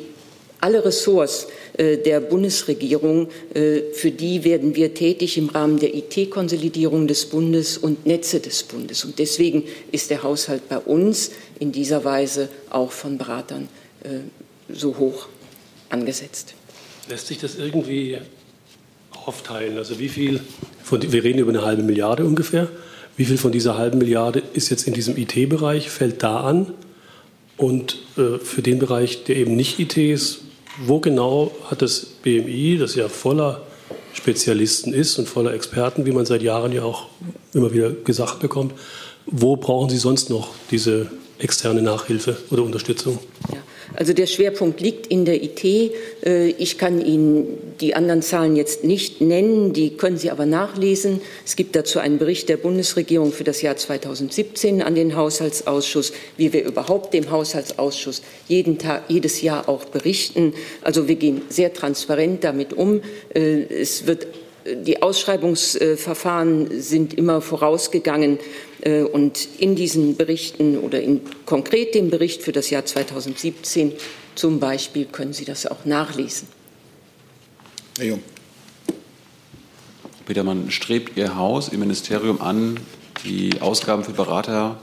alle 0.64 0.82
Ressorts 0.82 1.46
äh, 1.76 1.98
der 1.98 2.20
Bundesregierung. 2.20 3.28
Äh, 3.52 3.82
für 3.92 4.10
die 4.10 4.44
werden 4.44 4.74
wir 4.74 4.94
tätig 4.94 5.36
im 5.36 5.50
Rahmen 5.50 5.78
der 5.78 5.94
IT-Konsolidierung 5.94 7.06
des 7.06 7.26
Bundes 7.26 7.76
und 7.76 8.06
Netze 8.06 8.40
des 8.40 8.62
Bundes. 8.62 9.04
Und 9.04 9.18
deswegen 9.18 9.64
ist 9.92 10.08
der 10.08 10.22
Haushalt 10.22 10.66
bei 10.70 10.78
uns 10.78 11.32
in 11.60 11.70
dieser 11.70 12.02
Weise 12.04 12.48
auch 12.70 12.90
von 12.90 13.18
Beratern 13.18 13.68
äh, 14.02 14.20
so 14.72 14.96
hoch 14.96 15.28
angesetzt. 15.90 16.54
Lässt 17.10 17.26
sich 17.26 17.38
das 17.38 17.56
irgendwie 17.56 18.16
aufteilen? 19.26 19.76
Also 19.76 19.98
wie 19.98 20.08
viel, 20.08 20.40
von, 20.82 21.12
wir 21.12 21.22
reden 21.22 21.40
über 21.40 21.50
eine 21.50 21.62
halbe 21.62 21.82
Milliarde 21.82 22.24
ungefähr, 22.24 22.68
wie 23.18 23.26
viel 23.26 23.36
von 23.36 23.52
dieser 23.52 23.76
halben 23.76 23.98
Milliarde 23.98 24.42
ist 24.54 24.70
jetzt 24.70 24.88
in 24.88 24.94
diesem 24.94 25.18
IT-Bereich, 25.18 25.90
fällt 25.90 26.22
da 26.22 26.40
an? 26.40 26.72
Und 27.58 27.98
äh, 28.16 28.38
für 28.38 28.62
den 28.62 28.78
Bereich, 28.78 29.24
der 29.24 29.36
eben 29.36 29.54
nicht 29.54 29.78
IT 29.78 29.96
ist, 29.98 30.40
wo 30.78 31.00
genau 31.00 31.52
hat 31.70 31.82
das 31.82 32.04
BMI, 32.22 32.78
das 32.78 32.94
ja 32.94 33.08
voller 33.08 33.62
Spezialisten 34.12 34.92
ist 34.92 35.18
und 35.18 35.28
voller 35.28 35.52
Experten, 35.54 36.06
wie 36.06 36.12
man 36.12 36.26
seit 36.26 36.42
Jahren 36.42 36.72
ja 36.72 36.82
auch 36.82 37.06
immer 37.52 37.72
wieder 37.72 37.90
gesagt 37.90 38.40
bekommt, 38.40 38.72
wo 39.26 39.56
brauchen 39.56 39.90
Sie 39.90 39.98
sonst 39.98 40.30
noch 40.30 40.50
diese 40.70 41.10
externe 41.38 41.82
Nachhilfe 41.82 42.36
oder 42.50 42.62
Unterstützung? 42.62 43.18
Ja. 43.52 43.58
Also 43.96 44.12
der 44.12 44.26
Schwerpunkt 44.26 44.80
liegt 44.80 45.06
in 45.06 45.24
der 45.24 45.42
IT. 45.42 45.64
Äh, 45.64 46.48
ich 46.58 46.78
kann 46.78 47.04
Ihnen 47.04 47.58
die 47.80 47.94
anderen 47.94 48.22
Zahlen 48.22 48.56
jetzt 48.56 48.84
nicht 48.84 49.20
nennen, 49.20 49.72
die 49.72 49.96
können 49.96 50.18
Sie 50.18 50.30
aber 50.30 50.46
nachlesen. 50.46 51.20
Es 51.44 51.56
gibt 51.56 51.76
dazu 51.76 51.98
einen 51.98 52.18
Bericht 52.18 52.48
der 52.48 52.56
Bundesregierung 52.56 53.32
für 53.32 53.44
das 53.44 53.62
Jahr 53.62 53.76
2017 53.76 54.82
an 54.82 54.94
den 54.94 55.16
Haushaltsausschuss, 55.16 56.12
wie 56.36 56.52
wir 56.52 56.64
überhaupt 56.64 57.14
dem 57.14 57.30
Haushaltsausschuss 57.30 58.22
jeden 58.48 58.78
Tag, 58.78 59.04
jedes 59.08 59.42
Jahr 59.42 59.68
auch 59.68 59.84
berichten. 59.84 60.54
Also 60.82 61.08
wir 61.08 61.16
gehen 61.16 61.42
sehr 61.48 61.72
transparent 61.72 62.44
damit 62.44 62.72
um. 62.72 63.00
Äh, 63.34 63.62
es 63.62 64.06
wird 64.06 64.26
die 64.66 65.02
Ausschreibungsverfahren 65.02 66.80
sind 66.80 67.12
immer 67.14 67.42
vorausgegangen 67.42 68.38
äh, 68.38 68.42
und 68.84 69.48
in 69.58 69.76
diesen 69.76 70.16
Berichten 70.16 70.78
oder 70.78 71.00
in 71.00 71.22
konkret 71.46 71.94
dem 71.94 72.10
Bericht 72.10 72.42
für 72.42 72.52
das 72.52 72.70
Jahr 72.70 72.84
2017 72.84 73.92
zum 74.34 74.60
Beispiel 74.60 75.06
können 75.06 75.32
Sie 75.32 75.44
das 75.44 75.66
auch 75.66 75.84
nachlesen. 75.84 76.48
Herr 77.98 78.06
Jung. 78.06 78.22
Petermann, 80.26 80.70
strebt 80.70 81.16
Ihr 81.16 81.36
Haus, 81.36 81.70
Ihr 81.70 81.78
Ministerium 81.78 82.40
an, 82.40 82.80
die 83.24 83.60
Ausgaben 83.60 84.04
für 84.04 84.12
Berater 84.12 84.80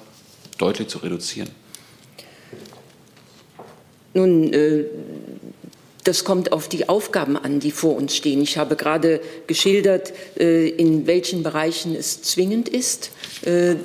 deutlich 0.58 0.88
zu 0.88 1.00
reduzieren? 1.00 1.50
Nun, 4.14 4.54
äh, 4.54 4.86
das 6.04 6.24
kommt 6.24 6.52
auf 6.52 6.68
die 6.68 6.90
Aufgaben 6.90 7.38
an, 7.38 7.60
die 7.60 7.72
vor 7.72 7.96
uns 7.96 8.16
stehen. 8.16 8.42
Ich 8.42 8.58
habe 8.58 8.76
gerade 8.76 9.22
geschildert, 9.48 10.14
äh, 10.40 10.68
in 10.70 11.08
welchen 11.08 11.44
Bereichen 11.44 11.96
es 11.96 12.22
zwingend 12.22 12.70
ist, 12.70 13.12
äh, 13.46 13.76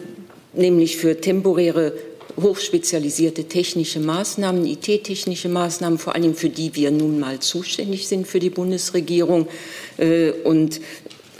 nämlich 0.54 0.96
für 0.96 1.20
temporäre 1.20 1.92
hochspezialisierte 2.40 3.44
technische 3.44 4.00
Maßnahmen, 4.00 4.66
IT-technische 4.66 5.48
Maßnahmen, 5.48 5.98
vor 5.98 6.14
allem 6.14 6.34
für 6.34 6.50
die 6.50 6.74
wir 6.74 6.90
nun 6.90 7.18
mal 7.18 7.40
zuständig 7.40 8.08
sind 8.08 8.26
für 8.26 8.40
die 8.40 8.50
Bundesregierung. 8.50 9.48
Äh, 9.96 10.32
und 10.44 10.80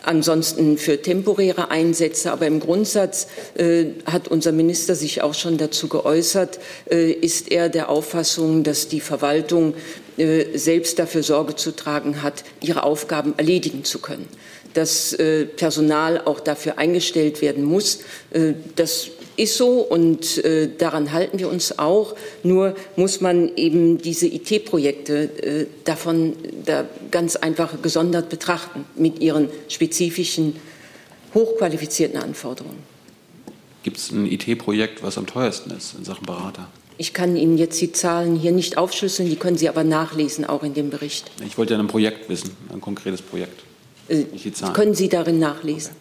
ansonsten 0.07 0.79
für 0.79 1.01
temporäre 1.01 1.71
Einsätze. 1.71 2.33
Aber 2.33 2.47
im 2.47 2.61
Grundsatz 2.61 3.27
äh, 3.55 3.87
hat 4.05 4.29
unser 4.29 4.53
Minister 4.53 4.95
sich 4.95 5.23
auch 5.23 5.35
schon 5.35 5.59
dazu 5.59 5.89
geäußert, 5.89 6.59
äh, 6.91 7.11
ist 7.11 7.51
er 7.51 7.69
der 7.69 7.89
Auffassung, 7.89 8.63
dass 8.63 8.89
die 8.89 9.01
Verwaltung 9.01 9.75
äh, 10.17 10.57
selbst 10.57 10.99
dafür 10.99 11.23
Sorge 11.23 11.57
zu 11.57 11.73
tragen 11.73 12.23
hat, 12.23 12.45
ihre 12.61 12.83
Aufgaben 12.83 13.35
erledigen 13.37 13.85
zu 13.85 13.99
können. 13.99 14.27
Dass 14.75 15.13
äh, 15.15 15.47
Personal 15.47 16.21
auch 16.25 16.41
dafür 16.41 16.79
eingestellt 16.79 17.43
werden 17.43 17.65
muss, 17.65 18.01
äh, 18.31 18.55
das 18.77 19.11
ist 19.37 19.57
so 19.57 19.81
und 19.81 20.45
äh, 20.45 20.69
daran 20.77 21.13
halten 21.13 21.39
wir 21.39 21.49
uns 21.49 21.79
auch. 21.79 22.15
Nur 22.43 22.75
muss 22.97 23.21
man 23.21 23.55
eben 23.57 23.99
diese 23.99 24.27
IT-Projekte 24.27 25.15
äh, 25.43 25.67
davon 25.85 26.35
da 26.65 26.85
ganz 27.11 27.37
einfach 27.37 27.81
gesondert 27.83 28.29
betrachten 28.29 28.85
mit 28.97 29.21
ihren 29.21 29.49
spezifischen, 29.69 30.57
hochqualifizierten 31.35 32.21
Anforderungen. 32.21 32.79
Gibt 33.83 33.99
es 33.99 34.11
ein 34.11 34.27
IT-Projekt, 34.27 35.03
was 35.03 35.17
am 35.19 35.27
teuersten 35.27 35.71
ist 35.71 35.95
in 35.97 36.05
Sachen 36.05 36.27
Berater? 36.27 36.69
Ich 36.99 37.13
kann 37.13 37.37
Ihnen 37.37 37.59
jetzt 37.59 37.81
die 37.81 37.93
Zahlen 37.93 38.37
hier 38.37 38.53
nicht 38.53 38.79
aufschlüsseln, 38.79 39.29
die 39.29 39.37
können 39.37 39.59
Sie 39.59 39.69
aber 39.69 39.85
nachlesen, 39.85 40.47
auch 40.47 40.63
in 40.63 40.73
dem 40.73 40.89
Bericht. 40.89 41.31
Ich 41.47 41.59
wollte 41.59 41.75
ja 41.75 41.81
ein 41.81 41.89
Projekt 41.89 42.29
wissen, 42.31 42.57
ein 42.73 42.81
konkretes 42.81 43.21
Projekt. 43.21 43.63
Äh, 44.09 44.25
nicht 44.33 44.45
die 44.47 44.53
Zahlen. 44.53 44.73
Können 44.73 44.95
Sie 44.95 45.09
darin 45.09 45.39
nachlesen? 45.39 45.93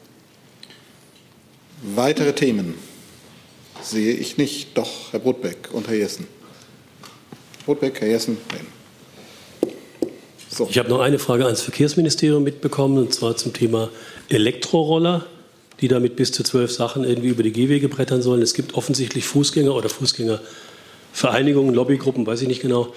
Weitere 1.83 2.33
Themen? 2.33 2.75
Sehe 3.85 4.13
ich 4.13 4.37
nicht. 4.37 4.77
Doch, 4.77 5.11
Herr 5.11 5.19
Brotbeck 5.19 5.69
und 5.71 5.87
Herr 5.87 5.95
Jessen. 5.95 6.27
Brotbeck, 7.65 8.01
Herr 8.01 8.07
Jessen. 8.07 8.37
Nein. 8.51 9.73
So. 10.49 10.67
Ich 10.69 10.77
habe 10.77 10.89
noch 10.89 11.01
eine 11.01 11.19
Frage 11.19 11.45
ans 11.45 11.61
Verkehrsministerium 11.61 12.43
mitbekommen, 12.43 12.97
und 12.97 13.13
zwar 13.13 13.35
zum 13.35 13.51
Thema 13.51 13.89
Elektroroller, 14.29 15.25
die 15.81 15.89
damit 15.89 16.15
bis 16.15 16.31
zu 16.31 16.43
zwölf 16.43 16.71
Sachen 16.71 17.03
irgendwie 17.03 17.27
über 17.27 17.43
die 17.43 17.51
Gehwege 17.51 17.89
brettern 17.89 18.21
sollen. 18.21 18.41
Es 18.41 18.53
gibt 18.53 18.75
offensichtlich 18.75 19.25
Fußgänger 19.25 19.75
oder 19.75 19.89
Fußgängervereinigungen, 19.89 21.75
Lobbygruppen, 21.75 22.25
weiß 22.25 22.43
ich 22.43 22.47
nicht 22.47 22.61
genau, 22.61 22.93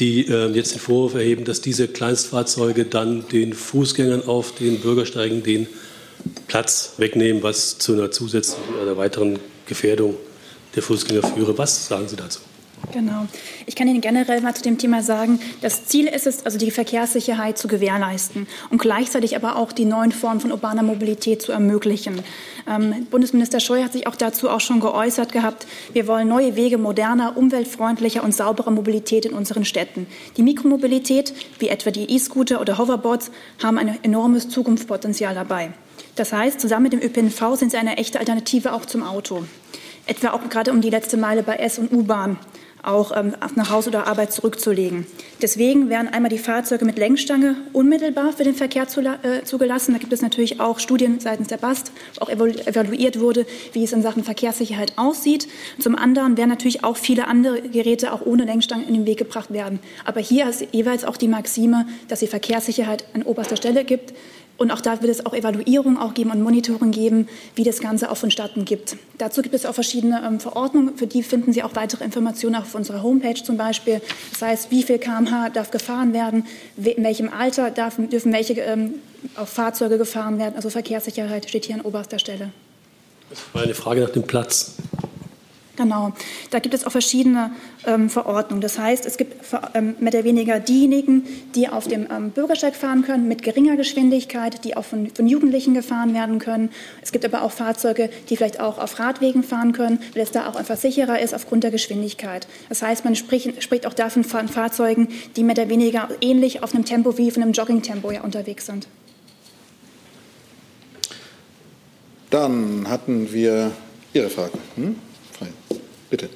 die 0.00 0.26
äh, 0.26 0.48
jetzt 0.48 0.72
den 0.72 0.80
Vorwurf 0.80 1.14
erheben, 1.14 1.44
dass 1.44 1.60
diese 1.60 1.86
Kleinstfahrzeuge 1.86 2.84
dann 2.84 3.28
den 3.28 3.52
Fußgängern 3.52 4.26
auf 4.26 4.52
den 4.56 4.80
Bürgersteigen 4.80 5.44
den 5.44 5.68
Platz 6.48 6.94
wegnehmen, 6.96 7.44
was 7.44 7.78
zu 7.78 7.92
einer 7.92 8.10
zusätzlichen 8.10 8.74
oder 8.82 8.96
weiteren 8.96 9.38
Gefährdung 9.68 10.16
der 10.74 10.82
Fußgänger 10.82 11.22
führe. 11.22 11.56
Was 11.56 11.88
sagen 11.88 12.08
Sie 12.08 12.16
dazu? 12.16 12.40
Genau. 12.92 13.26
Ich 13.66 13.74
kann 13.74 13.88
Ihnen 13.88 14.00
generell 14.00 14.40
mal 14.40 14.54
zu 14.54 14.62
dem 14.62 14.78
Thema 14.78 15.02
sagen, 15.02 15.40
das 15.60 15.86
Ziel 15.86 16.06
ist 16.06 16.26
es, 16.26 16.46
also 16.46 16.58
die 16.58 16.70
Verkehrssicherheit 16.70 17.58
zu 17.58 17.68
gewährleisten 17.68 18.46
und 18.70 18.80
gleichzeitig 18.80 19.36
aber 19.36 19.56
auch 19.56 19.72
die 19.72 19.84
neuen 19.84 20.12
Formen 20.12 20.40
von 20.40 20.52
urbaner 20.52 20.82
Mobilität 20.82 21.42
zu 21.42 21.52
ermöglichen. 21.52 22.22
Ähm, 22.68 23.06
Bundesminister 23.10 23.60
Scheuer 23.60 23.84
hat 23.84 23.92
sich 23.92 24.06
auch 24.06 24.16
dazu 24.16 24.48
auch 24.48 24.60
schon 24.60 24.80
geäußert 24.80 25.32
gehabt. 25.32 25.66
Wir 25.92 26.06
wollen 26.06 26.28
neue 26.28 26.56
Wege 26.56 26.78
moderner, 26.78 27.36
umweltfreundlicher 27.36 28.22
und 28.22 28.34
sauberer 28.34 28.70
Mobilität 28.70 29.26
in 29.26 29.32
unseren 29.32 29.64
Städten. 29.64 30.06
Die 30.36 30.42
Mikromobilität, 30.42 31.34
wie 31.58 31.68
etwa 31.68 31.90
die 31.90 32.10
E-Scooter 32.10 32.60
oder 32.60 32.78
Hoverboards, 32.78 33.30
haben 33.62 33.78
ein 33.78 33.98
enormes 34.02 34.48
Zukunftspotenzial 34.48 35.34
dabei. 35.34 35.72
Das 36.18 36.32
heißt, 36.32 36.60
zusammen 36.60 36.84
mit 36.84 36.92
dem 36.94 37.00
ÖPNV 37.00 37.54
sind 37.54 37.70
sie 37.70 37.76
eine 37.76 37.96
echte 37.96 38.18
Alternative 38.18 38.72
auch 38.72 38.84
zum 38.84 39.04
Auto. 39.04 39.44
Etwa 40.06 40.30
auch 40.30 40.48
gerade 40.48 40.72
um 40.72 40.80
die 40.80 40.90
letzte 40.90 41.16
Meile 41.16 41.44
bei 41.44 41.56
S- 41.56 41.78
und 41.78 41.92
U-Bahn 41.92 42.38
auch 42.82 43.12
ähm, 43.14 43.34
nach 43.54 43.70
Hause 43.70 43.90
oder 43.90 44.06
Arbeit 44.06 44.32
zurückzulegen. 44.32 45.06
Deswegen 45.42 45.88
werden 45.90 46.08
einmal 46.08 46.30
die 46.30 46.38
Fahrzeuge 46.38 46.84
mit 46.84 46.98
Lenkstange 46.98 47.56
unmittelbar 47.72 48.32
für 48.32 48.44
den 48.44 48.54
Verkehr 48.54 48.84
äh, 48.84 49.44
zugelassen. 49.44 49.92
Da 49.92 49.98
gibt 49.98 50.12
es 50.12 50.22
natürlich 50.22 50.60
auch 50.60 50.78
Studien 50.78 51.20
seitens 51.20 51.48
der 51.48 51.58
BAST, 51.58 51.92
wo 52.14 52.24
auch 52.24 52.30
evalu 52.30 52.52
evaluiert 52.66 53.20
wurde, 53.20 53.46
wie 53.72 53.84
es 53.84 53.92
in 53.92 54.02
Sachen 54.02 54.24
Verkehrssicherheit 54.24 54.92
aussieht. 54.96 55.48
Zum 55.78 55.96
anderen 55.96 56.36
werden 56.36 56.50
natürlich 56.50 56.84
auch 56.84 56.96
viele 56.96 57.26
andere 57.26 57.62
Geräte 57.62 58.12
auch 58.12 58.24
ohne 58.24 58.44
Lenkstange 58.44 58.84
in 58.84 58.94
den 58.94 59.06
Weg 59.06 59.18
gebracht 59.18 59.52
werden. 59.52 59.80
Aber 60.04 60.20
hier 60.20 60.48
ist 60.48 60.66
jeweils 60.72 61.04
auch 61.04 61.16
die 61.16 61.28
Maxime, 61.28 61.86
dass 62.08 62.20
die 62.20 62.26
Verkehrssicherheit 62.26 63.04
an 63.14 63.22
oberster 63.22 63.56
Stelle 63.56 63.84
gibt. 63.84 64.14
Und 64.58 64.72
auch 64.72 64.80
da 64.80 65.00
wird 65.00 65.10
es 65.10 65.24
auch 65.24 65.32
Evaluierung 65.32 65.98
auch 65.98 66.14
geben 66.14 66.32
und 66.32 66.42
Monitoring 66.42 66.90
geben, 66.90 67.28
wie 67.54 67.62
das 67.62 67.78
Ganze 67.78 68.10
auch 68.10 68.16
vonstatten 68.16 68.64
gibt. 68.64 68.96
Dazu 69.16 69.40
gibt 69.40 69.54
es 69.54 69.64
auch 69.64 69.74
verschiedene 69.74 70.20
ähm, 70.26 70.40
Verordnungen, 70.40 70.96
für 70.96 71.06
die 71.06 71.22
finden 71.22 71.52
Sie 71.52 71.62
auch 71.62 71.74
weitere 71.74 72.04
Informationen 72.04 72.56
auf 72.56 72.74
unserer 72.74 73.04
Homepage 73.04 73.40
zum 73.42 73.56
Beispiel. 73.56 74.02
Das 74.32 74.42
heißt, 74.42 74.70
wie 74.72 74.82
viel 74.82 74.98
kmh 74.98 75.50
darf 75.50 75.70
gefahren 75.70 76.12
werden, 76.12 76.44
in 76.76 77.04
welchem 77.04 77.32
Alter 77.32 77.70
darf, 77.70 77.96
dürfen 77.98 78.32
welche 78.32 78.54
ähm, 78.54 78.94
auch 79.36 79.46
Fahrzeuge 79.46 79.96
gefahren 79.96 80.38
werden. 80.38 80.56
Also 80.56 80.70
Verkehrssicherheit 80.70 81.48
steht 81.48 81.66
hier 81.66 81.76
an 81.76 81.82
oberster 81.82 82.18
Stelle. 82.18 82.50
Das 83.30 83.40
war 83.52 83.62
eine 83.62 83.74
Frage 83.74 84.00
nach 84.00 84.10
dem 84.10 84.24
Platz. 84.24 84.74
Genau. 85.78 86.12
Da 86.50 86.58
gibt 86.58 86.74
es 86.74 86.84
auch 86.84 86.90
verschiedene 86.90 87.52
ähm, 87.86 88.10
Verordnungen. 88.10 88.60
Das 88.60 88.80
heißt, 88.80 89.06
es 89.06 89.16
gibt 89.16 89.36
ähm, 89.74 89.94
mehr 90.00 90.12
oder 90.12 90.24
weniger 90.24 90.58
diejenigen, 90.58 91.22
die 91.54 91.68
auf 91.68 91.86
dem 91.86 92.08
ähm, 92.10 92.30
Bürgersteig 92.30 92.74
fahren 92.74 93.02
können 93.02 93.28
mit 93.28 93.44
geringer 93.44 93.76
Geschwindigkeit, 93.76 94.64
die 94.64 94.76
auch 94.76 94.84
von, 94.84 95.08
von, 95.10 95.28
Jugendlichen 95.28 95.74
gefahren 95.74 96.14
werden 96.14 96.40
können. 96.40 96.70
Es 97.00 97.12
gibt 97.12 97.24
aber 97.24 97.42
auch 97.42 97.52
Fahrzeuge, 97.52 98.10
die 98.28 98.36
vielleicht 98.36 98.58
auch 98.58 98.78
auf 98.78 98.98
Radwegen 98.98 99.44
fahren 99.44 99.72
können, 99.72 100.00
weil 100.14 100.24
es 100.24 100.32
da 100.32 100.48
auch 100.48 100.56
einfach 100.56 100.76
sicherer 100.76 101.20
ist 101.20 101.32
aufgrund 101.32 101.62
der 101.62 101.70
Geschwindigkeit. 101.70 102.48
Das 102.68 102.82
heißt, 102.82 103.04
man 103.04 103.14
spricht, 103.14 103.62
spricht 103.62 103.86
auch 103.86 103.94
davon 103.94 104.24
von 104.24 104.48
Fahrzeugen, 104.48 105.06
die 105.36 105.44
mehr 105.44 105.56
oder 105.56 105.68
weniger 105.68 106.08
ähnlich 106.20 106.64
auf 106.64 106.74
einem 106.74 106.86
Tempo 106.86 107.16
wie 107.18 107.30
von 107.30 107.44
einem 107.44 107.52
Joggingtempo 107.52 108.10
ja 108.10 108.22
unterwegs 108.22 108.66
sind. 108.66 108.88
Dann 112.30 112.88
hatten 112.88 113.32
wir 113.32 113.70
Ihre 114.12 114.28
Frage. 114.28 114.58
Hm? 114.74 114.96
Frei. 115.38 115.48
Bitte. 116.10 116.28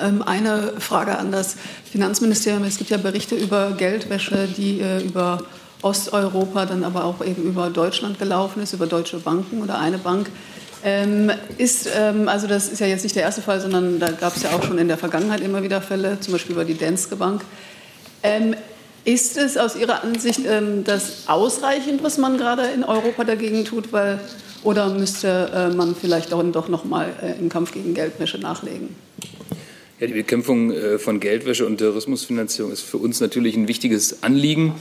Ähm, 0.00 0.22
eine 0.22 0.74
Frage 0.78 1.18
an 1.18 1.32
das 1.32 1.56
Finanzministerium. 1.90 2.64
Es 2.64 2.78
gibt 2.78 2.90
ja 2.90 2.96
Berichte 2.96 3.34
über 3.34 3.72
Geldwäsche, 3.72 4.46
die 4.46 4.80
äh, 4.80 5.02
über 5.02 5.42
Osteuropa, 5.82 6.66
dann 6.66 6.84
aber 6.84 7.04
auch 7.04 7.24
eben 7.24 7.42
über 7.42 7.70
Deutschland 7.70 8.18
gelaufen 8.18 8.62
ist, 8.62 8.72
über 8.72 8.86
deutsche 8.86 9.18
Banken 9.18 9.62
oder 9.62 9.78
eine 9.78 9.98
Bank. 9.98 10.30
Ähm, 10.82 11.30
ist, 11.58 11.88
ähm, 11.94 12.28
also 12.28 12.46
das 12.46 12.68
ist 12.68 12.80
ja 12.80 12.86
jetzt 12.86 13.02
nicht 13.02 13.14
der 13.14 13.22
erste 13.22 13.42
Fall, 13.42 13.60
sondern 13.60 13.98
da 13.98 14.10
gab 14.10 14.36
es 14.36 14.42
ja 14.42 14.50
auch 14.50 14.62
schon 14.62 14.78
in 14.78 14.88
der 14.88 14.96
Vergangenheit 14.96 15.40
immer 15.40 15.62
wieder 15.62 15.82
Fälle, 15.82 16.18
zum 16.20 16.32
Beispiel 16.32 16.54
über 16.54 16.64
die 16.64 16.76
Danske 16.76 17.16
Bank. 17.16 17.42
Ähm, 18.22 18.54
ist 19.04 19.36
es 19.36 19.56
aus 19.56 19.76
Ihrer 19.76 20.02
Ansicht 20.02 20.40
ähm, 20.46 20.84
das 20.84 21.24
ausreichend, 21.26 22.02
was 22.02 22.18
man 22.18 22.36
gerade 22.36 22.66
in 22.66 22.84
Europa 22.84 23.24
dagegen 23.24 23.64
tut, 23.64 23.92
weil 23.92 24.20
oder 24.62 24.90
müsste 24.90 25.50
äh, 25.54 25.74
man 25.74 25.94
vielleicht 25.94 26.32
auch 26.32 26.42
doch 26.44 26.68
noch 26.68 26.84
mal 26.84 27.12
äh, 27.22 27.38
im 27.38 27.48
Kampf 27.48 27.72
gegen 27.72 27.94
Geldwäsche 27.94 28.38
nachlegen? 28.38 28.94
Ja, 29.98 30.06
die 30.06 30.14
Bekämpfung 30.14 30.72
äh, 30.72 30.98
von 30.98 31.20
Geldwäsche 31.20 31.66
und 31.66 31.78
Terrorismusfinanzierung 31.78 32.72
ist 32.72 32.82
für 32.82 32.96
uns 32.96 33.20
natürlich 33.20 33.56
ein 33.56 33.68
wichtiges 33.68 34.22
Anliegen. 34.22 34.74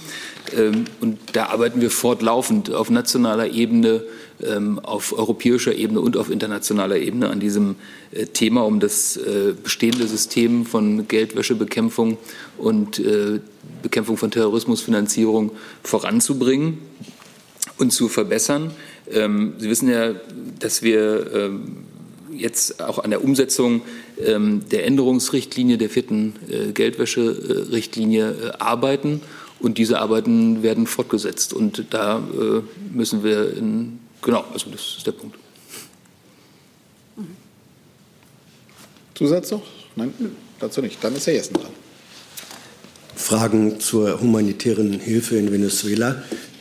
Ähm, 0.58 0.86
und 1.02 1.18
da 1.34 1.48
arbeiten 1.48 1.82
wir 1.82 1.92
fortlaufend 1.92 2.74
auf 2.74 2.90
nationaler 2.90 3.52
Ebene, 3.52 4.04
ähm, 4.42 4.80
auf 4.80 5.18
europäischer 5.18 5.76
Ebene 5.76 6.02
und 6.02 6.18
auf 6.18 6.30
internationaler 6.30 6.98
Ebene 6.98 7.30
an 7.30 7.40
diesem 7.40 7.76
Thema, 8.34 8.66
um 8.66 8.80
das 8.80 9.20
bestehende 9.62 10.08
System 10.08 10.66
von 10.66 11.08
Geldwäschebekämpfung 11.08 12.18
und 12.58 13.00
Bekämpfung 13.84 14.18
von 14.18 14.32
Terrorismusfinanzierung 14.32 15.52
voranzubringen 15.84 16.80
und 17.78 17.92
zu 17.92 18.08
verbessern. 18.08 18.72
Ähm, 19.12 19.54
Sie 19.58 19.70
wissen 19.70 19.90
ja, 19.90 20.14
dass 20.60 20.82
wir 20.82 21.34
ähm, 21.34 21.78
jetzt 22.32 22.82
auch 22.82 23.00
an 23.00 23.10
der 23.10 23.24
Umsetzung 23.24 23.82
ähm, 24.24 24.64
der 24.70 24.86
Änderungsrichtlinie, 24.86 25.78
der 25.78 25.90
vierten 25.90 26.36
äh, 26.50 26.72
Geldwäscherichtlinie 26.72 28.32
äh, 28.32 28.52
arbeiten. 28.60 29.22
Und 29.60 29.78
diese 29.78 30.00
Arbeiten 30.00 30.64
werden 30.64 30.88
fortgesetzt. 30.88 31.54
Und 31.54 31.86
da 31.90 32.20
äh, 32.20 32.62
müssen 32.94 33.24
wir 33.24 33.56
in, 33.58 34.00
genau, 34.22 34.46
also 34.54 34.70
das 34.70 34.96
ist 34.98 35.08
der 35.08 35.12
Punkt. 35.12 35.38
Zusatz 39.16 39.52
noch? 39.52 39.64
Nein, 39.98 40.14
dazu 40.62 40.82
nicht. 40.82 41.04
Dann 41.04 41.14
ist 41.14 41.28
Herr 41.28 41.34
Jessen 41.34 41.56
dran. 41.56 41.72
Fragen 43.30 43.80
zur 43.80 44.22
humanitären 44.22 44.92
Hilfe 45.00 45.38
in 45.38 45.52
Venezuela. 45.52 46.16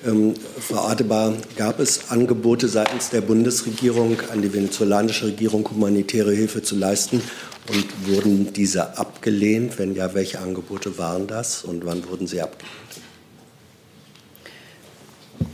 Ähm, 0.06 0.34
Frau 0.60 0.82
Adebar, 0.82 1.32
gab 1.56 1.80
es 1.80 2.10
Angebote 2.10 2.68
seitens 2.68 3.08
der 3.08 3.22
Bundesregierung 3.22 4.18
an 4.30 4.42
die 4.42 4.52
venezolanische 4.52 5.28
Regierung, 5.28 5.66
humanitäre 5.70 6.30
Hilfe 6.30 6.62
zu 6.62 6.76
leisten? 6.76 7.22
Und 7.70 7.86
wurden 8.06 8.52
diese 8.52 8.98
abgelehnt? 8.98 9.78
Wenn 9.78 9.94
ja, 9.94 10.12
welche 10.12 10.40
Angebote 10.40 10.98
waren 10.98 11.26
das 11.26 11.64
und 11.64 11.86
wann 11.86 12.06
wurden 12.06 12.26
sie 12.26 12.42
abgelehnt? 12.42 12.74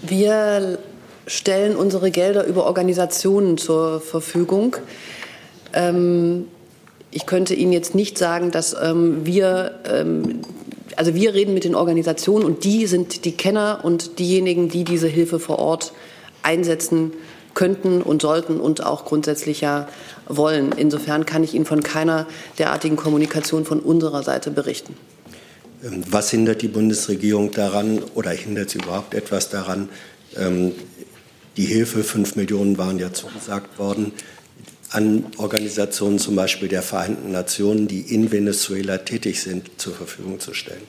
Wir 0.03 0.81
stellen 1.29 1.77
unsere 1.77 2.11
Gelder 2.11 2.45
über 2.45 2.67
Organisationen 2.67 3.57
zur 3.57 4.01
Verfügung. 4.01 4.75
Ähm, 5.75 6.47
ich 7.13 7.27
könnte 7.27 7.55
Ihnen 7.55 7.71
jetzt 7.71 7.95
nicht 7.95 8.19
sagen, 8.19 8.51
dass 8.51 8.75
ähm, 8.83 9.25
wir 9.25 9.79
ähm, 9.89 10.41
also 10.97 11.15
wir 11.15 11.35
reden 11.35 11.55
mit 11.55 11.65
den 11.65 11.75
Organisationen 11.75 12.45
und 12.45 12.65
die 12.65 12.87
sind 12.87 13.25
die 13.25 13.33
Kenner 13.33 13.81
und 13.83 14.19
diejenigen, 14.19 14.69
die 14.69 14.85
diese 14.85 15.09
Hilfe 15.09 15.39
vor 15.39 15.59
Ort 15.59 15.93
einsetzen 16.43 17.13
könnten 17.55 18.03
und 18.03 18.23
sollten 18.23 18.61
und 18.61 18.85
auch 18.85 19.05
grundsätzlich 19.05 19.61
ja 19.61 19.89
wollen. 20.29 20.73
Insofern 20.77 21.25
kann 21.25 21.45
ich 21.45 21.55
Ihnen 21.55 21.65
von 21.65 21.83
keiner 21.83 22.27
derartigen 22.59 22.97
Kommunikation 22.97 23.65
von 23.65 23.81
unserer 23.81 24.23
Seite 24.23 24.51
berichten. 24.51 24.97
Ähm, 25.85 26.03
was 26.09 26.31
hindert 26.31 26.63
die 26.63 26.69
Bundesregierung 26.69 27.51
daran 27.53 28.03
oder 28.15 28.31
hindert 28.31 28.71
sie 28.71 28.79
überhaupt 28.79 29.15
etwas 29.15 29.51
daran? 29.51 29.89
Ähm, 30.37 30.73
die 31.57 31.67
Hilfe, 31.67 32.03
fünf 32.03 32.35
Millionen 32.35 32.79
waren 32.79 32.99
ja 32.99 33.13
zugesagt 33.13 33.79
worden, 33.79 34.13
an 34.95 35.27
Organisationen 35.39 36.19
zum 36.19 36.37
Beispiel 36.37 36.69
der 36.69 36.83
Vereinten 36.83 37.33
Nationen, 37.33 37.89
die 37.89 38.01
in 38.01 38.31
Venezuela 38.31 38.99
tätig 38.99 39.43
sind, 39.43 39.71
zur 39.77 39.93
Verfügung 39.93 40.39
zu 40.39 40.55
stellen? 40.55 40.83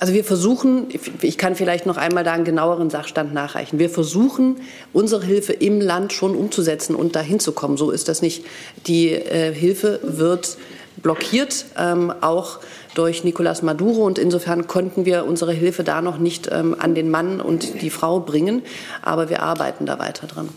Also 0.00 0.14
wir 0.14 0.24
versuchen, 0.24 0.86
ich 1.22 1.38
kann 1.38 1.56
vielleicht 1.56 1.84
noch 1.84 1.96
einmal 1.96 2.22
da 2.22 2.32
einen 2.32 2.44
genaueren 2.44 2.88
Sachstand 2.88 3.34
nachreichen. 3.34 3.80
Wir 3.80 3.90
versuchen, 3.90 4.56
unsere 4.92 5.24
Hilfe 5.24 5.52
im 5.52 5.80
Land 5.80 6.12
schon 6.12 6.36
umzusetzen 6.36 6.94
und 6.94 7.16
dahin 7.16 7.40
zu 7.40 7.52
kommen. 7.52 7.76
So 7.76 7.90
ist 7.90 8.08
das 8.08 8.22
nicht. 8.22 8.44
Die 8.86 9.10
äh, 9.10 9.52
Hilfe 9.52 9.98
wird 10.04 10.56
blockiert, 11.02 11.66
ähm, 11.76 12.12
auch 12.20 12.60
durch 12.94 13.24
Nicolás 13.24 13.64
Maduro. 13.64 14.04
Und 14.04 14.18
insofern 14.18 14.68
konnten 14.68 15.04
wir 15.04 15.26
unsere 15.26 15.52
Hilfe 15.52 15.82
da 15.82 16.00
noch 16.00 16.18
nicht 16.18 16.48
ähm, 16.50 16.76
an 16.78 16.94
den 16.94 17.10
Mann 17.10 17.40
und 17.40 17.82
die 17.82 17.90
Frau 17.90 18.20
bringen. 18.20 18.62
Aber 19.02 19.28
wir 19.28 19.42
arbeiten 19.42 19.84
da 19.84 19.98
weiter 19.98 20.28
dran. 20.28 20.48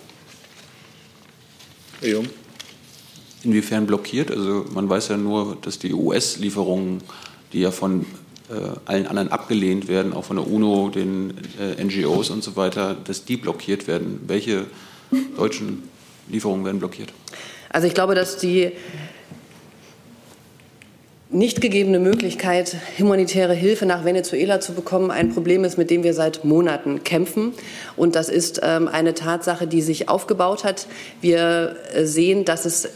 Herr 2.01 2.09
Jung. 2.09 2.27
Inwiefern 3.43 3.85
blockiert? 3.85 4.31
Also 4.31 4.65
man 4.73 4.89
weiß 4.89 5.09
ja 5.09 5.17
nur, 5.17 5.57
dass 5.61 5.77
die 5.77 5.93
US-Lieferungen, 5.93 7.03
die 7.53 7.59
ja 7.59 7.69
von 7.69 8.07
äh, 8.49 8.53
allen 8.85 9.05
anderen 9.05 9.29
abgelehnt 9.29 9.87
werden, 9.87 10.11
auch 10.13 10.25
von 10.25 10.37
der 10.37 10.47
UNO, 10.47 10.89
den 10.89 11.35
äh, 11.59 11.83
NGOs 11.83 12.31
und 12.31 12.43
so 12.43 12.55
weiter, 12.55 12.95
dass 12.95 13.25
die 13.25 13.37
blockiert 13.37 13.87
werden. 13.87 14.19
Welche 14.25 14.65
deutschen 15.37 15.83
Lieferungen 16.27 16.65
werden 16.65 16.79
blockiert? 16.79 17.13
Also 17.69 17.85
ich 17.85 17.93
glaube, 17.93 18.15
dass 18.15 18.37
die 18.37 18.71
nicht 21.31 21.61
gegebene 21.61 21.99
Möglichkeit, 21.99 22.75
humanitäre 22.99 23.53
Hilfe 23.53 23.85
nach 23.85 24.03
Venezuela 24.03 24.59
zu 24.59 24.73
bekommen, 24.73 25.11
ein 25.11 25.33
Problem 25.33 25.63
ist, 25.63 25.77
mit 25.77 25.89
dem 25.89 26.03
wir 26.03 26.13
seit 26.13 26.43
Monaten 26.43 27.03
kämpfen. 27.03 27.53
Und 27.95 28.15
das 28.15 28.27
ist 28.27 28.59
ähm, 28.63 28.89
eine 28.89 29.13
Tatsache, 29.13 29.65
die 29.65 29.81
sich 29.81 30.09
aufgebaut 30.09 30.65
hat. 30.65 30.87
Wir 31.21 31.77
äh, 31.93 32.05
sehen, 32.05 32.43
dass 32.43 32.65
es 32.65 32.89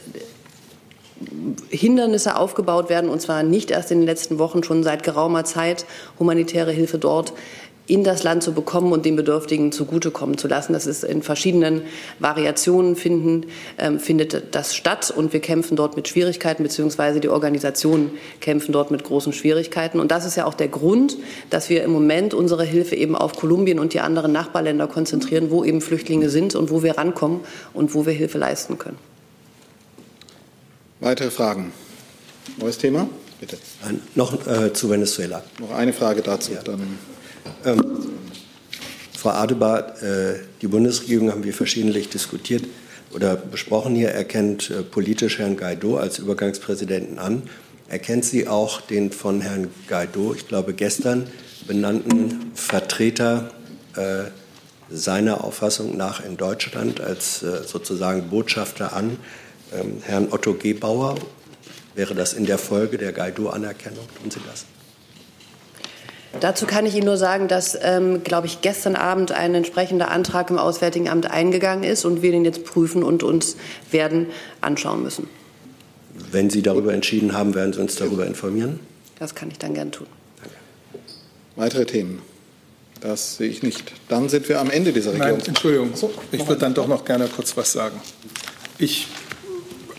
Hindernisse 1.70 2.36
aufgebaut 2.36 2.90
werden, 2.90 3.10
und 3.10 3.22
zwar 3.22 3.42
nicht 3.44 3.72
erst 3.72 3.92
in 3.92 4.00
den 4.00 4.06
letzten 4.06 4.38
Wochen, 4.38 4.64
schon 4.64 4.84
seit 4.84 5.04
geraumer 5.04 5.46
Zeit, 5.46 5.86
humanitäre 6.20 6.72
Hilfe 6.72 6.98
dort 6.98 7.32
in 7.88 8.04
das 8.04 8.24
Land 8.24 8.42
zu 8.44 8.54
bekommen 8.54 8.92
und 8.92 9.06
den 9.06 9.16
Bedürftigen 9.16 9.72
zugutekommen 9.72 10.38
zu 10.38 10.48
lassen. 10.48 10.74
Das 10.74 10.88
ist 10.88 11.04
in 11.04 11.22
verschiedenen 11.22 11.84
Variationen 12.20 12.96
finden, 12.96 13.48
ähm, 13.78 14.00
findet 14.00 14.56
das 14.56 14.76
statt 14.76 15.14
und 15.16 15.34
wir 15.34 15.40
kämpfen 15.40 15.76
dort 15.76 15.96
mit 15.96 16.08
Schwierigkeiten, 16.08 16.64
beziehungsweise 16.64 17.20
die 17.20 17.30
Organisationen 17.30 18.12
kämpfen 18.42 18.72
dort 18.72 18.90
mit 18.90 19.04
großen 19.04 19.34
Schwierigkeiten. 19.34 20.00
Und 20.00 20.12
das 20.12 20.26
ist 20.26 20.36
ja 20.36 20.46
auch 20.46 20.56
der 20.56 20.68
Grund, 20.68 21.18
dass 21.50 21.70
wir 21.70 21.84
im 21.84 21.92
Moment 21.92 22.34
unsere 22.34 22.64
Hilfe 22.64 22.96
eben 22.96 23.16
auf 23.16 23.36
Kolumbien 23.36 23.80
und 23.80 23.94
die 23.94 24.00
anderen 24.00 24.32
Nachbarländer 24.32 24.88
konzentrieren, 24.88 25.52
wo 25.52 25.64
eben 25.64 25.82
Flüchtlinge 25.82 26.30
sind 26.30 26.56
und 26.56 26.72
wo 26.72 26.82
wir 26.82 26.98
rankommen 26.98 27.42
und 27.74 27.94
wo 27.94 28.06
wir 28.06 28.14
Hilfe 28.14 28.40
leisten 28.40 28.80
können. 28.80 28.98
Weitere 31.00 31.30
Fragen? 31.30 31.72
Neues 32.58 32.78
Thema? 32.78 33.08
Bitte. 33.40 33.58
Noch 34.16 34.48
äh, 34.48 34.74
zu 34.74 34.90
Venezuela. 34.90 35.44
Noch 35.60 35.72
eine 35.72 35.94
Frage 35.94 36.22
dazu. 36.22 36.54
Ja. 36.54 36.64
Dann 36.64 36.98
ähm, 37.66 37.82
Frau 39.18 39.30
Adebar, 39.30 40.02
äh, 40.04 40.40
die 40.62 40.68
Bundesregierung 40.68 41.32
haben 41.32 41.44
wir 41.44 41.54
verschiedentlich 41.54 42.10
diskutiert 42.10 42.64
oder 43.14 43.36
besprochen 43.36 43.96
hier, 43.96 44.10
erkennt 44.10 44.70
äh, 44.70 44.84
politisch 44.84 45.40
Herrn 45.40 45.58
Guaido 45.58 45.98
als 45.98 46.20
Übergangspräsidenten 46.20 47.18
an. 47.18 47.44
Erkennt 47.88 48.26
sie 48.26 48.48
auch 48.48 48.82
den 48.82 49.12
von 49.12 49.42
Herrn 49.42 49.70
Guaido, 49.88 50.34
ich 50.34 50.48
glaube 50.48 50.74
gestern 50.74 51.28
benannten 51.68 52.52
Vertreter 52.54 53.52
äh, 53.96 54.26
seiner 54.90 55.44
Auffassung 55.44 55.98
nach 55.98 56.24
in 56.24 56.38
Deutschland 56.38 57.02
als 57.02 57.42
äh, 57.42 57.64
sozusagen 57.66 58.30
Botschafter 58.30 58.94
an, 58.94 59.18
ähm, 59.74 60.02
Herrn 60.04 60.28
Otto 60.32 60.54
Gebauer? 60.54 61.16
Wäre 61.96 62.14
das 62.14 62.34
in 62.34 62.46
der 62.46 62.58
Folge 62.58 62.98
der 62.98 63.14
Guaido-Anerkennung? 63.14 64.08
Tun 64.22 64.30
Sie 64.30 64.42
das? 64.48 64.66
Dazu 66.40 66.66
kann 66.66 66.86
ich 66.86 66.96
Ihnen 66.96 67.06
nur 67.06 67.18
sagen, 67.18 67.48
dass, 67.48 67.78
ähm, 67.82 68.24
glaube 68.24 68.48
ich, 68.48 68.62
gestern 68.62 68.96
Abend 68.96 69.32
ein 69.32 69.56
entsprechender 69.56 70.10
Antrag 70.12 70.50
im 70.50 70.58
Auswärtigen 70.58 71.10
Amt 71.10 71.30
eingegangen 71.30 71.84
ist 71.84 72.06
und 72.06 72.22
wir 72.22 72.32
den 72.32 72.46
jetzt 72.46 72.66
prüfen 72.66 73.04
und 73.04 73.24
uns 73.24 73.56
werden 73.92 74.28
anschauen 74.62 75.04
müssen. 75.04 75.28
Wenn 76.32 76.50
Sie 76.50 76.62
darüber 76.62 76.94
entschieden 76.94 77.34
haben, 77.34 77.56
werden 77.56 77.74
Sie 77.74 77.80
uns 77.80 77.96
darüber 77.96 78.26
informieren? 78.26 78.80
Das 79.20 79.36
kann 79.36 79.50
ich 79.52 79.60
dann 79.60 79.74
gern 79.74 79.92
tun. 79.92 80.08
Danke. 80.42 80.56
Weitere 81.56 81.86
Themen? 81.86 82.22
Das 83.02 83.38
sehe 83.38 83.50
ich 83.50 83.62
nicht. 83.62 83.94
Dann 84.08 84.30
sind 84.30 84.50
wir 84.50 84.60
am 84.60 84.70
Ende 84.70 84.92
dieser 84.92 85.14
Regierung. 85.14 85.38
Nein, 85.38 85.48
Entschuldigung. 85.48 85.94
Ich 86.32 86.48
würde 86.48 86.62
dann 86.62 86.74
doch 86.74 86.88
noch 86.88 87.06
gerne 87.06 87.28
kurz 87.28 87.56
was 87.56 87.72
sagen. 87.72 88.00
Ich 88.78 89.08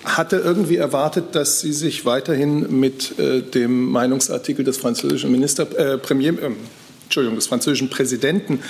hatte 0.07 0.37
irgendwie 0.37 0.77
erwartet, 0.77 1.35
dass 1.35 1.61
Sie 1.61 1.73
sich 1.73 2.07
weiterhin 2.07 2.81
mit 2.81 3.19
äh, 3.19 3.43
dem 3.43 3.91
Meinungsartikel 3.91 4.65
des 4.65 4.79
französischen 4.79 5.33
Minister, 5.33 5.67
äh, 5.77 5.99
Premier, 5.99 6.33
äh, 6.33 6.53
Entschuldigung, 7.05 7.37
des 7.37 7.49
französischen 7.49 7.91
Präsidenten 7.91 8.61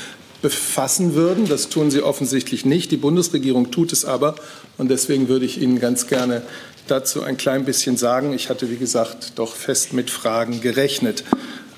befassen 0.41 1.15
würden. 1.15 1.47
Das 1.49 1.69
tun 1.69 1.91
Sie 1.91 2.03
offensichtlich 2.03 2.65
nicht. 2.65 2.91
Die 2.91 2.97
Bundesregierung 2.97 3.71
tut 3.71 3.93
es 3.93 4.05
aber. 4.05 4.35
Und 4.79 4.91
deswegen 4.91 5.29
würde 5.29 5.45
ich 5.45 5.61
Ihnen 5.61 5.79
ganz 5.79 6.07
gerne 6.07 6.43
dazu 6.89 7.23
ein 7.23 7.37
klein 7.37 7.65
bisschen 7.65 7.97
sagen. 7.97 8.33
Ich 8.33 8.49
hatte, 8.49 8.71
wie 8.71 8.77
gesagt, 8.77 9.33
doch 9.37 9.55
fest 9.55 9.93
mit 9.93 10.11
Fragen 10.11 10.61
gerechnet. 10.61 11.25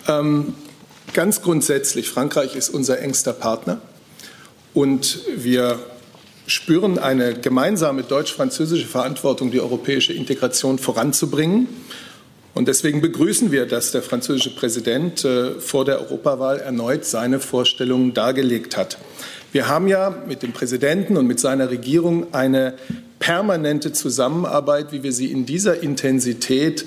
Ähm, 0.07 0.55
ganz 1.15 1.43
grundsätzlich, 1.43 2.09
Frankreich 2.09 2.55
ist 2.55 2.69
unser 2.69 3.01
engster 3.01 3.33
Partner. 3.33 3.81
Und 4.75 5.21
wir 5.37 5.81
spüren 6.49 6.99
eine 6.99 7.35
gemeinsame 7.35 8.03
deutsch-französische 8.03 8.87
Verantwortung, 8.87 9.51
die 9.51 9.61
europäische 9.61 10.15
Integration 10.15 10.79
voranzubringen. 10.79 11.69
Und 12.55 12.67
deswegen 12.67 13.01
begrüßen 13.01 13.53
wir, 13.53 13.67
dass 13.67 13.93
der 13.93 14.03
französische 14.03 14.51
Präsident 14.51 15.25
äh, 15.25 15.61
vor 15.61 15.85
der 15.85 16.01
Europawahl 16.01 16.59
erneut 16.59 17.05
seine 17.05 17.39
Vorstellungen 17.39 18.15
dargelegt 18.15 18.77
hat. 18.77 18.99
Wir 19.53 19.69
haben 19.69 19.89
ja 19.89 20.11
mit 20.27 20.43
dem 20.43 20.53
Präsidenten 20.53 21.17
und 21.17 21.27
mit 21.27 21.39
seiner 21.39 21.71
Regierung 21.71 22.35
eine 22.35 22.75
permanente 23.19 23.93
Zusammenarbeit, 23.93 24.91
wie 24.91 25.03
wir 25.03 25.13
sie 25.13 25.31
in 25.31 25.47
dieser 25.47 25.83
Intensität 25.83 26.87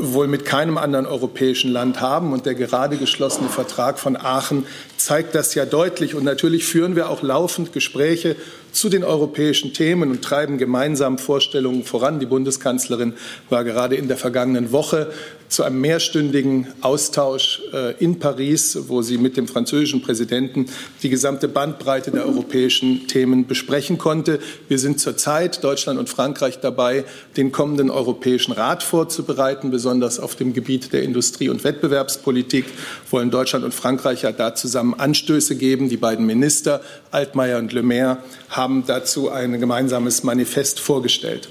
wohl 0.00 0.26
mit 0.26 0.44
keinem 0.44 0.78
anderen 0.78 1.06
europäischen 1.06 1.72
Land 1.72 2.00
haben. 2.00 2.32
Und 2.32 2.44
der 2.44 2.54
gerade 2.54 2.96
geschlossene 2.96 3.48
Vertrag 3.48 3.98
von 3.98 4.16
Aachen 4.16 4.66
zeigt 4.96 5.34
das 5.34 5.54
ja 5.54 5.64
deutlich. 5.64 6.14
Und 6.14 6.24
natürlich 6.24 6.64
führen 6.64 6.96
wir 6.96 7.08
auch 7.08 7.22
laufend 7.22 7.72
Gespräche 7.72 8.36
zu 8.76 8.90
den 8.90 9.04
europäischen 9.04 9.72
Themen 9.72 10.10
und 10.10 10.22
treiben 10.22 10.58
gemeinsam 10.58 11.16
Vorstellungen 11.16 11.82
voran. 11.82 12.20
Die 12.20 12.26
Bundeskanzlerin 12.26 13.14
war 13.48 13.64
gerade 13.64 13.96
in 13.96 14.06
der 14.06 14.18
vergangenen 14.18 14.70
Woche 14.70 15.10
zu 15.48 15.62
einem 15.62 15.80
mehrstündigen 15.80 16.66
Austausch 16.80 17.62
äh, 17.72 17.94
in 18.02 18.18
Paris, 18.18 18.76
wo 18.88 19.02
sie 19.02 19.16
mit 19.16 19.36
dem 19.36 19.48
französischen 19.48 20.02
Präsidenten 20.02 20.66
die 21.02 21.08
gesamte 21.08 21.48
Bandbreite 21.48 22.10
der 22.10 22.26
europäischen 22.26 23.06
Themen 23.06 23.46
besprechen 23.46 23.96
konnte. 23.96 24.40
Wir 24.68 24.78
sind 24.78 25.00
zurzeit, 25.00 25.62
Deutschland 25.62 25.98
und 25.98 26.08
Frankreich, 26.08 26.60
dabei, 26.60 27.04
den 27.36 27.52
kommenden 27.52 27.90
Europäischen 27.90 28.52
Rat 28.52 28.82
vorzubereiten, 28.82 29.70
besonders 29.70 30.18
auf 30.18 30.34
dem 30.34 30.52
Gebiet 30.52 30.92
der 30.92 31.02
Industrie- 31.02 31.48
und 31.48 31.64
Wettbewerbspolitik 31.64 32.64
wollen 33.10 33.30
Deutschland 33.30 33.64
und 33.64 33.72
Frankreich 33.72 34.22
ja 34.22 34.32
da 34.32 34.54
zusammen 34.54 34.94
Anstöße 34.94 35.56
geben. 35.56 35.88
Die 35.88 35.96
beiden 35.96 36.26
Minister, 36.26 36.80
Altmaier 37.10 37.58
und 37.58 37.72
Le 37.72 37.82
Maire, 37.82 38.18
haben 38.48 38.65
dazu 38.86 39.30
ein 39.30 39.58
gemeinsames 39.60 40.22
Manifest 40.22 40.80
vorgestellt. 40.80 41.48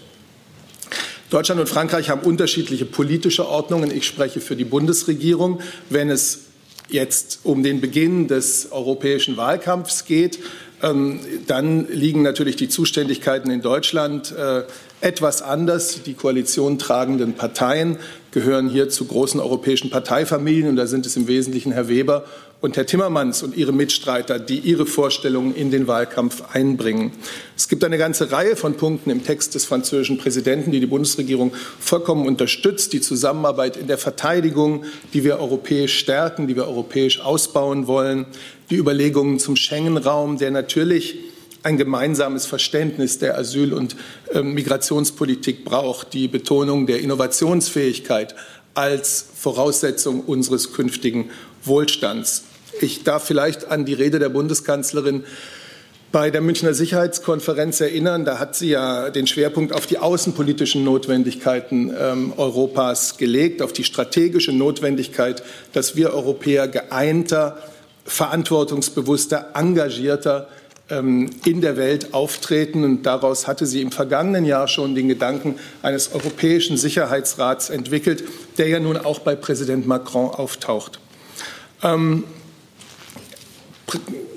Deutschland 1.29 1.59
und 1.59 1.67
Frankreich 1.67 2.09
haben 2.09 2.21
unterschiedliche 2.21 2.85
politische 2.85 3.47
Ordnungen. 3.47 3.91
Ich 3.91 4.05
spreche 4.05 4.39
für 4.39 4.55
die 4.55 4.63
Bundesregierung. 4.63 5.59
Wenn 5.89 6.09
es 6.09 6.41
jetzt 6.89 7.39
um 7.43 7.63
den 7.63 7.81
Beginn 7.81 8.27
des 8.27 8.71
europäischen 8.71 9.35
Wahlkampfs 9.35 10.05
geht, 10.05 10.39
ähm, 10.83 11.19
dann 11.47 11.87
liegen 11.87 12.21
natürlich 12.21 12.57
die 12.57 12.69
Zuständigkeiten 12.69 13.49
in 13.49 13.61
Deutschland 13.61 14.33
äh, 14.37 14.63
etwas 15.01 15.41
anders. 15.41 16.03
Die 16.03 16.13
koalitiontragenden 16.13 17.33
Parteien 17.33 17.97
gehören 18.31 18.69
hier 18.69 18.89
zu 18.89 19.05
großen 19.05 19.39
europäischen 19.39 19.89
Parteifamilien 19.89 20.69
und 20.69 20.75
da 20.75 20.85
sind 20.85 21.05
es 21.05 21.15
im 21.15 21.27
Wesentlichen 21.27 21.71
Herr 21.71 21.87
Weber 21.87 22.25
und 22.65 22.77
Herr 22.77 22.87
Timmermans 22.87 23.43
und 23.43 23.55
ihre 23.55 23.71
Mitstreiter, 23.71 24.39
die 24.39 24.57
ihre 24.57 24.87
Vorstellungen 24.87 25.55
in 25.55 25.69
den 25.69 25.87
Wahlkampf 25.87 26.43
einbringen. 26.51 27.11
Es 27.55 27.69
gibt 27.69 27.83
eine 27.83 27.99
ganze 27.99 28.31
Reihe 28.31 28.55
von 28.55 28.75
Punkten 28.75 29.11
im 29.11 29.23
Text 29.23 29.53
des 29.53 29.65
französischen 29.65 30.17
Präsidenten, 30.17 30.71
die 30.71 30.79
die 30.79 30.87
Bundesregierung 30.87 31.53
vollkommen 31.79 32.25
unterstützt. 32.27 32.91
Die 32.93 33.01
Zusammenarbeit 33.01 33.77
in 33.77 33.85
der 33.85 33.99
Verteidigung, 33.99 34.83
die 35.13 35.23
wir 35.23 35.39
europäisch 35.39 35.95
stärken, 35.99 36.47
die 36.47 36.55
wir 36.55 36.67
europäisch 36.67 37.21
ausbauen 37.21 37.85
wollen. 37.85 38.25
Die 38.71 38.77
Überlegungen 38.77 39.37
zum 39.37 39.55
Schengen-Raum, 39.55 40.39
der 40.39 40.49
natürlich 40.49 41.19
ein 41.61 41.77
gemeinsames 41.77 42.47
Verständnis 42.47 43.19
der 43.19 43.37
Asyl- 43.37 43.73
und 43.73 43.95
äh, 44.33 44.41
Migrationspolitik 44.41 45.65
braucht. 45.65 46.13
Die 46.13 46.27
Betonung 46.27 46.87
der 46.87 46.99
Innovationsfähigkeit 47.01 48.35
als 48.73 49.23
Voraussetzung 49.35 50.21
unseres 50.21 50.73
künftigen 50.73 51.29
Wohlstands. 51.63 52.43
Ich 52.81 53.03
darf 53.03 53.25
vielleicht 53.25 53.71
an 53.71 53.85
die 53.85 53.93
Rede 53.93 54.19
der 54.19 54.29
Bundeskanzlerin 54.29 55.23
bei 56.11 56.31
der 56.31 56.41
Münchner 56.41 56.73
Sicherheitskonferenz 56.73 57.81
erinnern. 57.81 58.25
Da 58.25 58.39
hat 58.39 58.55
sie 58.55 58.69
ja 58.69 59.09
den 59.09 59.27
Schwerpunkt 59.27 59.73
auf 59.73 59.85
die 59.85 59.97
außenpolitischen 59.97 60.83
Notwendigkeiten 60.83 61.93
ähm, 61.99 62.33
Europas 62.37 63.17
gelegt, 63.17 63.61
auf 63.61 63.73
die 63.73 63.83
strategische 63.83 64.53
Notwendigkeit, 64.53 65.43
dass 65.73 65.95
wir 65.95 66.13
Europäer 66.13 66.67
geeinter, 66.67 67.57
verantwortungsbewusster, 68.05 69.51
engagierter 69.55 70.47
ähm, 70.89 71.29
in 71.43 71.61
der 71.61 71.75
Welt 71.75 72.13
auftreten. 72.13 72.83
Und 72.83 73.03
daraus 73.03 73.47
hatte 73.47 73.65
sie 73.65 73.81
im 73.81 73.91
vergangenen 73.91 74.45
Jahr 74.45 74.67
schon 74.67 74.95
den 74.95 75.09
Gedanken 75.09 75.55
eines 75.81 76.13
Europäischen 76.13 76.77
Sicherheitsrats 76.77 77.69
entwickelt, 77.69 78.23
der 78.57 78.69
ja 78.69 78.79
nun 78.79 78.95
auch 78.95 79.19
bei 79.19 79.35
Präsident 79.35 79.85
Macron 79.85 80.29
auftaucht. 80.29 80.99
Ähm, 81.83 82.23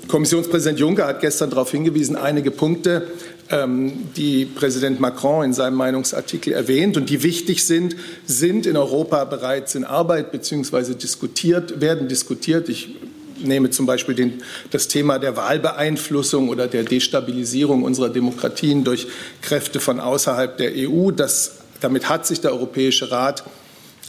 Kommissionspräsident 0.07 0.79
Juncker 0.79 1.07
hat 1.07 1.21
gestern 1.21 1.49
darauf 1.49 1.71
hingewiesen, 1.71 2.15
einige 2.15 2.51
Punkte, 2.51 3.07
ähm, 3.49 4.09
die 4.15 4.45
Präsident 4.45 4.99
Macron 4.99 5.45
in 5.45 5.53
seinem 5.53 5.75
Meinungsartikel 5.75 6.53
erwähnt 6.53 6.97
und 6.97 7.09
die 7.09 7.23
wichtig 7.23 7.65
sind, 7.65 7.95
sind 8.25 8.65
in 8.65 8.77
Europa 8.77 9.23
bereits 9.25 9.75
in 9.75 9.83
Arbeit 9.83 10.31
bzw. 10.31 10.93
diskutiert, 10.93 11.81
werden 11.81 12.07
diskutiert. 12.07 12.69
Ich 12.69 12.95
nehme 13.43 13.69
zum 13.69 13.85
Beispiel 13.85 14.15
den, 14.15 14.41
das 14.71 14.87
Thema 14.87 15.17
der 15.17 15.35
Wahlbeeinflussung 15.35 16.49
oder 16.49 16.67
der 16.67 16.83
Destabilisierung 16.83 17.83
unserer 17.83 18.09
Demokratien 18.09 18.83
durch 18.83 19.07
Kräfte 19.41 19.79
von 19.79 19.99
außerhalb 19.99 20.57
der 20.57 20.71
EU. 20.75 21.11
Das, 21.11 21.57
damit 21.81 22.09
hat 22.09 22.27
sich 22.27 22.41
der 22.41 22.51
Europäische 22.51 23.11
Rat 23.11 23.43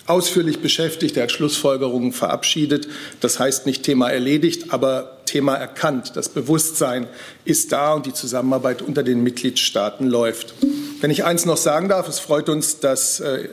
ausführlich 0.06 0.60
beschäftigt. 0.60 1.16
Er 1.16 1.24
hat 1.24 1.32
Schlussfolgerungen 1.32 2.12
verabschiedet. 2.12 2.88
Das 3.20 3.38
heißt 3.38 3.66
nicht 3.66 3.82
Thema 3.82 4.10
erledigt, 4.10 4.72
aber 4.72 5.18
Thema 5.26 5.54
erkannt. 5.54 6.12
Das 6.16 6.28
Bewusstsein 6.28 7.06
ist 7.44 7.72
da 7.72 7.94
und 7.94 8.06
die 8.06 8.12
Zusammenarbeit 8.12 8.82
unter 8.82 9.02
den 9.02 9.22
Mitgliedstaaten 9.22 10.06
läuft. 10.08 10.54
Wenn 11.00 11.10
ich 11.10 11.24
eins 11.24 11.46
noch 11.46 11.56
sagen 11.56 11.88
darf, 11.88 12.08
es 12.08 12.18
freut 12.18 12.48
uns, 12.48 12.80
dass 12.80 13.20
äh, 13.20 13.48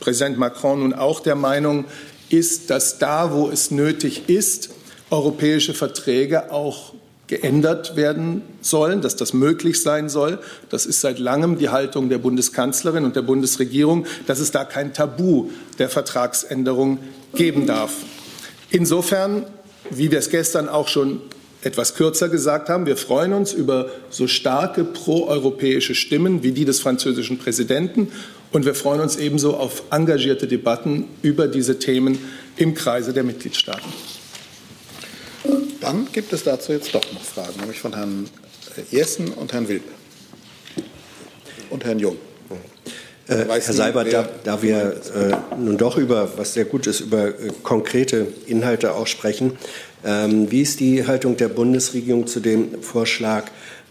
Präsident 0.00 0.38
Macron 0.38 0.80
nun 0.80 0.94
auch 0.94 1.20
der 1.20 1.34
Meinung 1.34 1.84
ist, 2.30 2.70
dass 2.70 2.98
da, 2.98 3.32
wo 3.32 3.50
es 3.50 3.70
nötig 3.70 4.28
ist, 4.28 4.70
europäische 5.10 5.74
Verträge 5.74 6.52
auch 6.52 6.94
geändert 7.28 7.94
werden 7.94 8.42
sollen, 8.62 9.00
dass 9.02 9.14
das 9.14 9.32
möglich 9.32 9.82
sein 9.82 10.08
soll. 10.08 10.38
Das 10.70 10.86
ist 10.86 11.00
seit 11.00 11.18
langem 11.18 11.58
die 11.58 11.68
Haltung 11.68 12.08
der 12.08 12.18
Bundeskanzlerin 12.18 13.04
und 13.04 13.14
der 13.14 13.22
Bundesregierung, 13.22 14.06
dass 14.26 14.40
es 14.40 14.50
da 14.50 14.64
kein 14.64 14.92
Tabu 14.92 15.50
der 15.78 15.88
Vertragsänderung 15.88 16.98
geben 17.34 17.66
darf. 17.66 17.92
Insofern, 18.70 19.44
wie 19.90 20.10
wir 20.10 20.18
es 20.18 20.30
gestern 20.30 20.68
auch 20.68 20.88
schon 20.88 21.20
etwas 21.62 21.94
kürzer 21.94 22.28
gesagt 22.28 22.68
haben, 22.68 22.86
wir 22.86 22.96
freuen 22.96 23.32
uns 23.32 23.52
über 23.52 23.90
so 24.10 24.26
starke 24.26 24.84
proeuropäische 24.84 25.94
Stimmen 25.94 26.42
wie 26.42 26.52
die 26.52 26.64
des 26.64 26.80
französischen 26.80 27.38
Präsidenten 27.38 28.12
und 28.52 28.64
wir 28.64 28.74
freuen 28.74 29.00
uns 29.00 29.16
ebenso 29.16 29.56
auf 29.56 29.82
engagierte 29.90 30.46
Debatten 30.46 31.04
über 31.22 31.48
diese 31.48 31.78
Themen 31.78 32.18
im 32.56 32.74
Kreise 32.74 33.12
der 33.12 33.24
Mitgliedstaaten. 33.24 33.92
Dann 35.80 36.08
gibt 36.12 36.32
es 36.32 36.42
dazu 36.44 36.72
jetzt 36.72 36.94
doch 36.94 37.12
noch 37.12 37.22
Fragen, 37.22 37.60
nämlich 37.60 37.78
von 37.78 37.94
Herrn 37.94 38.28
Jessen 38.90 39.28
und 39.32 39.52
Herrn 39.52 39.68
Wilp 39.68 39.84
und 41.70 41.84
Herrn 41.84 41.98
Jung. 41.98 42.16
Äh, 43.28 43.44
Herr 43.46 43.60
Seibert, 43.60 44.10
da, 44.12 44.26
da, 44.42 44.62
wir 44.62 45.00
äh, 45.14 45.56
nun 45.58 45.76
doch 45.76 45.98
über, 45.98 46.38
was 46.38 46.54
sehr 46.54 46.64
gut 46.64 46.86
ist, 46.86 47.00
über 47.00 47.28
äh, 47.28 47.50
konkrete 47.62 48.26
Inhalte 48.46 48.94
auch 48.94 49.06
sprechen, 49.06 49.58
ähm, 50.02 50.50
wie 50.50 50.62
ist 50.62 50.80
die 50.80 51.06
Haltung 51.06 51.36
der 51.36 51.48
Bundesregierung 51.48 52.26
zu 52.26 52.40
dem 52.40 52.82
Vorschlag 52.82 53.44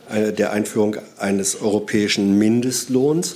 äh, 0.10 0.34
der 0.34 0.54
Einführung 0.54 0.98
eines 1.18 1.62
europäischen 1.62 2.40
Mindestlohns, 2.40 3.36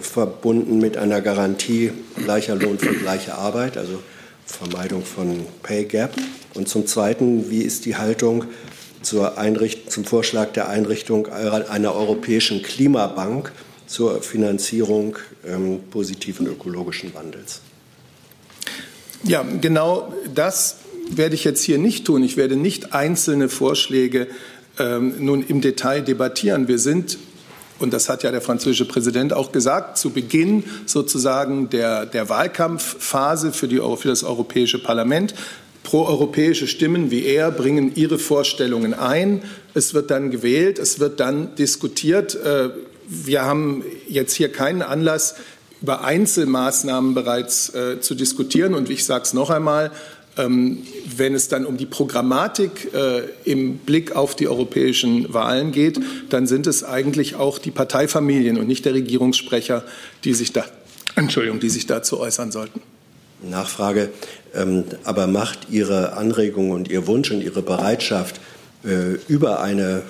verbunden 0.00 0.78
mit 0.78 0.96
einer 0.96 1.20
Garantie 1.20 1.90
gleicher 2.24 2.54
Lohn 2.54 2.78
für 2.78 2.94
gleiche 2.94 3.34
Arbeit, 3.34 3.76
also 3.76 3.98
Vermeidung 4.46 5.04
von 5.04 5.44
Pay 5.64 5.86
Gap? 5.86 6.14
Und 6.54 6.68
zum 6.68 6.86
Zweiten, 6.86 7.50
wie 7.50 7.62
ist 7.62 7.84
die 7.84 7.96
Haltung 7.96 8.44
zur 9.02 9.34
zum 9.88 10.04
Vorschlag 10.04 10.52
der 10.52 10.68
Einrichtung 10.68 11.26
einer 11.26 11.94
europäischen 11.94 12.62
Klimabank 12.62 13.52
zur 13.86 14.22
Finanzierung 14.22 15.16
ähm, 15.46 15.80
positiven 15.90 16.46
ökologischen 16.46 17.14
Wandels? 17.14 17.60
Ja, 19.24 19.44
genau 19.60 20.12
das 20.34 20.76
werde 21.10 21.34
ich 21.34 21.44
jetzt 21.44 21.62
hier 21.62 21.78
nicht 21.78 22.04
tun. 22.06 22.22
Ich 22.22 22.36
werde 22.36 22.56
nicht 22.56 22.94
einzelne 22.94 23.48
Vorschläge 23.48 24.28
ähm, 24.78 25.14
nun 25.18 25.44
im 25.46 25.60
Detail 25.60 26.00
debattieren. 26.00 26.68
Wir 26.68 26.78
sind 26.78 27.18
und 27.78 27.92
das 27.92 28.08
hat 28.08 28.22
ja 28.22 28.30
der 28.30 28.40
französische 28.40 28.84
Präsident 28.84 29.32
auch 29.32 29.50
gesagt, 29.50 29.98
zu 29.98 30.10
Beginn 30.10 30.62
sozusagen 30.86 31.68
der, 31.68 32.06
der 32.06 32.28
Wahlkampfphase 32.28 33.52
für, 33.52 33.66
die, 33.66 33.80
für 33.96 34.08
das 34.08 34.22
Europäische 34.22 34.80
Parlament 34.80 35.34
proeuropäische 35.92 36.68
Stimmen 36.68 37.10
wie 37.10 37.26
er 37.26 37.50
bringen 37.50 37.94
ihre 37.94 38.18
Vorstellungen 38.18 38.94
ein. 38.94 39.42
Es 39.74 39.92
wird 39.92 40.10
dann 40.10 40.30
gewählt, 40.30 40.78
es 40.78 41.00
wird 41.00 41.20
dann 41.20 41.54
diskutiert. 41.56 42.34
Äh, 42.34 42.70
wir 43.06 43.42
haben 43.42 43.84
jetzt 44.08 44.32
hier 44.32 44.50
keinen 44.50 44.80
Anlass, 44.80 45.34
über 45.82 46.02
Einzelmaßnahmen 46.02 47.12
bereits 47.12 47.74
äh, 47.74 48.00
zu 48.00 48.14
diskutieren. 48.14 48.72
Und 48.72 48.88
ich 48.88 49.04
sage 49.04 49.24
es 49.24 49.34
noch 49.34 49.50
einmal, 49.50 49.90
ähm, 50.38 50.78
wenn 51.14 51.34
es 51.34 51.48
dann 51.48 51.66
um 51.66 51.76
die 51.76 51.84
Programmatik 51.84 52.94
äh, 52.94 53.24
im 53.44 53.76
Blick 53.76 54.16
auf 54.16 54.34
die 54.34 54.48
europäischen 54.48 55.34
Wahlen 55.34 55.72
geht, 55.72 56.00
dann 56.30 56.46
sind 56.46 56.66
es 56.66 56.84
eigentlich 56.84 57.34
auch 57.34 57.58
die 57.58 57.70
Parteifamilien 57.70 58.56
und 58.56 58.66
nicht 58.66 58.86
der 58.86 58.94
Regierungssprecher, 58.94 59.84
die 60.24 60.32
sich, 60.32 60.54
da, 60.54 60.64
Entschuldigung, 61.16 61.60
die 61.60 61.68
sich 61.68 61.86
dazu 61.86 62.18
äußern 62.18 62.50
sollten. 62.50 62.80
Nachfrage. 63.42 64.10
Ähm, 64.54 64.84
aber 65.04 65.26
macht 65.26 65.70
Ihre 65.70 66.12
Anregung 66.12 66.70
und 66.70 66.88
Ihr 66.88 67.06
Wunsch 67.06 67.30
und 67.30 67.42
Ihre 67.42 67.62
Bereitschaft, 67.62 68.40
äh, 68.84 69.12
über 69.28 69.60
eine 69.60 70.02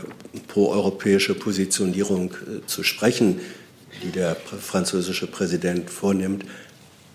proeuropäische 0.49 1.35
Positionierung 1.35 2.33
äh, 2.33 2.67
zu 2.67 2.83
sprechen, 2.83 3.41
die 4.03 4.11
der 4.11 4.35
französische 4.35 5.27
Präsident 5.27 5.91
vornimmt, 5.91 6.47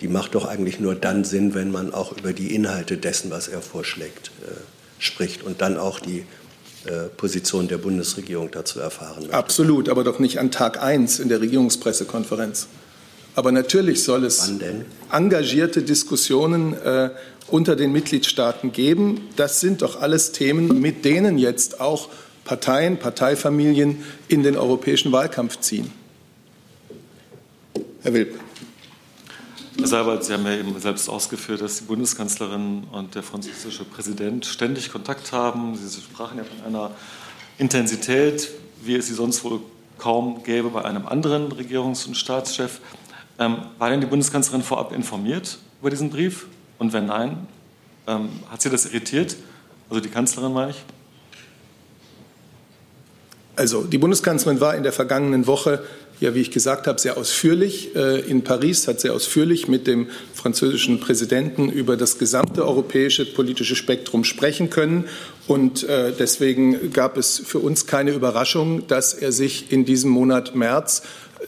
die 0.02 0.08
macht 0.08 0.36
doch 0.36 0.46
eigentlich 0.46 0.80
nur 0.80 0.94
dann 0.94 1.24
Sinn, 1.24 1.56
wenn 1.56 1.72
man 1.72 1.94
auch 1.94 2.16
über 2.16 2.32
die 2.32 2.54
Inhalte 2.54 2.98
dessen, 2.98 3.32
was 3.32 3.48
er 3.48 3.64
vorschlägt, 3.64 4.28
äh, 4.46 4.52
spricht 5.00 5.42
und 5.44 5.62
dann 5.62 5.78
auch 5.78 6.00
die 6.00 6.26
Position 7.18 7.68
der 7.68 7.80
Bundesregierung 7.80 8.50
dazu 8.50 8.80
erfahren 8.80 9.24
möchte. 9.24 9.34
Absolut, 9.34 9.90
aber 9.90 10.06
doch 10.06 10.20
nicht 10.20 10.40
an 10.40 10.52
Tag 10.52 10.82
1 10.82 11.20
in 11.20 11.28
der 11.28 11.42
Regierungspressekonferenz. 11.42 12.68
Aber 13.38 13.52
natürlich 13.52 14.04
soll 14.04 14.26
es 14.26 14.52
engagierte 15.12 15.84
Diskussionen 15.84 16.74
äh, 16.74 17.12
unter 17.46 17.76
den 17.76 17.92
Mitgliedstaaten 17.92 18.72
geben. 18.72 19.30
Das 19.36 19.60
sind 19.60 19.84
doch 19.84 20.02
alles 20.02 20.32
Themen, 20.32 20.82
mit 20.82 21.06
denen 21.06 21.38
jetzt 21.38 21.80
auch 21.80 22.10
Parteien, 22.46 22.98
Parteifamilien 22.98 24.04
in 24.28 24.42
den 24.42 24.58
europäischen 24.58 25.12
Wahlkampf 25.12 25.60
ziehen. 25.60 25.92
Herr 28.02 28.16
Wilp. 28.16 28.40
Herr 29.78 29.88
Seibert, 29.88 30.24
Sie 30.24 30.34
haben 30.34 30.46
ja 30.46 30.56
eben 30.56 30.80
selbst 30.80 31.08
ausgeführt, 31.08 31.62
dass 31.62 31.78
die 31.78 31.84
Bundeskanzlerin 31.84 32.86
und 32.92 33.14
der 33.14 33.22
französische 33.22 33.84
Präsident 33.84 34.48
ständig 34.48 34.92
Kontakt 34.92 35.32
haben. 35.32 35.78
Sie 35.78 36.02
sprachen 36.02 36.40
ja 36.40 36.44
von 36.44 36.66
einer 36.66 36.90
Intensität, 37.60 38.50
wie 38.82 38.96
es 38.96 39.06
sie 39.06 39.14
sonst 39.14 39.44
wohl 39.44 39.60
kaum 40.00 40.42
gäbe 40.42 40.72
bei 40.72 40.84
einem 40.84 41.06
anderen 41.06 41.52
Regierungs- 41.52 42.08
und 42.08 42.18
Staatschef. 42.18 42.80
Ähm, 43.40 43.58
war 43.78 43.90
denn 43.90 44.02
die 44.02 44.08
Bundeskanzlerin 44.08 44.64
vorab 44.64 44.92
informiert 44.92 45.60
über 45.80 45.90
diesen 45.90 46.10
Brief? 46.10 46.48
Und 46.80 46.94
wenn 46.94 47.06
nein, 47.06 47.48
ähm, 48.08 48.30
hat 48.50 48.62
sie 48.62 48.70
das 48.70 48.86
irritiert? 48.86 49.36
Also 49.90 50.02
die 50.02 50.10
Kanzlerin 50.10 50.54
meine 50.54 50.72
ich? 50.72 50.84
Also 53.56 53.84
die 53.84 53.98
Bundeskanzlerin 53.98 54.62
war 54.62 54.76
in 54.76 54.84
der 54.84 54.92
vergangenen 54.92 55.48
Woche, 55.48 55.82
ja 56.20 56.36
wie 56.36 56.42
ich 56.42 56.52
gesagt 56.52 56.86
habe, 56.86 57.00
sehr 57.00 57.18
ausführlich 57.18 57.96
äh, 57.96 58.20
in 58.20 58.44
Paris, 58.44 58.88
hat 58.88 59.00
sehr 59.00 59.14
ausführlich 59.14 59.68
mit 59.68 59.88
dem 59.88 60.08
französischen 60.34 61.00
Präsidenten 61.00 61.70
über 61.70 61.98
das 61.98 62.20
gesamte 62.20 62.66
europäische 62.68 63.26
politische 63.26 63.76
Spektrum 63.76 64.24
sprechen 64.24 64.70
können. 64.70 65.06
Und 65.48 65.84
äh, 65.84 66.14
deswegen 66.18 66.94
gab 66.94 67.18
es 67.18 67.40
für 67.40 67.58
uns 67.58 67.88
keine 67.88 68.12
Überraschung, 68.12 68.86
dass 68.88 69.16
er 69.16 69.32
sich 69.32 69.72
in 69.72 69.86
diesem 69.86 70.12
Monat 70.12 70.56
März 70.56 71.02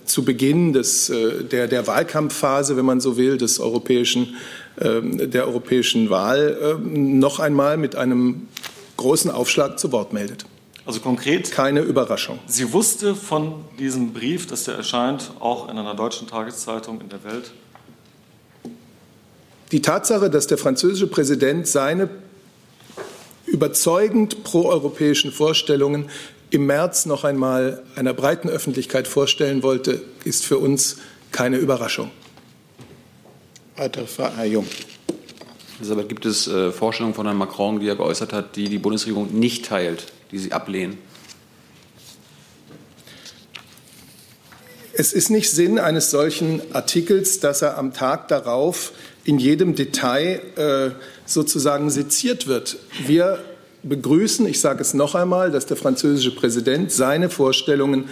zu 0.06 0.24
Beginn 0.24 0.74
des, 0.74 1.10
äh, 1.10 1.44
der, 1.44 1.68
der 1.68 1.88
Wahlkampfphase, 1.88 2.78
wenn 2.78 2.86
man 2.86 3.02
so 3.02 3.18
will, 3.18 3.38
des 3.38 3.60
europäischen, 3.60 4.36
ähm, 4.80 5.32
der 5.32 5.48
europäischen 5.48 6.10
Wahl 6.10 6.58
ähm, 6.62 7.20
noch 7.20 7.40
einmal 7.40 7.78
mit 7.78 7.96
einem 7.96 8.48
großen 8.98 9.32
Aufschlag 9.32 9.80
zu 9.80 9.92
Wort 9.92 10.14
meldet. 10.14 10.46
Also 10.86 11.02
konkret? 11.02 11.52
Keine 11.52 11.82
Überraschung. 11.82 12.40
Sie 12.48 12.74
wusste 12.74 13.16
von 13.16 13.64
diesem 13.78 14.12
Brief, 14.12 14.48
dass 14.48 14.64
der 14.64 14.76
erscheint, 14.76 15.32
auch 15.40 15.70
in 15.70 15.78
einer 15.78 15.94
deutschen 15.94 16.28
Tageszeitung 16.28 17.00
in 17.02 17.10
der 17.10 17.24
Welt? 17.24 17.52
Die 19.72 19.82
Tatsache, 19.82 20.32
dass 20.32 20.48
der 20.48 20.58
französische 20.58 21.06
Präsident 21.06 21.68
seine 21.68 22.10
überzeugend 23.46 24.44
proeuropäischen 24.44 25.32
Vorstellungen 25.32 26.10
im 26.50 26.66
März 26.66 27.06
noch 27.06 27.24
einmal 27.24 27.84
einer 27.96 28.14
breiten 28.14 28.50
Öffentlichkeit 28.50 29.08
vorstellen 29.08 29.64
wollte, 29.64 30.02
ist 30.24 30.46
für 30.46 30.58
uns 30.58 30.98
keine 31.32 31.58
Überraschung. 31.58 32.12
Weitere 33.76 34.08
Frage, 34.08 34.38
Herr 34.38 34.46
Jung. 34.46 34.66
Elisabeth, 35.80 36.10
gibt 36.10 36.26
es 36.26 36.48
äh, 36.48 36.72
Vorstellungen 36.72 37.16
von 37.16 37.26
Herrn 37.26 37.38
Macron, 37.38 37.80
die 37.80 37.88
er 37.88 37.96
geäußert 37.96 38.34
hat, 38.34 38.56
die 38.56 38.68
die 38.68 38.80
Bundesregierung 38.80 39.34
nicht 39.40 39.66
teilt, 39.66 40.08
die 40.32 40.40
Sie 40.40 40.52
ablehnen? 40.52 40.98
Es 44.92 45.14
ist 45.14 45.30
nicht 45.30 45.50
Sinn 45.50 45.80
eines 45.80 46.12
solchen 46.12 46.62
Artikels, 46.74 47.40
dass 47.40 47.62
er 47.62 47.78
am 47.78 47.94
Tag 47.94 48.28
darauf 48.28 48.92
in 49.24 49.40
jedem 49.40 49.76
Detail 49.76 50.42
äh, 50.58 51.02
sozusagen 51.26 51.90
seziert 51.90 52.48
wird. 52.48 52.78
Wir 53.06 53.40
begrüßen, 53.84 54.48
ich 54.48 54.60
sage 54.60 54.82
es 54.82 54.94
noch 54.94 55.16
einmal, 55.16 55.52
dass 55.52 55.66
der 55.66 55.78
französische 55.78 56.32
Präsident 56.32 56.92
seine 56.92 57.30
Vorstellungen 57.30 58.10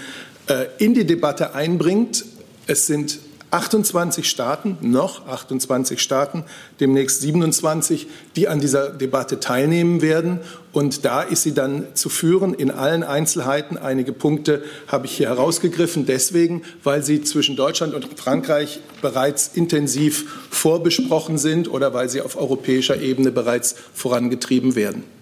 äh, 0.48 0.66
in 0.78 0.94
die 0.94 1.06
Debatte 1.06 1.54
einbringt. 1.56 2.26
Es 2.68 2.88
sind 2.88 3.20
28 3.50 4.30
Staaten, 4.30 4.78
noch 4.82 5.26
28 5.28 6.02
Staaten, 6.02 6.44
demnächst 6.82 7.22
27, 7.22 8.08
die 8.36 8.50
an 8.50 8.60
dieser 8.60 8.90
Debatte 8.90 9.40
teilnehmen 9.40 10.02
werden. 10.02 10.40
Und 10.74 11.06
da 11.06 11.22
ist 11.22 11.44
sie 11.44 11.54
dann 11.54 11.88
zu 11.94 12.10
führen 12.10 12.54
in 12.54 12.72
allen 12.72 13.04
Einzelheiten. 13.04 13.78
Einige 13.78 14.12
Punkte 14.12 14.64
habe 14.88 15.06
ich 15.06 15.16
hier 15.16 15.30
herausgegriffen, 15.30 16.06
deswegen, 16.06 16.64
weil 16.84 17.04
sie 17.04 17.22
zwischen 17.22 17.56
Deutschland 17.56 17.94
und 17.94 18.20
Frankreich 18.20 18.82
bereits 19.02 19.52
intensiv 19.54 20.46
vorbesprochen 20.50 21.38
sind 21.38 21.72
oder 21.72 21.94
weil 21.94 22.10
sie 22.10 22.22
auf 22.22 22.36
europäischer 22.36 23.02
Ebene 23.02 23.32
bereits 23.32 23.76
vorangetrieben 23.94 24.76
werden. 24.76 25.17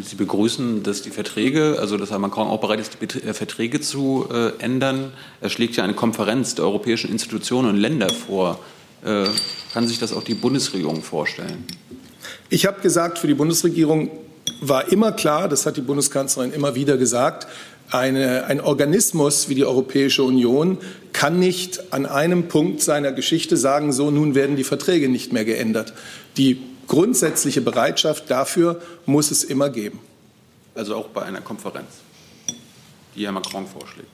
Sie 0.00 0.16
begrüßen, 0.16 0.82
dass 0.82 1.02
die 1.02 1.10
Verträge, 1.10 1.76
also 1.78 1.96
dass 1.96 2.10
Herr 2.10 2.18
Macron 2.18 2.48
auch 2.48 2.60
bereit 2.60 2.80
ist, 2.80 2.98
die 3.00 3.22
äh, 3.22 3.34
Verträge 3.34 3.80
zu 3.80 4.26
äh, 4.32 4.62
ändern. 4.62 5.12
Er 5.40 5.50
schlägt 5.50 5.76
ja 5.76 5.84
eine 5.84 5.94
Konferenz 5.94 6.54
der 6.54 6.64
europäischen 6.64 7.10
Institutionen 7.10 7.70
und 7.70 7.76
Länder 7.76 8.08
vor. 8.08 8.58
Äh, 9.04 9.26
kann 9.72 9.88
sich 9.88 9.98
das 9.98 10.12
auch 10.12 10.22
die 10.22 10.34
Bundesregierung 10.34 11.02
vorstellen? 11.02 11.64
Ich 12.48 12.66
habe 12.66 12.80
gesagt, 12.80 13.18
für 13.18 13.26
die 13.26 13.34
Bundesregierung 13.34 14.10
war 14.60 14.90
immer 14.92 15.12
klar, 15.12 15.48
das 15.48 15.66
hat 15.66 15.76
die 15.76 15.82
Bundeskanzlerin 15.82 16.52
immer 16.52 16.74
wieder 16.74 16.96
gesagt, 16.96 17.46
eine, 17.90 18.46
ein 18.46 18.60
Organismus 18.60 19.48
wie 19.48 19.54
die 19.54 19.64
Europäische 19.64 20.22
Union 20.22 20.78
kann 21.12 21.38
nicht 21.38 21.92
an 21.92 22.06
einem 22.06 22.48
Punkt 22.48 22.80
seiner 22.80 23.12
Geschichte 23.12 23.56
sagen, 23.56 23.92
so 23.92 24.10
nun 24.10 24.34
werden 24.34 24.56
die 24.56 24.64
Verträge 24.64 25.08
nicht 25.08 25.32
mehr 25.32 25.44
geändert. 25.44 25.92
Die 26.38 26.58
grundsätzliche 26.86 27.60
Bereitschaft 27.60 28.30
dafür 28.30 28.80
muss 29.06 29.30
es 29.30 29.44
immer 29.44 29.70
geben. 29.70 30.00
Also 30.74 30.96
auch 30.96 31.08
bei 31.08 31.22
einer 31.22 31.40
Konferenz, 31.40 31.88
die 33.14 33.24
Herr 33.24 33.32
Macron 33.32 33.66
vorschlägt. 33.66 34.08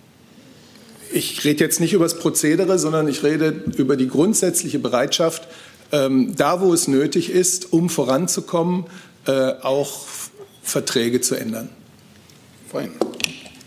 Ich 1.13 1.45
rede 1.45 1.65
jetzt 1.65 1.81
nicht 1.81 1.93
über 1.93 2.05
das 2.05 2.19
Prozedere, 2.19 2.79
sondern 2.79 3.09
ich 3.09 3.23
rede 3.23 3.49
über 3.77 3.97
die 3.97 4.09
grundsätzliche 4.09 4.79
Bereitschaft, 4.79 5.49
ähm, 5.93 6.37
da 6.37 6.61
wo 6.61 6.75
es 6.75 6.87
nötig 6.87 7.31
ist, 7.31 7.73
um 7.73 7.89
voranzukommen, 7.89 8.87
äh, 9.27 9.53
auch 9.63 10.07
Verträge 10.63 11.21
zu 11.21 11.35
ändern. 11.35 11.71
Vorhin. 12.71 12.93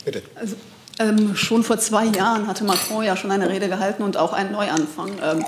Bitte. 0.06 0.22
Also, 0.36 0.56
ähm, 1.00 1.36
schon 1.36 1.64
vor 1.64 1.80
zwei 1.80 2.06
Jahren 2.06 2.46
hatte 2.48 2.64
Macron 2.64 3.04
ja 3.04 3.18
schon 3.18 3.32
eine 3.32 3.50
Rede 3.50 3.70
gehalten 3.70 4.04
und 4.04 4.18
auch 4.18 4.34
einen 4.34 4.52
Neuanfang 4.52 5.12
ähm, 5.24 5.46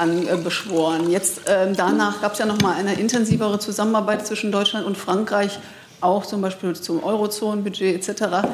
anbeschworen. 0.00 1.10
Jetzt 1.10 1.42
ähm, 1.46 1.74
danach 1.76 2.20
gab 2.20 2.32
es 2.32 2.38
ja 2.38 2.46
noch 2.46 2.60
mal 2.60 2.74
eine 2.74 2.94
intensivere 2.94 3.58
Zusammenarbeit 3.58 4.26
zwischen 4.26 4.50
Deutschland 4.50 4.86
und 4.86 4.96
Frankreich, 4.96 5.58
auch 6.00 6.24
zum 6.24 6.40
Beispiel 6.40 6.74
zum 6.74 7.04
Eurozonenbudget 7.04 8.08
etc. 8.08 8.48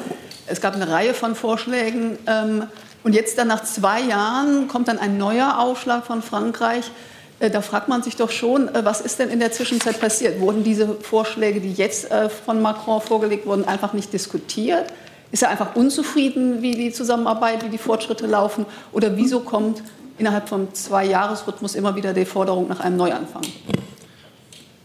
Es 0.45 0.61
gab 0.61 0.75
eine 0.75 0.89
Reihe 0.89 1.13
von 1.13 1.35
Vorschlägen. 1.35 2.19
Ähm, 2.27 2.63
und 3.03 3.13
jetzt 3.13 3.37
dann 3.37 3.47
nach 3.47 3.63
zwei 3.63 4.01
Jahren 4.01 4.67
kommt 4.67 4.89
dann 4.89 4.99
ein 4.99 5.17
neuer 5.17 5.59
Aufschlag 5.59 6.05
von 6.05 6.21
Frankreich. 6.21 6.91
Äh, 7.39 7.49
da 7.49 7.61
fragt 7.61 7.87
man 7.87 8.03
sich 8.03 8.15
doch 8.15 8.31
schon, 8.31 8.67
äh, 8.67 8.83
was 8.83 9.01
ist 9.01 9.19
denn 9.19 9.29
in 9.29 9.39
der 9.39 9.51
Zwischenzeit 9.51 9.99
passiert? 9.99 10.39
Wurden 10.41 10.63
diese 10.63 10.95
Vorschläge, 10.95 11.61
die 11.61 11.73
jetzt 11.73 12.11
äh, 12.11 12.29
von 12.29 12.61
Macron 12.61 13.01
vorgelegt 13.01 13.45
wurden, 13.45 13.65
einfach 13.65 13.93
nicht 13.93 14.11
diskutiert? 14.11 14.85
Ist 15.31 15.43
er 15.43 15.49
einfach 15.49 15.75
unzufrieden, 15.75 16.61
wie 16.61 16.71
die 16.71 16.91
Zusammenarbeit, 16.91 17.63
wie 17.63 17.69
die 17.69 17.77
Fortschritte 17.77 18.27
laufen? 18.27 18.65
Oder 18.91 19.17
wieso 19.17 19.41
kommt 19.41 19.81
innerhalb 20.17 20.49
von 20.49 20.73
zwei 20.73 21.05
Jahresrhythmus 21.05 21.75
immer 21.75 21.95
wieder 21.95 22.13
die 22.13 22.25
Forderung 22.25 22.67
nach 22.67 22.79
einem 22.79 22.97
Neuanfang? 22.97 23.43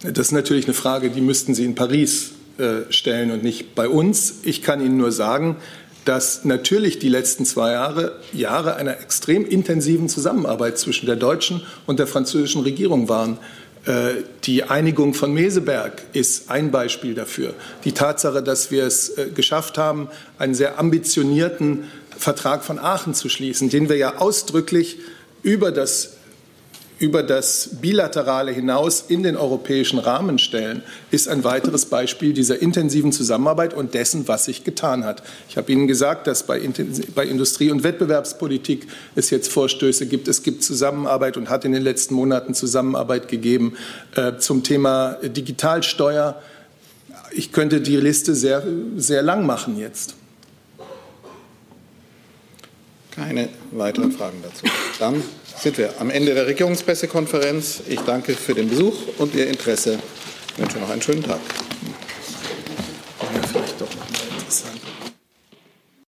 Das 0.03 0.18
ist 0.18 0.33
natürlich 0.33 0.66
eine 0.66 0.74
Frage, 0.74 1.11
die 1.11 1.20
müssten 1.20 1.55
Sie 1.55 1.64
in 1.64 1.74
Paris 1.74 2.33
äh, 2.59 2.91
stellen 2.91 3.30
und 3.30 3.43
nicht 3.43 3.74
bei 3.74 3.89
uns. 3.89 4.41
Ich 4.43 4.62
kann 4.62 4.85
Ihnen 4.85 4.97
nur 4.97 5.12
sagen, 5.12 5.57
dass 6.05 6.45
natürlich 6.45 6.99
die 6.99 7.09
letzten 7.09 7.45
zwei 7.45 7.72
Jahre 7.72 8.18
Jahre 8.33 8.74
einer 8.76 9.01
extrem 9.01 9.47
intensiven 9.47 10.09
Zusammenarbeit 10.09 10.78
zwischen 10.78 11.07
der 11.07 11.16
deutschen 11.16 11.62
und 11.87 11.99
der 11.99 12.07
französischen 12.07 12.62
Regierung 12.62 13.09
waren. 13.09 13.39
Äh, 13.85 14.22
die 14.45 14.64
Einigung 14.64 15.14
von 15.14 15.33
Meseberg 15.33 16.03
ist 16.12 16.51
ein 16.51 16.70
Beispiel 16.70 17.14
dafür. 17.14 17.55
Die 17.85 17.93
Tatsache, 17.93 18.43
dass 18.43 18.70
wir 18.70 18.85
es 18.85 19.11
äh, 19.11 19.28
geschafft 19.35 19.78
haben, 19.78 20.09
einen 20.39 20.55
sehr 20.55 20.78
ambitionierten 20.78 21.85
Vertrag 22.16 22.64
von 22.64 22.78
Aachen 22.78 23.14
zu 23.14 23.28
schließen, 23.28 23.70
den 23.70 23.89
wir 23.89 23.97
ja 23.97 24.16
ausdrücklich 24.18 24.99
über 25.43 25.72
das, 25.72 26.14
über 26.99 27.22
das 27.22 27.70
Bilaterale 27.80 28.53
hinaus 28.53 29.05
in 29.09 29.22
den 29.22 29.36
europäischen 29.36 29.99
Rahmen 29.99 30.38
stellen, 30.38 30.82
ist 31.11 31.28
ein 31.28 31.43
weiteres 31.43 31.86
Beispiel 31.86 32.32
dieser 32.32 32.62
intensiven 32.62 33.12
Zusammenarbeit 33.12 33.74
und 33.74 33.95
dessen, 33.95 34.28
was 34.28 34.45
sich 34.45 34.62
getan 34.62 35.05
hat. 35.05 35.22
Ich 35.49 35.57
habe 35.57 35.72
Ihnen 35.72 35.88
gesagt, 35.88 36.26
dass 36.26 36.45
bei, 36.45 36.61
bei 37.14 37.26
Industrie- 37.26 37.70
und 37.70 37.82
Wettbewerbspolitik 37.82 38.86
es 39.16 39.30
jetzt 39.30 39.51
Vorstöße 39.51 40.07
gibt. 40.07 40.28
Es 40.28 40.43
gibt 40.43 40.62
Zusammenarbeit 40.62 41.36
und 41.36 41.51
hat 41.51 41.64
in 41.64 41.72
den 41.72 41.82
letzten 41.82 42.14
Monaten 42.14 42.55
Zusammenarbeit 42.55 43.28
gegeben 43.28 43.76
äh, 44.14 44.36
zum 44.38 44.62
Thema 44.62 45.18
Digitalsteuer. 45.22 46.40
Ich 47.32 47.51
könnte 47.51 47.80
die 47.80 47.97
Liste 47.97 48.34
sehr, 48.34 48.62
sehr 48.97 49.22
lang 49.22 49.45
machen 49.45 49.78
jetzt. 49.78 50.14
Keine 53.15 53.49
weiteren 53.73 54.11
Fragen 54.11 54.39
dazu. 54.43 54.65
Dann 54.99 55.23
sind 55.59 55.77
wir 55.77 55.95
am 56.01 56.11
Ende 56.11 56.35
der 56.35 56.47
Regierungspressekonferenz. 56.47 57.83
Ich 57.89 58.01
danke 58.01 58.33
für 58.33 58.55
den 58.55 58.69
Besuch 58.69 58.95
und 59.19 59.35
Ihr 59.35 59.49
Interesse. 59.49 59.99
Ich 60.53 60.59
wünsche 60.59 60.79
noch 60.79 60.91
einen 60.91 61.03
schönen 61.03 61.23
Tag. 61.23 61.41